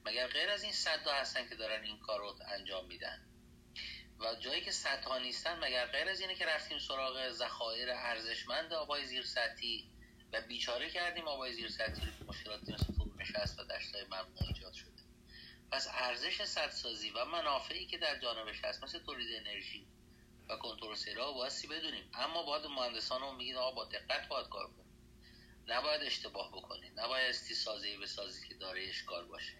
مگر 0.04 0.26
غیر 0.26 0.50
از 0.50 0.62
این 0.62 0.72
صدها 0.72 1.12
هستن 1.12 1.48
که 1.48 1.54
دارن 1.54 1.84
این 1.84 1.98
کار 1.98 2.20
رو 2.20 2.34
انجام 2.48 2.86
میدن؟ 2.86 3.29
و 4.20 4.34
جایی 4.34 4.60
که 4.60 4.72
صدها 4.72 5.18
نیستن 5.18 5.58
مگر 5.64 5.86
غیر 5.86 6.08
از 6.08 6.20
اینه 6.20 6.34
که 6.34 6.46
رفتیم 6.46 6.78
سراغ 6.78 7.30
ذخایر 7.30 7.90
ارزشمند 7.90 8.72
آبای 8.72 9.06
زیر 9.06 9.24
سطحی 9.24 9.90
و 10.32 10.40
بیچاره 10.40 10.90
کردیم 10.90 11.28
آبای 11.28 11.52
زیر 11.52 11.68
سطحی 11.68 12.06
رو 12.06 12.26
مشکلاتی 12.26 12.72
مثل 12.72 12.92
نشست 13.18 13.60
و 13.60 13.64
دشتای 13.64 14.04
ممنوع 14.04 14.48
ایجاد 14.48 14.72
شده. 14.72 14.90
پس 15.72 15.88
ارزش 15.90 16.44
سدسازی 16.44 17.10
و 17.10 17.24
منافعی 17.24 17.86
که 17.86 17.98
در 17.98 18.18
جانبش 18.18 18.64
هست 18.64 18.84
مثل 18.84 18.98
تولید 18.98 19.36
انرژی 19.36 19.86
و 20.48 20.56
کنترل 20.56 20.94
سیرا 20.94 21.32
بایستی 21.32 21.66
بدونیم. 21.66 22.10
اما 22.14 22.42
باید 22.42 22.66
مهندسان 22.66 23.20
رو 23.20 23.32
میگین 23.32 23.56
آقا 23.56 23.70
با 23.70 23.84
دقت 23.84 24.28
باید 24.28 24.48
کار 24.48 24.66
کنیم. 24.66 24.80
نباید 25.66 26.02
اشتباه 26.02 26.50
بکنید 26.52 27.00
نباید 27.00 27.28
استی 27.28 27.54
سازی 27.54 27.96
بسازی 27.96 28.48
که 28.48 28.54
داره 28.54 28.88
اشکال 28.88 29.24
باشه. 29.26 29.52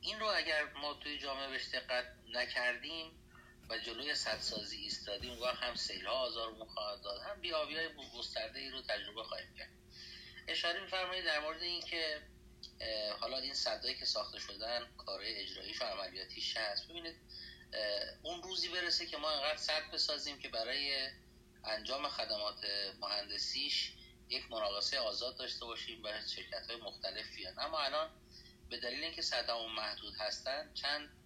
این 0.00 0.20
رو 0.20 0.26
اگر 0.26 0.72
ما 0.72 0.94
توی 0.94 1.18
جامعه 1.18 1.48
بهش 1.48 1.68
دقت 1.68 2.04
نکردیم 2.32 3.17
و 3.70 3.78
جلوی 3.78 4.14
سدسازی 4.14 4.76
ایستادیم 4.76 5.40
و 5.40 5.46
هم 5.46 5.74
سیلها 5.74 6.12
آزارمون 6.12 6.68
خواهد 6.68 7.02
داد. 7.02 7.20
هم 7.20 7.40
بیابی 7.40 7.76
های 7.76 7.88
گسترده 8.18 8.60
ای 8.60 8.70
رو 8.70 8.82
تجربه 8.82 9.22
خواهیم 9.22 9.54
کرد. 9.54 9.70
اشاره 10.48 10.80
میفرمایید 10.80 11.24
در 11.24 11.40
مورد 11.40 11.62
اینکه 11.62 12.22
حالا 13.20 13.38
این 13.38 13.54
صدایی 13.54 13.94
که 13.94 14.04
ساخته 14.04 14.38
شدن 14.38 14.80
کارهای 14.96 15.36
اجراییش 15.36 15.82
و 15.82 15.84
عملیاتیش 15.84 16.56
هست 16.56 16.88
ببینید 16.88 17.16
اون 18.22 18.42
روزی 18.42 18.68
برسه 18.68 19.06
که 19.06 19.16
ما 19.16 19.30
انقدر 19.30 19.56
صد 19.56 19.90
بسازیم 19.92 20.38
که 20.38 20.48
برای 20.48 21.08
انجام 21.64 22.08
خدمات 22.08 22.64
مهندسیش 23.00 23.92
یک 24.28 24.50
مناقصه 24.50 24.98
آزاد 24.98 25.36
داشته 25.36 25.64
باشیم 25.64 26.04
و 26.04 26.08
شرکت 26.36 26.70
های 26.70 26.80
مختلف 26.80 27.26
بیان 27.36 27.58
اما 27.58 27.78
الان 27.78 28.10
به 28.70 28.80
دلیل 28.80 29.04
اینکه 29.04 29.22
صدامون 29.22 29.72
محدود 29.72 30.14
هستن 30.14 30.70
چند 30.74 31.17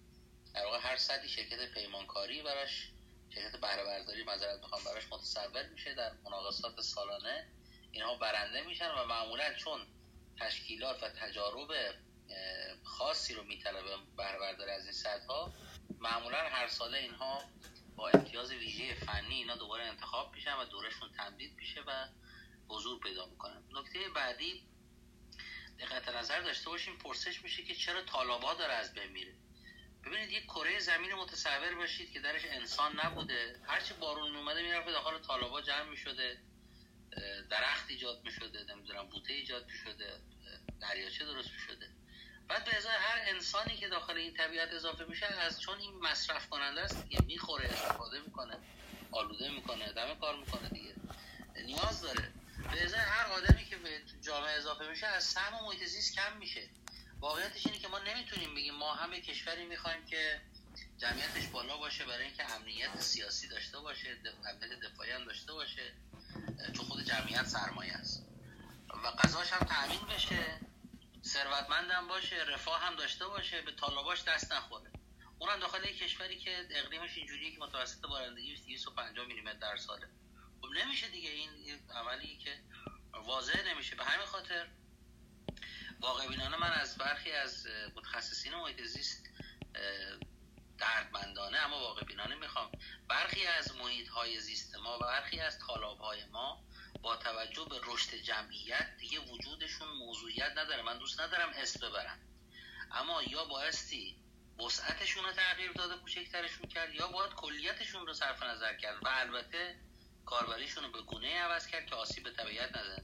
در 0.53 0.65
واقع 0.65 0.79
هر 0.79 0.97
صدی 0.97 1.29
شرکت 1.29 1.73
پیمانکاری 1.73 2.41
براش 2.41 2.89
شرکت 3.29 3.55
بهره 3.55 3.83
برداری 3.83 4.23
می‌خوام 4.61 4.83
براش 4.83 5.03
متصور 5.11 5.67
میشه 5.69 5.93
در 5.93 6.11
مناقصات 6.25 6.81
سالانه. 6.81 7.47
اینها 7.91 8.15
برنده 8.15 8.61
میشن 8.61 8.91
و 8.91 9.05
معمولا 9.05 9.53
چون 9.53 9.87
تشکیلات 10.39 11.03
و 11.03 11.09
تجارب 11.09 11.67
خاصی 12.83 13.33
رو 13.33 13.43
میطلبه 13.43 13.97
بهره 14.17 14.71
از 14.71 14.83
این 14.83 14.91
صدها 14.91 15.53
معمولا 15.99 16.37
هر 16.37 16.67
ساله 16.67 16.97
اینها 16.97 17.43
با 17.95 18.09
امتیاز 18.09 18.51
ویژه 18.51 18.95
فنی 18.95 19.35
اینا 19.35 19.55
دوباره 19.55 19.83
انتخاب 19.83 20.33
میشن 20.33 20.53
و 20.53 20.65
دورشون 20.65 21.11
تمدید 21.17 21.55
میشه 21.55 21.81
و 21.81 22.07
حضور 22.67 22.99
پیدا 22.99 23.25
می‌کنن. 23.25 23.63
نکته 23.71 23.99
بعدی 24.15 24.67
دقت 25.79 26.09
نظر 26.09 26.41
داشته 26.41 26.69
باشیم 26.69 26.97
پرسش 26.97 27.43
میشه 27.43 27.63
که 27.63 27.75
چرا 27.75 28.01
طالابا 28.01 28.53
داره 28.53 28.73
از 28.73 28.93
بین 28.93 29.11
میره؟ 29.11 29.35
ببینید 30.05 30.31
یک 30.31 30.43
کره 30.43 30.79
زمین 30.79 31.13
متصور 31.13 31.75
باشید 31.75 32.11
که 32.11 32.19
درش 32.19 32.45
انسان 32.45 32.99
نبوده. 33.03 33.61
هرچی 33.67 33.93
بارون 33.93 34.35
اومده 34.35 34.61
می‌رفته 34.61 34.91
داخل 34.91 35.19
طالابا 35.19 35.61
جمع 35.61 35.89
می‌شده 35.89 36.37
درخت 37.49 37.89
ایجاد 37.89 38.23
می 38.25 38.31
شده 38.31 38.63
نمی‌دونم 38.63 39.09
بوته 39.09 39.33
ایجاد 39.33 39.65
می 39.65 39.77
شده 39.77 40.21
دریاچه 40.81 41.25
درست 41.25 41.49
می 41.51 41.59
شده 41.59 41.89
بعد 42.49 42.65
به 42.65 42.77
ازای 42.77 42.95
هر 42.95 43.19
انسانی 43.27 43.77
که 43.77 43.87
داخل 43.87 44.17
این 44.17 44.33
طبیعت 44.33 44.73
اضافه 44.73 45.03
میشه 45.05 45.25
از 45.25 45.61
چون 45.61 45.79
این 45.79 45.99
مصرف 45.99 46.49
کننده 46.49 46.81
است 46.81 47.03
دیگه 47.03 47.19
می‌خوره 47.19 47.69
استفاده 47.71 48.19
می‌کنه 48.19 48.59
آلوده 49.11 49.49
می‌کنه 49.49 49.93
دم 49.93 50.15
کار 50.19 50.39
می‌کنه 50.39 50.69
دیگه. 50.69 50.95
نیاز 51.65 52.01
داره. 52.01 52.33
به 52.71 52.83
ازای 52.83 52.99
هر 52.99 53.25
آدمی 53.31 53.65
که 53.65 53.77
به 53.77 54.01
جامعه 54.25 54.51
اضافه 54.51 54.87
میشه 54.89 55.07
از 55.07 55.23
سهم 55.23 55.65
محیط 55.65 55.83
زیست 55.83 56.15
کم 56.15 56.37
میشه. 56.37 56.69
واقعیتش 57.23 57.65
اینه 57.65 57.79
که 57.79 57.87
ما 57.87 57.99
نمی‌تونیم 57.99 58.55
بگیم 58.55 58.75
ما 58.75 58.93
همه 58.93 59.21
کشوری 59.21 59.65
می‌خوایم 59.65 60.05
که 60.05 60.41
جمعیتش 60.97 61.47
بالا 61.47 61.77
باشه 61.77 62.05
برای 62.05 62.25
اینکه 62.25 62.51
امنیت 62.51 62.99
سیاسی 62.99 63.47
داشته 63.47 63.79
باشه 63.79 64.17
امنیت 64.49 64.79
دفاعی 64.79 65.11
هم 65.11 65.25
داشته 65.25 65.53
باشه 65.53 65.93
چون 66.75 66.85
خود 66.85 67.03
جمعیت 67.03 67.47
سرمایه 67.47 67.93
است. 67.93 68.25
و 69.03 69.11
غذاش 69.11 69.51
هم 69.53 69.67
تأمین 69.67 70.01
بشه 70.15 70.59
ثروتمندم 71.23 72.07
باشه 72.07 72.35
رفاه 72.35 72.81
هم 72.81 72.95
داشته 72.95 73.27
باشه 73.27 73.61
به 73.61 73.71
طالباش 73.71 74.23
دست 74.23 74.51
نخوره. 74.51 74.91
اونم 75.39 75.59
داخل 75.59 75.83
یک 75.83 75.99
کشوری 75.99 76.39
که 76.39 76.67
اقلیمش 76.69 77.17
اینجوریه 77.17 77.51
که 77.51 77.59
متوسط 77.59 78.01
بارندگی 78.01 78.55
250 78.55 79.25
میلیمتر 79.25 79.59
در 79.59 79.77
ساله. 79.77 80.07
خب 80.61 80.67
نمیشه 80.67 81.07
دیگه 81.07 81.29
این 81.29 81.79
عملی 81.89 82.37
که 82.37 82.59
واضح 83.13 83.67
نمیشه. 83.67 83.95
به 83.95 84.03
همین 84.05 84.25
خاطر 84.25 84.67
واقع 86.03 86.27
بینانه 86.27 86.57
من 86.57 86.71
از 86.71 86.97
برخی 86.97 87.31
از 87.31 87.67
متخصصین 87.95 88.55
محیط 88.55 88.81
زیست 88.81 89.29
دردمندانه 90.77 91.57
اما 91.57 91.79
واقع 91.79 92.05
بینانه 92.05 92.35
می‌خوام. 92.35 92.71
برخی 93.07 93.45
از 93.45 93.75
محیط 93.75 94.07
های 94.07 94.39
زیست 94.39 94.75
ما 94.75 94.95
و 94.95 94.99
برخی 94.99 95.39
از 95.39 95.59
طالاب 95.59 95.99
های 95.99 96.25
ما 96.25 96.63
با 97.01 97.15
توجه 97.15 97.65
به 97.69 97.79
رشد 97.83 98.15
جمعیت 98.15 98.97
دیگه 98.97 99.19
وجودشون 99.19 99.87
موضوعیت 99.87 100.51
نداره. 100.57 100.81
من 100.81 100.97
دوست 100.97 101.21
ندارم 101.21 101.49
اسم 101.49 101.89
ببرم. 101.89 102.19
اما 102.91 103.23
یا 103.23 103.45
بایستی 103.45 104.17
وسعتشون 104.65 105.23
رو 105.25 105.31
تغییر 105.31 105.71
داده 105.71 105.97
کوچکترشون 105.97 106.67
کرد 106.69 106.95
یا 106.95 107.07
باید 107.07 107.33
کلیتشون 107.33 108.07
رو 108.07 108.13
صرف 108.13 108.43
نظر 108.43 108.73
کرد. 108.73 109.05
و 109.05 109.07
البته 109.07 109.79
کاربریشون 110.25 110.83
رو 110.83 110.91
به 110.91 111.01
گونه 111.01 111.39
عوض 111.39 111.67
کرد 111.67 111.85
که 111.85 111.95
آسیب 111.95 112.23
به 112.23 112.31
طبیعت 112.31 112.77
نزن 112.77 113.03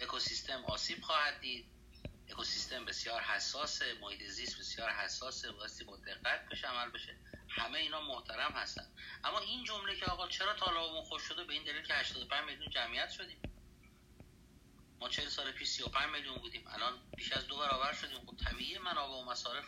اکوسیستم 0.00 0.64
آسیب 0.64 1.02
خواهد 1.02 1.40
دید. 1.40 1.79
اکوسیستم 2.30 2.84
بسیار 2.84 3.20
حساس 3.22 3.82
محیط 4.00 4.22
زیست 4.22 4.58
بسیار 4.58 4.90
حساسه 4.90 5.50
واسه 5.50 5.84
با 5.84 5.96
دقت 5.96 6.48
بشه 6.48 6.68
عمل 6.68 6.90
بشه. 6.90 7.16
همه 7.48 7.78
اینا 7.78 8.00
محترم 8.00 8.52
هستن. 8.52 8.86
اما 9.24 9.38
این 9.38 9.64
جمله 9.64 9.96
که 9.96 10.06
آقا 10.06 10.28
چرا 10.28 10.54
طالبمون 10.54 11.04
خوش 11.04 11.22
شده 11.22 11.44
به 11.44 11.52
این 11.52 11.64
دلیل 11.64 11.82
که 11.82 11.94
85 11.94 12.44
میلیون 12.44 12.70
جمعیت 12.70 13.10
شدیم؟ 13.10 13.42
ما 15.00 15.08
40 15.08 15.28
سال 15.28 15.52
پیش 15.52 15.68
35 15.68 16.10
میلیون 16.12 16.38
بودیم. 16.38 16.66
الان 16.68 16.92
بیش 17.16 17.32
از 17.32 17.46
دو 17.46 17.58
برابر 17.58 17.92
شدیم. 17.92 18.26
خب 18.26 18.36
طبیعی 18.36 18.78
منابع 18.78 19.14
و 19.14 19.24
مصارف 19.24 19.64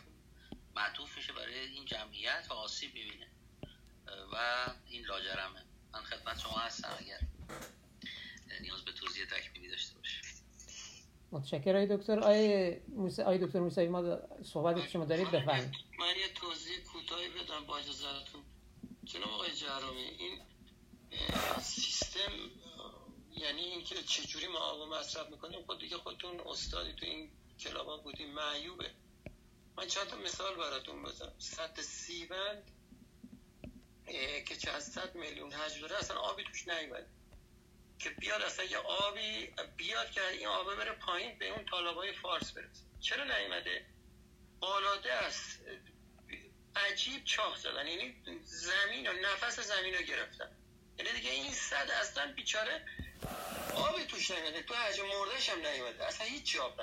معطوف 0.75 1.17
میشه 1.17 1.33
برای 1.33 1.59
این 1.59 1.85
جمعیت 1.85 2.47
و 2.49 2.53
آسیب 2.53 2.91
ببینه 2.91 3.27
و 4.33 4.65
این 4.85 5.05
لاجرمه. 5.05 5.65
من 5.93 6.03
خدمت 6.03 6.39
شما 6.39 6.57
هستم 6.57 6.97
اگر 6.99 7.19
نیاز 8.61 8.85
به 8.85 8.91
توضیح 8.91 9.25
تکمیلی 9.25 9.69
داشته 9.69 9.95
باشه 9.95 10.32
متشکرم. 11.33 11.75
آی 11.75 11.97
دکتر 11.97 12.19
آی 12.19 12.77
موسی 12.87 13.21
آی 13.21 13.37
دکتر 13.37 13.59
موسوی 13.59 13.87
ما 13.87 14.19
صحبت 14.43 14.81
که 14.81 14.89
شما 14.89 15.05
دارید 15.05 15.31
بفرمایید. 15.31 15.71
من 15.99 16.07
یه 16.07 16.33
توضیح 16.35 16.77
کوتاهی 16.93 17.29
بدم 17.29 17.65
با 17.67 17.77
اجازهتون. 17.77 18.43
جناب 19.05 19.29
آقای 19.29 19.51
جرامی 19.51 20.01
این 20.01 20.41
سیستم 21.61 22.31
یعنی 23.31 23.61
اینکه 23.61 23.95
چجوری 23.95 24.47
ما 24.47 24.59
آب 24.59 24.93
مصرف 24.93 25.29
می‌کنیم 25.29 25.65
خود 25.65 25.79
دیگه 25.79 25.97
خودتون 25.97 26.39
استادی 26.45 26.93
تو 26.93 27.05
این 27.05 27.31
کلابا 27.59 27.97
بودیم 27.97 28.33
معیوبه. 28.33 28.91
من 29.77 29.87
چند 29.87 30.07
تا 30.07 30.17
مثال 30.17 30.55
براتون 30.55 31.03
بزنم. 31.03 31.33
سطح 31.37 31.81
سیبند 31.81 32.71
که 34.47 34.55
چند 34.55 34.79
صد 34.79 35.15
میلیون 35.15 35.49
داره 35.81 35.97
اصلا 35.97 36.17
آبی 36.17 36.43
توش 36.43 36.67
نیومده. 36.67 37.07
که 37.99 38.09
بیاد 38.09 38.41
اصلا 38.41 38.65
یه 38.65 38.77
آبی 38.77 39.53
بیاد 39.77 40.11
که 40.11 40.27
این 40.27 40.47
آبه 40.47 40.75
بره 40.75 40.91
پایین 40.91 41.37
به 41.39 41.49
اون 41.49 41.65
طالبای 41.65 42.13
فارس 42.13 42.51
برسه. 42.51 42.83
چرا 42.99 43.23
نیومده؟ 43.23 43.85
بالاده 44.59 45.13
است 45.13 45.59
عجیب 46.75 47.23
چاه 47.23 47.57
زدن. 47.57 47.87
یعنی 47.87 48.15
زمین 48.43 49.07
و 49.07 49.13
نفس 49.13 49.59
زمین 49.59 49.93
رو 49.93 50.01
گرفتن. 50.01 50.57
یعنی 50.97 51.11
دیگه 51.11 51.31
این 51.31 51.51
صد 51.51 51.91
اصلا 52.01 52.33
بیچاره 52.33 52.85
آبی 53.75 54.05
توش 54.05 54.31
نیومده. 54.31 54.63
تو 54.63 54.73
حجم 54.73 55.05
مردش 55.05 55.49
هم 55.49 55.67
نیومده. 55.67 56.05
اصلا 56.05 56.27
هیچ 56.27 56.55
آب 56.55 56.79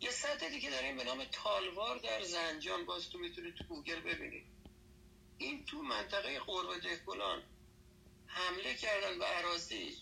یه 0.00 0.10
سطح 0.10 0.48
دیگه 0.48 0.70
داریم 0.70 0.96
به 0.96 1.04
نام 1.04 1.24
تالوار 1.24 1.98
در 1.98 2.22
زنجان. 2.22 2.84
باز 2.84 3.10
تو 3.10 3.18
می‌تونید 3.18 3.54
تو 3.54 3.64
گوگل 3.64 4.00
ببینید. 4.00 4.46
این 5.38 5.64
تو 5.64 5.82
منطقه 5.82 6.38
قرب 6.38 6.80
دهکلان 6.80 7.42
حمله 8.32 8.74
کردن 8.74 9.18
به 9.18 9.24
عراضی. 9.24 9.96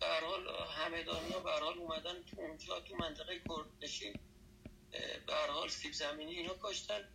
به 0.00 0.06
حال 0.06 0.48
همدانی 0.76 1.32
ها 1.32 1.40
به 1.40 1.62
اومدن 1.62 2.22
تو 2.22 2.40
اونجا 2.40 2.80
تو 2.80 2.96
منطقه 2.96 3.42
کردنشین 3.48 4.20
به 5.26 5.34
حال 5.34 5.68
سیب 5.68 5.92
زمینی 5.92 6.36
اینا 6.36 6.54
کاشتن. 6.54 7.08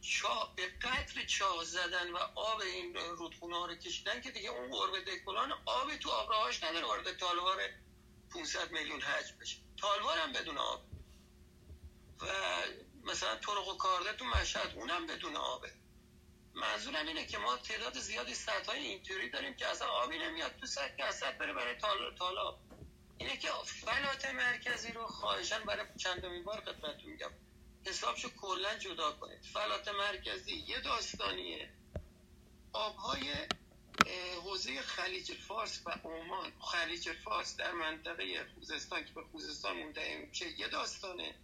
چاه 0.00 0.54
به 0.56 0.66
قدر 0.66 1.24
چاه 1.26 1.64
زدن 1.64 2.10
و 2.10 2.16
آب 2.34 2.60
این 2.60 2.94
رودخونه 2.94 3.56
ها 3.56 3.66
رو 3.66 3.74
کشیدن 3.74 4.20
که 4.20 4.30
دیگه 4.30 4.50
اون 4.50 4.70
قرب 4.70 5.04
دهکلان 5.04 5.52
آب 5.66 5.96
تو 5.96 6.10
آبراهاش 6.10 6.62
نداره 6.62 6.86
وارد 6.86 7.16
تالوار 7.16 7.58
500 8.34 8.70
میلیون 8.70 9.00
حجم 9.00 9.38
بشه. 9.40 9.56
تالوار 9.76 10.18
هم 10.18 10.32
بدون 10.32 10.58
آب. 10.58 10.84
و 12.20 12.26
مثلا 13.04 13.36
طرق 13.36 13.68
و 13.68 13.76
کارده 13.76 14.12
تو 14.12 14.24
مشهد 14.24 14.74
اونم 14.76 15.06
بدون 15.06 15.36
آبه. 15.36 15.72
منظورم 16.56 17.06
اینه 17.06 17.26
که 17.26 17.38
ما 17.38 17.56
تعداد 17.56 17.98
زیادی 17.98 18.34
سطح 18.34 18.70
های 18.70 18.86
اینطوری 18.86 19.30
داریم 19.30 19.54
که 19.54 19.66
اصلا 19.66 19.88
آبی 19.88 20.18
نمیاد 20.18 20.56
تو 20.60 20.66
سطح 20.66 20.96
که 20.96 21.10
سطح 21.10 21.38
بره 21.38 21.52
برای 21.52 21.74
تال 21.74 22.14
تالا. 22.18 22.58
اینه 23.18 23.36
که 23.36 23.48
فلات 23.64 24.26
مرکزی 24.26 24.92
رو 24.92 25.06
خواهشان 25.06 25.64
برای 25.64 25.86
چندمین 25.96 26.44
بار 26.44 26.60
خدمتتون 26.60 27.10
میگم. 27.12 27.30
حسابشو 27.86 28.28
کلا 28.36 28.78
جدا 28.78 29.12
کنید. 29.12 29.42
فلات 29.42 29.88
مرکزی 29.88 30.54
یه 30.54 30.80
داستانیه. 30.80 31.70
آبهای 32.72 33.34
حوزه 34.44 34.80
خلیج 34.80 35.32
فارس 35.32 35.82
و 35.86 35.90
عمان. 35.90 36.52
خلیج 36.60 37.12
فارس 37.12 37.56
در 37.56 37.72
منطقه 37.72 38.46
خوزستان 38.54 39.04
که 39.04 39.12
به 39.12 39.22
خوزستان 39.32 39.76
منتهی 39.76 40.16
میشه 40.16 40.60
یه 40.60 40.68
داستانه. 40.68 41.34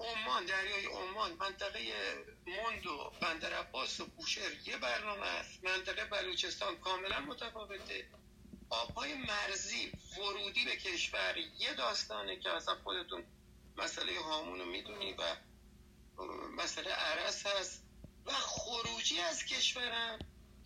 عمان 0.00 0.44
دریای 0.44 0.86
عمان 0.86 1.32
منطقه 1.32 1.80
مند 2.46 2.86
و 2.86 3.12
بندر 3.20 3.52
عباس 3.52 4.00
و 4.00 4.06
بوشهر 4.06 4.68
یه 4.68 4.76
برنامه 4.76 5.26
است. 5.26 5.64
منطقه 5.64 6.04
بلوچستان 6.04 6.76
کاملا 6.76 7.20
متفاوته. 7.20 8.08
آبهای 8.70 9.14
مرزی 9.14 9.92
ورودی 10.18 10.64
به 10.64 10.76
کشور 10.76 11.34
یه 11.58 11.74
داستانه 11.74 12.36
که 12.36 12.50
اصلا 12.50 12.74
خودتون 12.74 13.24
مسئله 13.76 14.20
هامون 14.20 14.58
رو 14.58 14.64
می‌دونی 14.64 15.12
و 15.12 15.36
مسئله 16.56 16.90
عرص 16.90 17.46
هست 17.46 17.84
و 18.26 18.32
خروجی 18.32 19.20
از 19.20 19.44
کشورم 19.44 20.18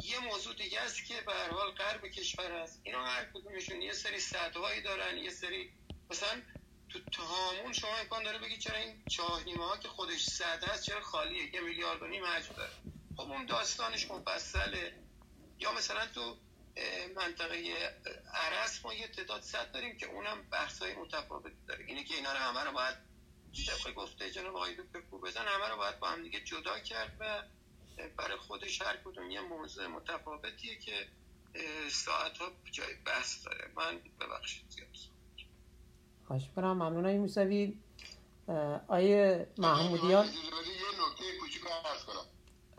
یه 0.03 0.19
موضوع 0.19 0.55
دیگه 0.55 0.81
است 0.81 1.07
که 1.07 1.21
به 1.21 1.33
هر 1.33 1.51
حال 1.51 1.71
غرب 1.71 2.07
کشور 2.07 2.53
است 2.53 2.81
اینا 2.83 3.05
هر 3.05 3.25
کدومشون 3.25 3.83
یه 3.83 3.93
سری 3.93 4.21
سدهایی 4.21 4.81
دارن 4.81 5.19
یه 5.19 5.31
سری 5.31 5.73
مثلا 6.11 6.43
تو 6.93 7.01
تهامون 7.01 7.73
شما 7.73 7.97
امکان 7.97 8.23
داره 8.23 8.39
بگید 8.39 8.59
چرا 8.59 8.77
این 8.77 9.03
چاه 9.11 9.45
نیمه 9.45 9.65
ها 9.65 9.77
که 9.77 9.89
خودش 9.89 10.25
صد 10.25 10.65
هست 10.65 10.83
چرا 10.85 11.01
خالیه؟ 11.01 11.55
یه 11.55 11.61
میلیارد 11.61 12.03
و 12.03 12.07
نیم 12.07 12.25
حجم 12.25 12.55
داره. 12.55 12.73
خب 13.17 13.31
اون 13.31 13.47
داستانش 13.47 14.11
مفصله. 14.11 14.95
یا 15.59 15.73
مثلا 15.73 16.07
تو 16.07 16.37
منطقه 17.17 17.75
عرس 18.35 18.85
ما 18.85 18.95
یه 18.95 19.09
تعداد 19.09 19.43
صد 19.43 19.73
داریم 19.73 19.97
که 19.97 20.07
اونم 20.07 20.43
بحث 20.51 20.79
های 20.83 20.95
متفاوتی 20.95 21.57
داره. 21.69 21.85
اینه 21.85 22.05
که 22.05 22.15
اینا 22.15 22.33
رو 22.33 22.39
همه 22.39 22.61
رو 22.61 22.73
باید 22.73 22.97
طبق 23.67 23.95
گفته 23.95 24.31
جناب 24.31 24.57
آقای 24.57 24.75
دکتر 24.75 25.01
بزن 25.01 25.49
همه 25.49 25.69
رو 25.69 25.77
باید 25.77 25.99
با 25.99 26.09
هم 26.09 26.23
دیگه 26.23 26.41
جدا 26.41 26.79
کرد 26.79 27.17
و 27.21 27.43
برای 28.17 28.37
خودش 28.37 28.83
هر 28.83 28.97
کدوم 28.97 29.31
یه 29.31 29.41
موضوع 29.41 29.87
متفاوتیه 29.87 30.79
که 30.79 31.09
ساعت 31.91 32.39
ها 32.39 32.53
جای 32.71 32.95
بحث 32.95 33.45
داره. 33.45 33.73
من 33.77 34.01
ببخشید 34.21 34.71
زیاد. 34.71 35.12
خواهش 36.33 36.49
کنم 36.57 36.73
ممنون 36.73 37.05
های 37.05 37.19
موسوی. 37.19 37.77
آیه 38.89 39.47
محمودیان. 39.59 40.27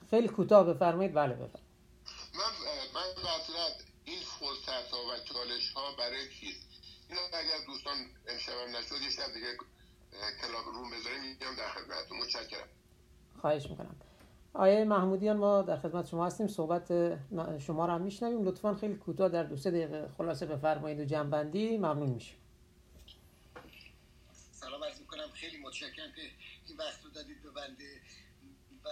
خیلی 0.10 0.28
کوتاه 0.28 0.74
بفرمایید. 0.74 1.14
بله 1.14 1.34
بفرمایید. 1.34 1.60
من 2.36 2.52
من 2.94 3.02
این 4.06 4.20
فرصت 4.20 4.92
ها 4.92 4.98
و 4.98 5.18
چالش 5.26 5.72
ها 5.76 5.82
برای 6.00 6.30
چیست؟ 6.40 6.68
این 7.10 7.18
اگر 7.34 7.66
دوستان 7.68 7.94
امشب 8.28 8.52
نشد 8.80 9.02
یه 9.04 9.10
شب 9.10 9.34
دیگه 9.34 9.48
کلاب 10.42 10.66
روم 10.66 10.90
بذاریم 10.92 11.22
میگم 11.22 11.56
در 11.58 11.70
خدمتتون. 11.70 12.18
متشکرم. 12.18 12.68
خواهش 13.42 13.70
می‌کنم. 13.70 13.96
آیه 14.54 14.84
محمودیان 14.84 15.38
ما 15.38 15.62
در 15.62 15.78
خدمت 15.78 16.08
شما 16.08 16.26
هستیم. 16.26 16.48
صحبت 16.48 16.88
شما 17.60 17.86
رو 17.86 17.92
هم 17.92 18.02
میشنویم. 18.02 18.44
لطفا 18.44 18.74
خیلی 18.74 18.96
کوتاه 18.96 19.30
در 19.30 19.44
دو 19.44 19.58
سه 19.58 19.72
دقیقه 19.72 20.10
خلاصه 20.18 20.46
بفرمایید 20.46 21.00
و 21.00 21.06
جنبندی. 21.06 21.78
ممنون 21.78 22.10
میشیم. 22.10 22.38
خیلی 25.34 25.58
متشکرم 25.58 26.12
که 26.12 26.32
این 26.68 26.78
وقت 26.78 27.04
رو 27.04 27.10
دادید 27.10 27.42
به 27.44 27.52
بنده 27.52 28.02
و 28.84 28.90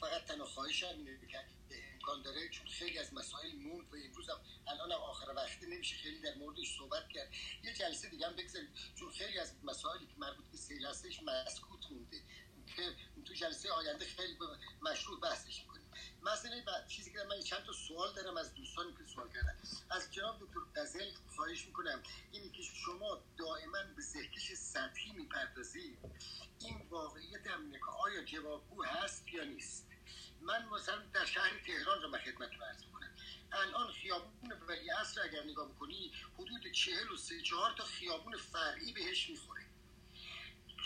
فقط 0.00 0.24
تنها 0.24 0.46
خواهشم 0.46 0.94
اینه 0.98 1.26
که 1.26 1.38
امکان 1.94 2.22
داره 2.22 2.48
چون 2.48 2.66
خیلی 2.66 2.98
از 2.98 3.14
مسائل 3.14 3.56
موند 3.56 3.92
و 3.92 3.96
امروز 3.96 4.30
هم 4.30 4.40
الان 4.66 4.92
هم 4.92 4.98
آخر 4.98 5.32
وقتی 5.36 5.66
نمیشه 5.66 5.96
خیلی 5.96 6.20
در 6.20 6.34
موردش 6.34 6.76
صحبت 6.78 7.08
کرد. 7.08 7.32
یه 7.62 7.74
جلسه 7.74 8.08
دیگه 8.08 8.26
هم 8.26 8.36
بگذارید 8.36 8.68
چون 8.94 9.12
خیلی 9.12 9.38
از 9.38 9.54
مسائلی 9.64 10.06
که 10.06 10.14
مربوط 10.18 10.44
به 10.52 10.56
سیل 10.56 10.86
هستش 10.86 11.22
مسکوت 11.22 11.90
مونده. 11.90 12.22
که 12.76 12.96
تو 13.26 13.34
جلسه 13.34 13.72
آینده 13.72 14.04
خیلی 14.04 14.36
مشروع 14.82 15.20
بحثش 15.20 15.60
می‌کنیم. 15.60 15.85
مثلا 16.22 16.62
چیزی 16.88 17.12
که 17.12 17.18
من 17.30 17.40
چند 17.40 17.64
تا 17.64 17.72
سوال 17.72 18.14
دارم 18.14 18.36
از 18.36 18.54
دوستانی 18.54 18.92
که 18.92 19.04
سوال 19.14 19.28
کردن. 19.28 19.58
از 19.90 20.12
جناب 20.12 20.38
دکتر 20.40 20.80
قزل 20.80 21.10
خواهش 21.36 21.66
می‌کنم. 21.66 22.02
اینی 22.32 22.50
که 22.50 22.62
شما 22.62 23.24
دائما 23.38 23.78
به 23.96 24.02
زهکش 24.02 24.52
سطحی 24.52 25.12
می‌پردازید. 25.12 25.98
این 26.60 26.86
واقعیت 26.90 27.46
همینه 27.46 27.78
که 27.78 27.90
آیا 27.98 28.24
جوابگو 28.24 28.84
هست 28.84 29.28
یا 29.32 29.44
نیست؟ 29.44 29.86
من 30.40 30.68
مثلا 30.68 31.02
در 31.14 31.24
شهر 31.24 31.60
تهران 31.66 32.02
رو 32.02 32.18
خدمت 32.18 32.50
عرض 32.62 32.82
کنم 32.92 33.16
الان 33.52 33.92
خیابون 33.92 34.52
ولی 34.68 34.90
اصر 34.90 35.22
اگر 35.22 35.42
نگاه 35.42 35.68
بکنی 35.68 36.12
حدود 36.34 36.72
چهل 36.72 37.12
و 37.12 37.16
سه 37.16 37.42
چهار 37.42 37.74
تا 37.78 37.84
خیابون 37.84 38.36
فرعی 38.36 38.92
بهش 38.92 39.30
می‌خوره. 39.30 39.65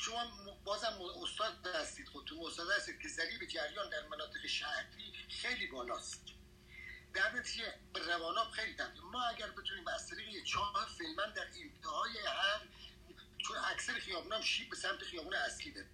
شما 0.01 0.25
بازم 0.65 0.99
استاد 1.23 1.67
هستید 1.67 2.09
خود 2.09 2.25
تو 2.25 2.45
استاد 2.47 2.71
هستید 2.71 3.01
که 3.01 3.09
ضریب 3.09 3.45
جریان 3.45 3.91
در 3.91 4.07
مناطق 4.09 4.47
شهری 4.47 5.13
خیلی 5.29 5.67
بالاست. 5.67 6.23
در 7.15 7.33
نتیجه 7.33 7.75
رواناب 7.95 8.51
خیلی 8.51 8.75
تبدیل 8.75 9.03
ما 9.03 9.23
اگر 9.23 9.51
بتونیم 9.51 9.89
از 9.89 10.09
طریق 10.09 10.45
چهار 10.45 10.87
فیلمن 10.99 11.33
در 11.33 11.43
انتهای 11.43 12.19
هر 12.27 12.61
چون 13.39 13.57
اکثر 13.57 13.93
خیابون 13.93 14.33
هم 14.33 14.41
شیب 14.41 14.71
به 14.71 14.77
سمت 14.77 15.05
خیابون 15.05 15.35
اصلی 15.35 15.71
بده 15.71 15.89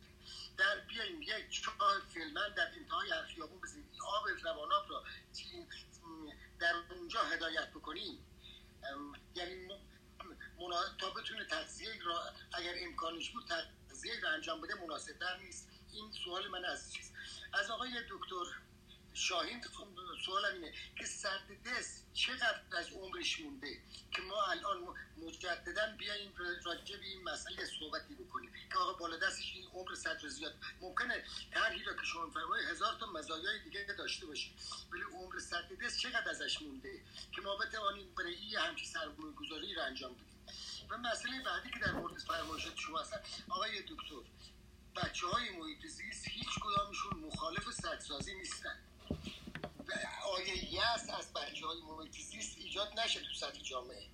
در 0.57 0.81
بیایم 0.81 1.23
یک 1.23 1.51
چاه 1.51 2.01
فیلمن 2.15 2.55
در 2.57 2.73
انتهای 2.73 3.11
هر 3.11 3.27
خیابون 3.27 3.61
بزنیم. 3.61 3.91
آب 4.07 4.29
رواناب 4.45 4.91
را 4.91 5.05
در 6.59 6.75
اونجا 6.91 7.23
هدایت 7.23 7.71
بکنیم. 7.71 8.27
یعنی 9.35 9.69
تا 10.99 11.11
بتونه 11.11 11.45
تغذیه 11.45 12.03
را 12.05 12.23
اگر 12.53 12.75
امکانش 12.79 13.31
بود 13.31 13.45
تغذیه 13.89 14.21
را 14.21 14.31
انجام 14.31 14.61
بده 14.61 14.75
مناسب 14.75 15.25
نیست. 15.43 15.69
این 15.93 16.13
سوال 16.25 16.49
من 16.49 16.65
از 16.65 16.93
چیز 16.93 17.13
از 17.53 17.71
آقای 17.71 17.91
دکتر 18.11 18.45
شاهین 19.15 19.65
سوال 20.27 20.45
اینه 20.45 20.73
که 20.99 21.05
سرد 21.05 21.63
دست 21.65 22.07
چقدر 22.15 22.61
از 22.73 22.91
عمرش 22.91 23.41
مونده 23.41 23.83
که 24.13 24.23
ما 24.23 24.43
الان 24.43 24.95
مجددا 25.17 25.97
بیاییم 25.99 26.35
راجع 26.65 26.97
به 26.97 27.07
این 27.07 27.23
مسئله 27.23 27.65
صحبتی 27.81 28.15
بکنیم. 28.15 28.53
که 28.73 28.79
آقا 28.79 28.93
بالا 28.93 29.17
دستش 29.17 29.53
این 29.55 29.67
عمر 29.75 29.95
صدر 29.95 30.29
زیاد. 30.29 30.55
ممکنه 30.81 31.25
طرحی 31.55 31.83
را 31.83 31.95
که 31.95 32.05
شما 32.05 32.31
فرمایید 32.31 32.69
هزار 32.69 32.97
تا 33.01 33.07
مزایای 33.07 33.63
دیگه 33.63 33.87
داشته 33.99 34.27
باشه 34.27 34.51
ولی 34.93 35.03
عمر 35.03 35.39
سرد 35.39 35.85
دست 35.85 35.99
چقدر 35.99 36.31
ازش 36.31 36.63
مونده 36.63 37.05
که 37.33 37.41
ما 37.41 37.57
بتوانیم 37.57 38.15
برای 38.15 38.35
این 38.35 38.57
همچین 38.57 38.87
گذاری 39.37 39.75
را 39.75 39.85
انجام 39.85 40.15
بدیم؟ 40.15 40.36
و 40.91 40.99
مسئله 40.99 41.43
بعدی 41.45 41.71
که 41.71 41.79
در 41.79 41.93
مورد 41.93 42.19
فرمایشات 42.19 42.77
شما 42.77 42.99
هستن 43.01 43.21
آقای 43.49 43.83
دکتر 43.83 44.23
بچه 44.97 45.27
های 45.27 45.51
محیط 45.51 45.87
زیست 45.87 46.29
هیچ 46.29 46.49
کدامشون 46.61 47.21
مخالف 47.21 47.71
سدسازی 47.71 48.35
نیستن. 48.35 48.79
آیه 50.35 50.75
یست 50.75 51.11
از 51.11 51.33
بچه 51.33 51.67
های 51.67 51.81
محیط 51.81 52.13
زیست 52.13 52.59
ایجاد 52.59 53.01
نشه 53.01 53.21
تو 53.21 53.35
سطح 53.35 53.61
جامعه. 53.63 54.07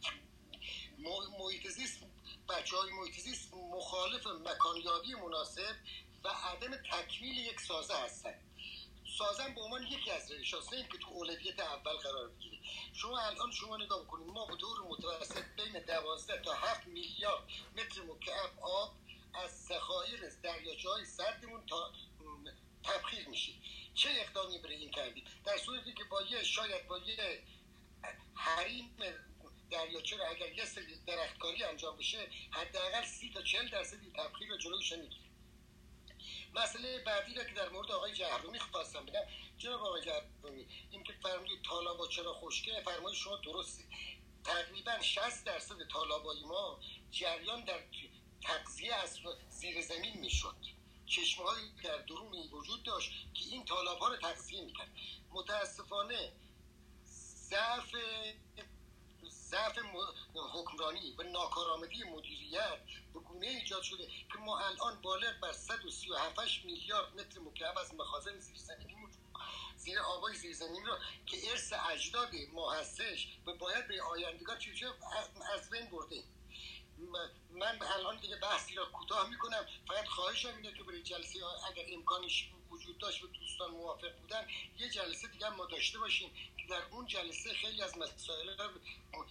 محیط 1.38 1.68
زیست 1.68 1.98
بچه 2.48 2.76
های 2.76 2.92
محیط 2.92 3.20
زیست 3.20 3.54
مخالف 3.54 4.26
مکانیابی 4.26 5.14
مناسب 5.14 5.76
و 6.24 6.28
عدم 6.28 6.76
تکمیل 6.76 7.38
یک 7.38 7.60
سازه 7.60 7.94
هستن. 7.94 8.34
سازن 9.18 9.54
به 9.54 9.60
عنوان 9.60 9.82
یکی 9.82 10.10
از 10.10 10.32
روشاسته 10.32 10.88
که 10.92 10.98
تو 10.98 11.10
اولویت 11.10 11.60
اول 11.60 11.92
قرار 11.92 12.28
بگیره 12.28 12.58
شما 12.92 13.18
الان 13.20 13.50
شما 13.50 13.76
نگاه 13.76 14.06
کنید 14.06 14.26
ما 14.26 14.46
به 14.46 14.56
طور 14.56 14.78
متوسط 14.88 15.44
بین 15.56 15.82
دوازده 15.86 16.42
تا 16.42 16.52
هفت 16.52 16.86
میلیارد 16.86 17.42
متر 17.76 18.02
مکعب 18.02 18.60
آب 18.60 18.94
از 19.34 19.66
ذخایر 19.66 20.30
دریاچه 20.42 20.88
های 20.88 21.04
سردمون 21.04 21.66
تا 21.66 21.92
تبخیر 22.82 23.28
میشه. 23.28 23.52
چه 23.94 24.10
اقدامی 24.12 24.58
برای 24.58 24.76
این 24.76 24.90
کردیم 24.90 25.24
در 25.44 25.58
صورتی 25.58 25.92
که 25.94 26.04
با 26.04 26.22
یه 26.22 26.42
شاید 26.42 26.86
با 26.86 26.98
یه 26.98 27.42
حریم 28.34 28.96
دریاچه 29.70 30.16
رو 30.16 30.24
اگر 30.30 30.52
یه 30.52 30.64
سری 30.64 30.96
درختکاری 31.06 31.64
انجام 31.64 31.96
بشه 31.96 32.28
حداقل 32.50 33.04
سی 33.04 33.30
تا 33.34 33.42
چل 33.42 33.68
درصدی 33.68 34.10
تبخیر 34.10 34.48
رو 34.48 34.58
جلوش 34.58 34.92
می‌گیره 34.92 35.31
مسئله 36.54 36.98
بعدی 36.98 37.34
رو 37.34 37.44
که 37.44 37.54
در 37.54 37.68
مورد 37.68 37.90
آقای 37.90 38.12
جهرومی 38.12 38.58
خواستم 38.58 39.06
بگم. 39.06 39.20
جناب 39.58 39.80
آقای 39.80 40.02
جهرومی 40.02 40.66
این 40.90 41.04
که 41.04 41.12
فرمودید 41.22 41.62
تالابا 41.62 42.08
چرا 42.08 42.34
خشکه 42.34 42.82
فرمای 42.84 43.14
شما 43.14 43.36
درسته. 43.36 43.84
تقریبا 44.44 45.00
60 45.00 45.44
درصد 45.44 45.76
تالابای 45.92 46.44
ما 46.44 46.80
جریان 47.10 47.64
در 47.64 47.80
تغذیه 48.42 48.94
از 48.94 49.18
زیر 49.48 49.82
زمین 49.82 50.20
می‌شد. 50.20 50.56
چشمه 51.06 51.44
در 51.84 51.98
درون 51.98 52.32
وجود 52.52 52.82
داشت 52.82 53.10
که 53.34 53.44
این 53.44 53.64
تالاب 53.64 53.98
ها 53.98 54.08
رو 54.08 54.16
تغذیه 54.16 54.64
می‌کرد. 54.64 54.92
متاسفانه 55.30 56.32
ضعف 57.50 57.94
ضعف 59.52 59.78
حکمرانی 60.34 61.14
و 61.18 61.22
ناکارآمدی 61.22 62.04
مدیریت 62.04 62.78
به 63.14 63.20
گونه 63.20 63.46
ایجاد 63.46 63.82
شده 63.82 64.06
که 64.06 64.38
ما 64.38 64.58
الان 64.58 65.02
بالغ 65.02 65.40
بر 65.42 65.52
137 65.52 66.64
میلیارد 66.64 67.20
متر 67.20 67.40
مکعب 67.40 67.78
از 67.78 67.94
مخازن 67.94 68.38
زیرزمینی 68.38 68.94
زیر 69.76 69.98
آبای 69.98 70.34
زیرزمینی 70.34 70.84
رو 70.84 70.98
که 71.26 71.50
ارث 71.50 71.72
اجداد 71.90 72.30
ما 72.52 72.72
هستش 72.72 73.28
و 73.46 73.52
باید 73.54 73.88
به 73.88 74.02
آیندگان 74.02 74.58
چیزی 74.58 74.84
از 75.54 75.70
بین 75.70 75.86
برده. 75.90 76.24
من 77.50 77.78
الان 77.82 78.20
دیگه 78.20 78.36
بحثی 78.36 78.74
را 78.74 78.84
کوتاه 78.84 79.30
می‌کنم. 79.30 79.66
فقط 79.88 80.06
خواهشم 80.06 80.56
اینه 80.56 80.72
که 80.72 80.82
برای 80.84 81.02
جلسه 81.02 81.38
اگر 81.70 81.84
امکانش 81.88 82.50
وجود 82.72 82.98
داشت 82.98 83.24
و 83.24 83.26
دوستان 83.26 83.70
موافق 83.70 84.12
بودن 84.20 84.46
یه 84.78 84.88
جلسه 84.88 85.28
دیگه 85.28 85.48
ما 85.48 85.66
داشته 85.66 85.98
باشیم 85.98 86.30
که 86.58 86.66
در 86.68 86.82
اون 86.90 87.06
جلسه 87.06 87.54
خیلی 87.54 87.82
از 87.82 87.98
مسائل 87.98 88.68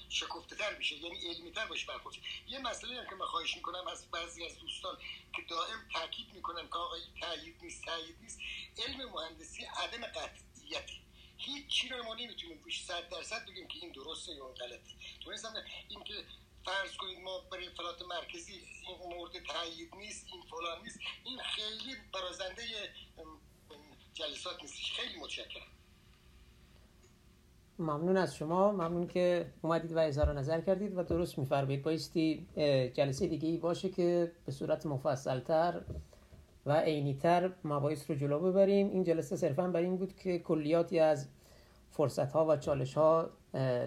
شکفته 0.10 0.56
تر 0.56 0.74
بشه 0.74 0.96
یعنی 0.96 1.18
علمی 1.28 1.52
تر 1.52 1.66
باشه 1.66 1.88
برخورد. 1.88 2.16
یه 2.48 2.60
مسئله 2.60 3.06
که 3.10 3.16
من 3.16 3.26
خواهش 3.26 3.56
می‌کنم 3.56 3.88
از 3.88 4.12
بعضی 4.12 4.46
از 4.46 4.60
دوستان 4.60 4.98
که 5.36 5.42
دائم 5.50 5.90
تاکید 5.94 6.34
می‌کنن 6.34 6.68
که 6.68 6.76
آقای 6.76 7.02
تایید 7.22 7.56
نیست 7.62 7.86
تایید 7.86 8.16
نیست 8.22 8.40
علم 8.78 9.10
مهندسی 9.10 9.64
عدم 9.66 10.06
قطعیته 10.06 10.94
هیچ 11.38 11.68
چی 11.68 11.90
رو 11.90 12.04
ما 12.04 12.16
نمی‌تونیم 12.16 12.64
روش 12.64 12.84
صد 12.84 13.10
درصد 13.10 13.46
بگیم 13.46 13.68
که 13.68 13.80
این 13.80 13.92
درسته 13.92 14.32
یا 14.32 14.48
غلطه. 14.48 14.92
تو 15.24 15.30
این 15.90 16.04
که 16.04 16.26
فرض 16.66 16.98
کنید 16.98 17.20
ما 17.24 17.40
برای 17.52 17.70
فلات 17.70 18.02
مرکزی 18.02 18.54
این 18.54 19.16
مورد 19.16 19.32
تایید 19.32 19.96
نیست 19.96 20.26
این 20.34 20.42
فلان 20.42 20.84
نیست. 20.84 21.00
این 21.26 21.38
خیلی 21.38 21.96
برازنده 22.14 22.64
جلسات 24.14 24.62
نیست. 24.62 24.74
خیلی 24.96 25.20
متشکرم. 25.20 25.68
ممنون 27.80 28.18
از 28.18 28.36
شما. 28.36 28.72
ممنون 28.72 29.08
که 29.08 29.54
اومدید 29.62 29.94
و 29.94 30.00
اظهار 30.00 30.34
نظر 30.34 30.62
کردید 30.62 30.98
و 30.98 31.04
درست 31.04 31.38
میفرمایید. 31.38 31.84
بایستی 31.84 32.48
جلسه 32.94 33.28
دیگه 33.28 33.50
ای 33.50 33.58
باشه 33.58 33.90
که 33.90 34.32
به 34.46 34.52
صورت 34.52 34.86
مفصلتر 34.86 35.82
و 36.66 36.80
عینیتر 36.80 37.52
مباحث 37.64 38.10
رو 38.10 38.16
جلو 38.16 38.40
ببریم. 38.40 38.90
این 38.90 39.04
جلسه 39.04 39.36
صرفا 39.36 39.68
برای 39.68 39.86
این 39.86 39.98
بود 39.98 40.16
که 40.16 40.40
کلیاتی 40.40 41.00
از 41.00 41.28
فرصت 41.92 42.32
ها 42.32 42.46
و 42.46 42.58
چالش 42.58 42.94
ها 42.94 43.30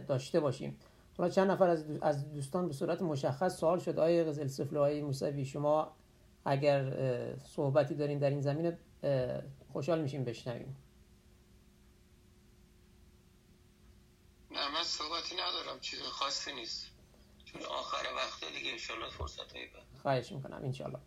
داشته 0.09 0.41
باشیم. 0.41 0.79
حالا 1.19 1.31
چند 1.31 1.51
نفر 1.51 1.69
از 2.03 2.33
دوستان 2.33 2.67
به 2.69 2.73
صورت 2.75 3.03
مشخص 3.03 3.57
سوال 3.57 3.79
شد 3.79 3.99
آیا 3.99 4.25
غزل 4.25 4.47
سفله 4.47 4.81
های 4.81 5.03
موسوی 5.03 5.45
شما 5.45 5.97
اگر 6.45 7.37
صحبتی 7.39 7.95
دارین 7.95 8.19
در 8.19 8.31
این 8.31 8.41
زمینه 8.41 8.79
خوشحال 9.73 10.03
میشیم 10.03 10.25
بشنویم. 10.25 10.77
نه 14.51 14.75
من 14.75 14.85
صحبتی 14.85 15.35
ندارم 15.35 15.81
چیز 15.81 16.01
خاصی 16.01 16.55
نیست. 16.55 16.87
چون 17.45 17.63
آخر 17.63 18.07
وقت 18.17 18.45
دیگه 18.59 18.73
انشالله 18.73 19.11
فرصت 19.11 19.53
هایی 19.53 19.67
خواهش 20.03 20.33
می‌کنم 20.33 20.61
انشالله 20.63 20.99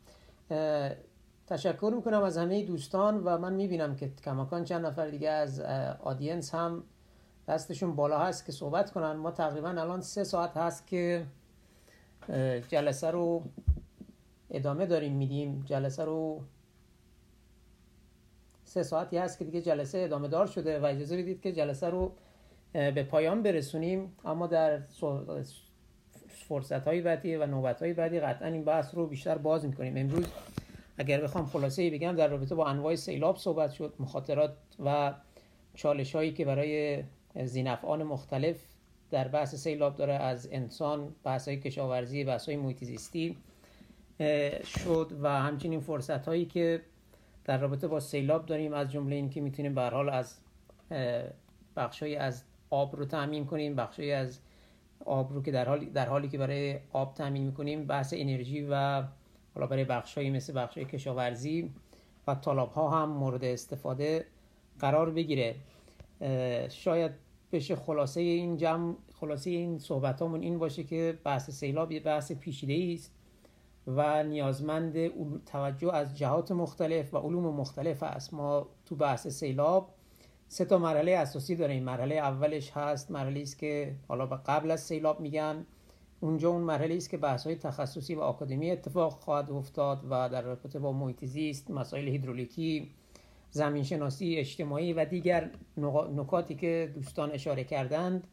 تشکر 1.47 1.93
می‌کنم 1.95 2.23
از 2.23 2.37
همه 2.37 2.65
دوستان 2.65 3.23
و 3.23 3.37
من 3.37 3.53
می‌بینم 3.53 3.95
که 3.95 4.11
کماکان 4.23 4.63
چند 4.63 4.85
نفر 4.85 5.09
دیگه 5.09 5.29
از 5.29 5.59
آدینس 5.99 6.55
هم 6.55 6.83
دستشون 7.47 7.95
بالا 7.95 8.19
هست 8.19 8.45
که 8.45 8.51
صحبت 8.51 8.91
کنن. 8.91 9.11
ما 9.11 9.31
تقریبا 9.31 9.69
الان 9.69 10.01
سه 10.01 10.23
ساعت 10.23 10.57
هست 10.57 10.87
که 10.87 11.25
جلسه 12.67 13.11
رو 13.11 13.43
ادامه 14.51 14.85
داریم 14.85 15.13
میدیم. 15.13 15.63
جلسه 15.65 16.05
رو 16.05 16.41
سه 18.63 18.83
ساعتی 18.83 19.17
هست 19.17 19.39
که 19.39 19.45
دیگه 19.45 19.61
جلسه 19.61 19.99
ادامه 19.99 20.27
دار 20.27 20.47
شده 20.47 20.79
و 20.79 20.85
اجازه 20.85 21.17
بدید 21.17 21.41
که 21.41 21.51
جلسه 21.51 21.89
رو 21.89 22.11
به 22.73 23.03
پایان 23.03 23.43
برسونیم. 23.43 24.15
اما 24.25 24.47
در 24.47 24.79
فرصت 26.29 26.87
های 26.87 27.01
بعدی 27.01 27.35
و 27.35 27.45
نوبت 27.45 27.81
های 27.81 27.93
بعدی 27.93 28.19
قطعا 28.19 28.47
این 28.47 28.63
بحث 28.63 28.95
رو 28.95 29.07
بیشتر 29.07 29.37
باز 29.37 29.65
می‌کنیم. 29.65 29.97
امروز 29.97 30.25
اگر 30.97 31.21
بخوام 31.21 31.45
خلاصه 31.45 31.89
بگم 31.89 32.11
در 32.11 32.27
رابطه 32.27 32.55
با 32.55 32.67
انواع 32.67 32.95
سیلاب 32.95 33.37
صحبت 33.37 33.71
شد 33.71 33.93
مخاطرات 33.99 34.53
و 34.85 35.13
چالش 35.73 36.15
هایی 36.15 36.33
که 36.33 36.45
برای 36.45 37.03
زینفعان 37.45 38.03
مختلف 38.03 38.55
در 39.11 39.27
بحث 39.27 39.55
سیلاب 39.55 39.95
داره 39.95 40.13
از 40.13 40.49
انسان 40.51 41.15
بحث 41.23 41.47
های 41.47 41.57
کشاورزی 41.57 42.23
بحث 42.23 42.45
های 42.45 42.57
محیط 42.57 42.83
زیستی 42.83 43.37
شد 44.63 45.11
و 45.21 45.29
همچنین 45.29 45.79
فرصت 45.79 46.27
هایی 46.27 46.45
که 46.45 46.81
در 47.45 47.57
رابطه 47.57 47.87
با 47.87 47.99
سیلاب 47.99 48.45
داریم 48.45 48.73
از 48.73 48.91
جمله 48.91 49.15
این 49.15 49.29
که 49.29 49.41
می‌تونیم 49.41 49.75
به 49.75 49.81
حال 49.81 50.09
از 50.09 50.35
بخشی 51.75 52.15
از 52.15 52.43
آب 52.69 52.95
رو 52.95 53.05
تامین 53.05 53.45
کنیم 53.45 53.75
بخشی 53.75 54.11
از 54.11 54.39
آب 55.05 55.33
رو 55.33 55.41
که 55.41 55.51
در 55.51 55.65
حالی, 55.65 55.85
در 55.85 56.05
حالی 56.09 56.29
که 56.29 56.37
برای 56.37 56.79
آب 56.93 57.13
تامین 57.13 57.43
می‌کنیم 57.43 57.85
بحث 57.85 58.13
انرژی 58.17 58.61
و 58.61 59.03
حالا 59.55 59.67
برای 59.67 59.83
بخشایی 59.83 60.29
مثل 60.29 60.61
بخشای 60.61 60.85
کشاورزی 60.85 61.71
و 62.27 62.35
طالاب 62.35 62.71
ها 62.71 62.89
هم 62.89 63.09
مورد 63.09 63.43
استفاده 63.43 64.25
قرار 64.79 65.09
بگیره. 65.09 65.55
شاید 66.69 67.11
بشه 67.51 67.75
خلاصه 67.75 68.21
این 68.21 68.57
جمع 68.57 68.95
خلاصه 69.13 69.49
این 69.49 69.79
صحبت 69.79 70.21
این 70.21 70.59
باشه 70.59 70.83
که 70.83 71.19
بحث 71.23 71.49
سیلاب 71.49 71.91
یه 71.91 71.99
بحث 71.99 72.31
پیچیده 72.31 72.93
است 72.93 73.11
و 73.87 74.23
نیازمند 74.23 75.07
توجه 75.45 75.93
از 75.93 76.17
جهات 76.17 76.51
مختلف 76.51 77.13
و 77.13 77.17
علوم 77.17 77.55
مختلف 77.55 78.03
است. 78.03 78.33
ما 78.33 78.67
تو 78.85 78.95
بحث 78.95 79.27
سیلاب 79.27 79.89
سه 80.47 80.65
تا 80.65 80.77
مرحله 80.77 81.11
اساسی 81.11 81.55
داریم. 81.55 81.83
مرحله 81.83 82.15
اولش 82.15 82.71
هست 82.71 83.11
مرحله 83.11 83.41
است 83.41 83.59
که 83.59 83.95
حالا 84.07 84.25
قبل 84.25 84.71
از 84.71 84.81
سیلاب 84.81 85.19
میگن. 85.19 85.65
اونجا 86.19 86.49
اون 86.49 86.61
مرحله 86.61 86.95
است 86.95 87.09
که 87.09 87.17
بحث 87.17 87.47
های 87.47 87.55
تخصصی 87.55 88.15
و 88.15 88.19
آکادمی 88.19 88.71
اتفاق 88.71 89.13
خواهد 89.13 89.51
افتاد 89.51 90.03
و 90.09 90.29
در 90.29 90.41
رابطه 90.41 90.79
با 90.79 90.91
محیط 90.91 91.25
زیست 91.25 91.71
مسائل 91.71 92.07
هیدرولیکی 92.07 92.91
زمین 93.57 93.83
شناسی 93.83 94.35
اجتماعی 94.35 94.93
و 94.93 95.05
دیگر 95.05 95.49
نکاتی 96.15 96.55
که 96.55 96.91
دوستان 96.95 97.31
اشاره 97.31 97.63
کردند 97.63 98.27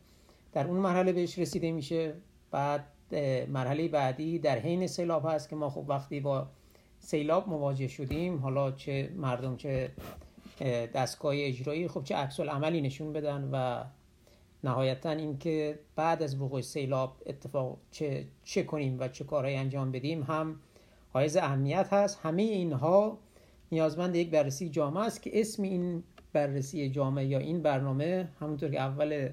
در 0.52 0.66
اون 0.66 0.76
مرحله 0.76 1.12
بهش 1.12 1.38
رسیده 1.38 1.72
میشه. 1.72 2.14
بعد 2.50 2.84
مرحله 3.48 3.88
بعدی 3.88 4.38
در 4.38 4.58
حین 4.58 4.86
سیلاب 4.86 5.26
هست 5.28 5.48
که 5.48 5.56
ما 5.56 5.70
خب 5.70 5.84
وقتی 5.88 6.20
با 6.20 6.46
سیلاب 6.98 7.48
مواجه 7.48 7.88
شدیم 7.88 8.38
حالا 8.38 8.72
چه 8.72 9.10
مردم 9.16 9.56
چه 9.56 9.90
دستگاه 10.94 11.34
اجرایی 11.36 11.88
خب 11.88 12.04
چه 12.04 12.16
عکس 12.16 12.40
عملی 12.40 12.80
نشون 12.80 13.12
بدن 13.12 13.48
و 13.52 13.84
نهایتا 14.64 15.10
اینکه 15.10 15.78
بعد 15.96 16.22
از 16.22 16.40
وقوع 16.40 16.60
سیلاب 16.60 17.16
اتفاق 17.26 17.78
چه, 17.90 18.24
چه 18.44 18.62
کنیم 18.62 19.00
و 19.00 19.08
چه 19.08 19.24
کارهایی 19.24 19.56
انجام 19.56 19.92
بدیم 19.92 20.22
هم 20.22 20.60
حائز 21.12 21.36
اهمیت 21.36 21.92
هست. 21.92 22.20
همه 22.22 22.42
اینها 22.42 23.18
نیازمند 23.74 24.16
یک 24.16 24.30
بررسی 24.30 24.68
جامعه 24.68 25.04
است 25.04 25.22
که 25.22 25.40
اسم 25.40 25.62
این 25.62 26.02
بررسی 26.32 26.90
جامعه 26.90 27.24
یا 27.24 27.38
این 27.38 27.62
برنامه 27.62 28.28
همونطور 28.40 28.70
که 28.70 28.80
اول 28.80 29.28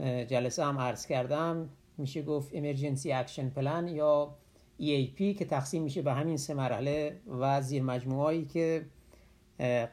جلسه 0.00 0.64
هم 0.64 0.78
عرض 0.78 1.06
کردم 1.06 1.68
میشه 1.98 2.22
گفت 2.22 2.52
Emergency 2.52 3.06
Action 3.06 3.58
Plan 3.58 3.90
یا 3.90 4.34
EAP 4.80 5.18
که 5.38 5.44
تقسیم 5.44 5.82
میشه 5.82 6.02
به 6.02 6.12
همین 6.12 6.36
سه 6.36 6.54
مرحله 6.54 7.20
و 7.40 7.62
زیر 7.62 7.82
مجموعایی 7.82 8.44
که 8.44 8.86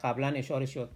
قبلا 0.02 0.26
اشاره 0.26 0.66
شد. 0.66 0.90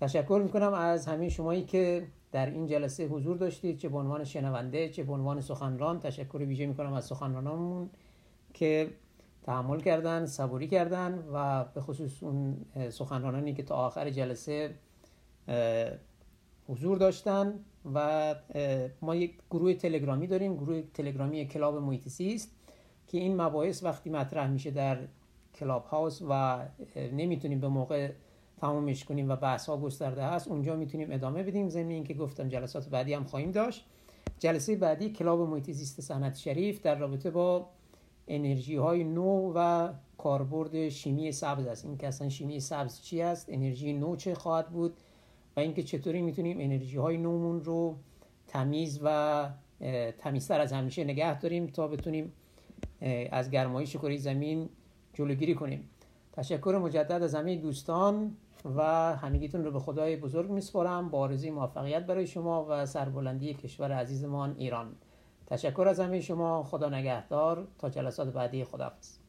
تشکر 0.00 0.40
می‌کنم 0.44 0.74
از 0.74 1.06
همه 1.06 1.28
شمایی 1.28 1.64
که 1.64 2.06
در 2.32 2.50
این 2.50 2.66
جلسه 2.66 3.06
حضور 3.06 3.36
داشتید 3.36 3.78
چه 3.78 3.88
به 3.88 3.98
عنوان 3.98 4.24
شنونده 4.24 4.88
چه 4.88 5.02
به 5.02 5.12
عنوان 5.12 5.40
سخنران. 5.40 6.00
تشکر 6.00 6.38
ویژه 6.38 6.66
می‌کنم 6.66 6.92
از 6.92 7.04
سخنرانامون 7.04 7.90
که 8.54 8.90
تحمل 9.44 9.80
کردن 9.80 10.26
صبوری 10.26 10.68
کردن 10.68 11.24
و 11.32 11.64
به 11.64 11.80
خصوص 11.80 12.22
اون 12.22 12.56
سخنرانانی 12.90 13.54
که 13.54 13.62
تا 13.62 13.74
آخر 13.74 14.10
جلسه 14.10 14.74
حضور 16.68 16.98
داشتن 16.98 17.54
و 17.94 18.34
ما 19.02 19.14
یک 19.14 19.34
گروه 19.50 19.74
تلگرامی 19.74 20.26
داریم 20.26 20.56
گروه 20.56 20.82
تلگرامی 20.94 21.48
کلاب 21.48 21.76
محیط 21.76 22.06
است 22.06 22.50
که 23.06 23.18
این 23.18 23.40
مباحث 23.40 23.84
وقتی 23.84 24.10
مطرح 24.10 24.50
میشه 24.50 24.70
در 24.70 24.98
کلاب 25.54 25.84
هاوس 25.84 26.22
و 26.28 26.64
نمی‌تونیم 26.96 27.60
به 27.60 27.68
موقع 27.68 28.12
تمامش 28.60 29.04
کنیم 29.04 29.28
و 29.28 29.36
بحث 29.36 29.66
ها 29.66 29.76
گسترده 29.76 30.22
هست 30.22 30.48
اونجا 30.48 30.76
می‌تونیم 30.76 31.08
ادامه 31.10 31.42
بدیم. 31.42 31.68
ضمن 31.68 31.90
اینکه 31.90 32.14
گفتم 32.14 32.48
جلسات 32.48 32.88
بعدی 32.88 33.14
هم 33.14 33.24
خواهیم 33.24 33.50
داشت. 33.50 33.84
جلسه 34.38 34.76
بعدی 34.76 35.10
کلاب 35.10 35.40
محیط 35.40 35.70
زیست 35.70 36.00
صنعت 36.00 36.36
شریف 36.36 36.82
در 36.82 36.94
رابطه 36.94 37.30
با 37.30 37.70
انرژی 38.28 38.76
های 38.76 39.04
نو 39.04 39.52
و 39.54 39.88
کاربرد 40.18 40.88
شیمی 40.88 41.32
سبز 41.32 41.66
است. 41.66 41.84
این 41.84 41.96
که 41.96 42.08
اصلا 42.08 42.28
شیمی 42.28 42.60
سبز 42.60 43.00
چی 43.02 43.22
است؟ 43.22 43.46
انرژی 43.48 43.92
نو 43.92 44.16
چه 44.16 44.34
خواهد 44.34 44.68
بود؟ 44.68 44.94
و 45.56 45.60
اینکه 45.60 45.82
چطوری 45.82 46.22
می‌تونیم 46.22 46.56
انرژی 46.60 46.96
های 46.96 47.16
نومون 47.16 47.64
رو 47.64 47.96
تمیز 48.46 49.00
و 49.04 49.48
تمیزتر 50.18 50.60
از 50.60 50.72
همیشه 50.72 51.04
نگه 51.04 51.38
داریم 51.38 51.66
تا 51.66 51.88
بتونیم 51.88 52.32
از 53.30 53.50
گرمایش 53.50 53.96
کره 53.96 54.16
زمین 54.16 54.68
جلوگیری 55.14 55.54
کنیم. 55.54 55.90
تشکر 56.32 56.78
مجدد 56.82 57.22
از 57.22 57.34
همه 57.34 57.56
دوستان 57.56 58.36
و 58.76 58.82
همگیتون 59.16 59.64
رو 59.64 59.70
به 59.70 59.80
خدای 59.80 60.16
بزرگ 60.16 60.50
میسپارم. 60.50 61.08
با 61.08 61.18
آرزوی 61.18 61.50
موفقیت 61.50 62.06
برای 62.06 62.26
شما 62.26 62.66
و 62.68 62.86
سربلندی 62.86 63.54
کشور 63.54 63.92
عزیزمان 63.92 64.54
ایران. 64.58 64.94
تشکر 65.46 65.86
از 65.88 66.00
همه 66.00 66.20
شما. 66.20 66.62
خدا 66.62 66.88
نگهدار. 66.88 67.68
تا 67.78 67.88
جلسات 67.90 68.28
بعدی 68.28 68.64
خداحافظ. 68.64 69.23